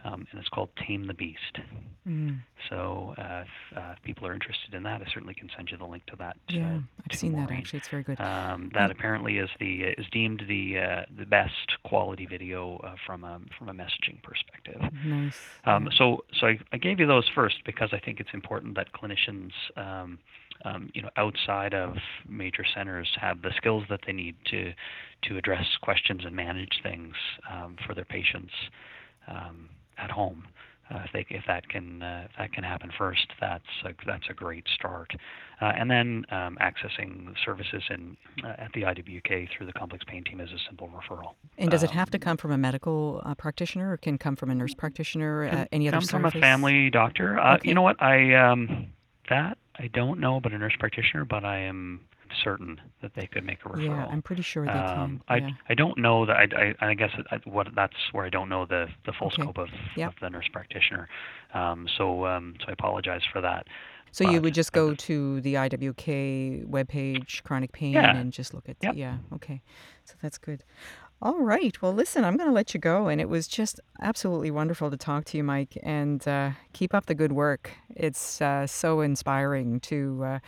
um, 0.05 0.26
and 0.30 0.40
it's 0.40 0.49
called 0.49 0.68
Tame 0.86 1.07
the 1.07 1.14
Beast. 1.14 1.59
Mm. 2.07 2.38
So 2.70 3.14
uh, 3.18 3.42
if, 3.42 3.76
uh, 3.76 3.94
if, 3.97 4.03
people 4.03 4.26
are 4.26 4.34
interested 4.34 4.74
in 4.74 4.82
that, 4.84 5.01
I 5.01 5.07
certainly 5.12 5.34
can 5.34 5.49
send 5.57 5.70
you 5.70 5.76
the 5.76 5.84
link 5.84 6.07
to 6.07 6.16
that. 6.16 6.36
Yeah, 6.49 6.78
I've 7.11 7.18
seen 7.18 7.32
Maureen. 7.32 7.49
that 7.49 7.59
actually. 7.59 7.78
It's 7.78 7.88
very 7.88 8.03
good. 8.03 8.20
Um, 8.20 8.70
that 8.74 8.90
apparently 8.90 9.38
is 9.38 9.51
the 9.59 9.82
is 9.82 10.07
deemed 10.12 10.44
the 10.49 10.78
uh, 10.78 11.03
the 11.18 11.26
best 11.26 11.82
quality 11.84 12.26
video 12.26 12.76
uh, 12.78 12.94
from 13.05 13.24
a 13.24 13.40
from 13.59 13.68
a 13.68 13.72
messaging 13.72 14.22
perspective. 14.22 14.80
Nice. 15.05 15.38
Um, 15.64 15.88
so 15.97 16.24
so 16.38 16.47
I, 16.47 16.59
I, 16.72 16.76
gave 16.76 17.01
you 17.01 17.07
those 17.07 17.28
first 17.34 17.57
because 17.64 17.90
I 17.92 17.99
think 17.99 18.20
it's 18.20 18.30
important 18.32 18.76
that 18.76 18.88
clinicians. 18.92 19.51
Um, 19.76 20.18
um, 20.64 20.90
you 20.94 21.03
know, 21.03 21.11
outside 21.18 21.74
of 21.74 21.97
major 22.26 22.64
centers, 22.74 23.09
have 23.20 23.42
the 23.42 23.51
skills 23.57 23.84
that 23.90 24.01
they 24.07 24.12
need 24.12 24.36
to 24.47 24.72
to 25.24 25.36
address 25.36 25.66
questions 25.82 26.22
and 26.24 26.34
manage 26.34 26.80
things 26.82 27.14
um, 27.53 27.76
for 27.86 27.94
their 27.94 28.07
patients. 28.07 28.53
Um, 29.28 29.68
at 29.99 30.11
home. 30.11 30.44
Uh, 30.88 31.01
if, 31.05 31.12
they, 31.12 31.26
if 31.34 31.42
that 31.49 31.68
can 31.68 32.01
uh, 32.01 32.26
if 32.30 32.36
that 32.38 32.53
can 32.53 32.62
happen 32.62 32.92
first, 32.97 33.26
that's 33.40 33.64
a, 33.84 33.90
that's 34.07 34.26
a 34.30 34.32
great 34.32 34.64
start. 34.72 35.11
Uh, 35.61 35.72
and 35.76 35.90
then 35.90 36.24
um, 36.30 36.57
accessing 36.61 37.34
services 37.44 37.82
in 37.90 38.16
uh, 38.44 38.55
at 38.59 38.70
the 38.72 38.82
IWK 38.82 39.49
through 39.51 39.66
the 39.66 39.72
complex 39.72 40.05
pain 40.07 40.22
team 40.22 40.40
is 40.40 40.51
a 40.51 40.59
simple 40.68 40.88
referral. 40.88 41.32
And 41.59 41.70
does 41.72 41.82
it 41.82 41.90
have 41.90 42.11
to 42.11 42.18
um, 42.18 42.20
come 42.20 42.36
from 42.36 42.53
a 42.53 42.59
medical 42.59 43.20
uh, 43.24 43.34
practitioner, 43.34 43.92
or 43.92 43.97
can 43.97 44.16
come 44.16 44.36
from 44.36 44.51
a 44.51 44.55
nurse 44.55 44.74
practitioner? 44.74 45.49
Uh, 45.49 45.64
any 45.72 45.88
other 45.88 45.97
come 45.97 46.05
service? 46.05 46.32
from 46.32 46.38
a 46.38 46.40
family 46.40 46.88
doctor. 46.90 47.40
Okay. 47.40 47.68
You 47.68 47.74
know 47.74 47.82
what? 47.82 48.01
I 48.01 48.34
um, 48.34 48.86
that 49.28 49.59
I 49.76 49.88
don't 49.88 50.20
know 50.20 50.36
about 50.36 50.53
a 50.53 50.59
nurse 50.59 50.76
practitioner, 50.78 51.24
but 51.24 51.44
I 51.44 51.59
am 51.59 52.03
certain 52.43 52.80
that 53.03 53.14
they 53.14 53.26
could 53.26 53.45
make 53.45 53.59
a 53.64 53.68
referral. 53.68 53.87
Yeah, 53.87 54.07
I'm 54.07 54.22
pretty 54.22 54.43
sure 54.43 54.64
they 54.64 54.72
um, 54.72 55.22
can. 55.28 55.43
Yeah. 55.43 55.51
I 55.68 55.72
I 55.72 55.74
don't 55.74 55.99
know 55.99 56.26
that 56.26 56.37
I 56.37 56.74
I, 56.80 56.91
I 56.91 56.95
guess 56.95 57.11
I, 57.30 57.37
what 57.45 57.68
that's 57.74 57.97
where 58.12 58.24
I 58.24 58.30
don't 58.30 58.49
know 58.49 58.66
the 58.66 58.87
the 59.05 59.12
full 59.12 59.28
okay. 59.28 59.43
scope 59.43 59.59
of, 59.59 59.68
yep. 59.97 60.12
of 60.12 60.20
the 60.20 60.30
nurse 60.30 60.49
practitioner. 60.53 61.09
Um, 61.55 61.87
so 61.97 62.26
um, 62.26 62.55
so 62.61 62.66
I 62.68 62.72
apologize 62.72 63.22
for 63.32 63.41
that. 63.41 63.66
So 64.12 64.24
but, 64.24 64.32
you 64.32 64.41
would 64.41 64.55
just 64.55 64.72
go 64.72 64.95
to 64.95 65.41
the 65.43 65.55
IWK 65.55 66.66
webpage, 66.66 67.43
chronic 67.43 67.72
pain, 67.72 67.93
yeah. 67.93 68.16
and 68.16 68.32
just 68.32 68.55
look 68.55 68.68
at 68.68 68.76
yep. 68.80 68.95
yeah. 68.97 69.18
Okay, 69.34 69.61
so 70.05 70.14
that's 70.22 70.39
good. 70.39 70.62
All 71.22 71.41
right. 71.41 71.80
Well, 71.80 71.95
listen, 71.95 72.24
I'm 72.24 72.37
going 72.37 72.49
to 72.49 72.55
let 72.55 72.74
you 72.74 72.80
go. 72.80 73.09
And 73.09 73.22
it 73.22 73.28
was 73.28 73.49
just 73.49 73.80
absolutely 74.03 74.51
wonderful 74.51 74.91
to 74.91 74.99
talk 74.99 75.24
to 75.26 75.39
you, 75.39 75.45
Mike, 75.45 75.78
and 75.82 76.26
uh, 76.28 76.51
keep 76.74 76.93
up 76.93 77.07
the 77.07 77.14
good 77.14 77.32
work. 77.32 77.70
It's 77.95 78.43
uh, 78.43 78.66
so 78.66 79.01
inspiring 79.01 79.80
to 79.80 80.22
uh, 80.24 80.39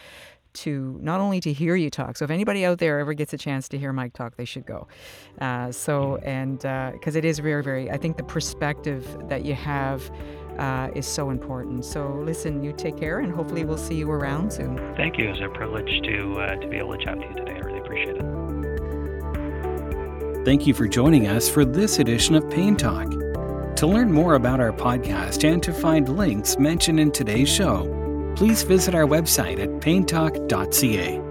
to 0.62 0.98
not 1.02 1.20
only 1.20 1.40
to 1.40 1.52
hear 1.52 1.76
you 1.76 1.90
talk. 1.90 2.16
So 2.16 2.24
if 2.24 2.30
anybody 2.30 2.64
out 2.64 2.78
there 2.78 2.98
ever 2.98 3.14
gets 3.14 3.32
a 3.32 3.38
chance 3.38 3.68
to 3.70 3.78
hear 3.78 3.92
Mike 3.92 4.12
talk, 4.12 4.36
they 4.36 4.44
should 4.44 4.66
go. 4.66 4.88
Uh, 5.40 5.72
so 5.72 6.16
and 6.18 6.58
because 6.58 7.16
uh, 7.16 7.18
it 7.18 7.24
is 7.24 7.38
very, 7.38 7.62
very, 7.62 7.90
I 7.90 7.96
think 7.96 8.16
the 8.16 8.24
perspective 8.24 9.06
that 9.28 9.44
you 9.44 9.54
have. 9.54 10.10
Uh, 10.58 10.90
is 10.96 11.06
so 11.06 11.30
important. 11.30 11.84
So 11.84 12.20
listen, 12.24 12.64
you 12.64 12.72
take 12.72 12.96
care, 12.96 13.20
and 13.20 13.32
hopefully 13.32 13.64
we'll 13.64 13.78
see 13.78 13.94
you 13.94 14.10
around 14.10 14.52
soon. 14.52 14.76
Thank 14.96 15.16
you. 15.16 15.30
It's 15.30 15.40
a 15.40 15.48
privilege 15.56 16.02
to 16.02 16.32
uh, 16.40 16.56
to 16.56 16.66
be 16.66 16.78
able 16.78 16.98
to 16.98 17.04
chat 17.04 17.16
with 17.16 17.28
you 17.28 17.34
today. 17.36 17.52
I 17.52 17.58
really 17.60 17.78
appreciate 17.78 18.16
it. 18.16 18.24
Thank 20.44 20.66
you 20.66 20.74
for 20.74 20.88
joining 20.88 21.28
us 21.28 21.48
for 21.48 21.64
this 21.64 22.00
edition 22.00 22.34
of 22.34 22.50
Pain 22.50 22.74
Talk. 22.76 23.08
To 23.76 23.86
learn 23.86 24.12
more 24.12 24.34
about 24.34 24.58
our 24.58 24.72
podcast 24.72 25.48
and 25.48 25.62
to 25.62 25.72
find 25.72 26.08
links 26.08 26.58
mentioned 26.58 26.98
in 26.98 27.12
today's 27.12 27.48
show, 27.48 27.84
please 28.38 28.62
visit 28.62 28.94
our 28.94 29.04
website 29.04 29.58
at 29.58 29.68
paintalk.ca. 29.80 31.27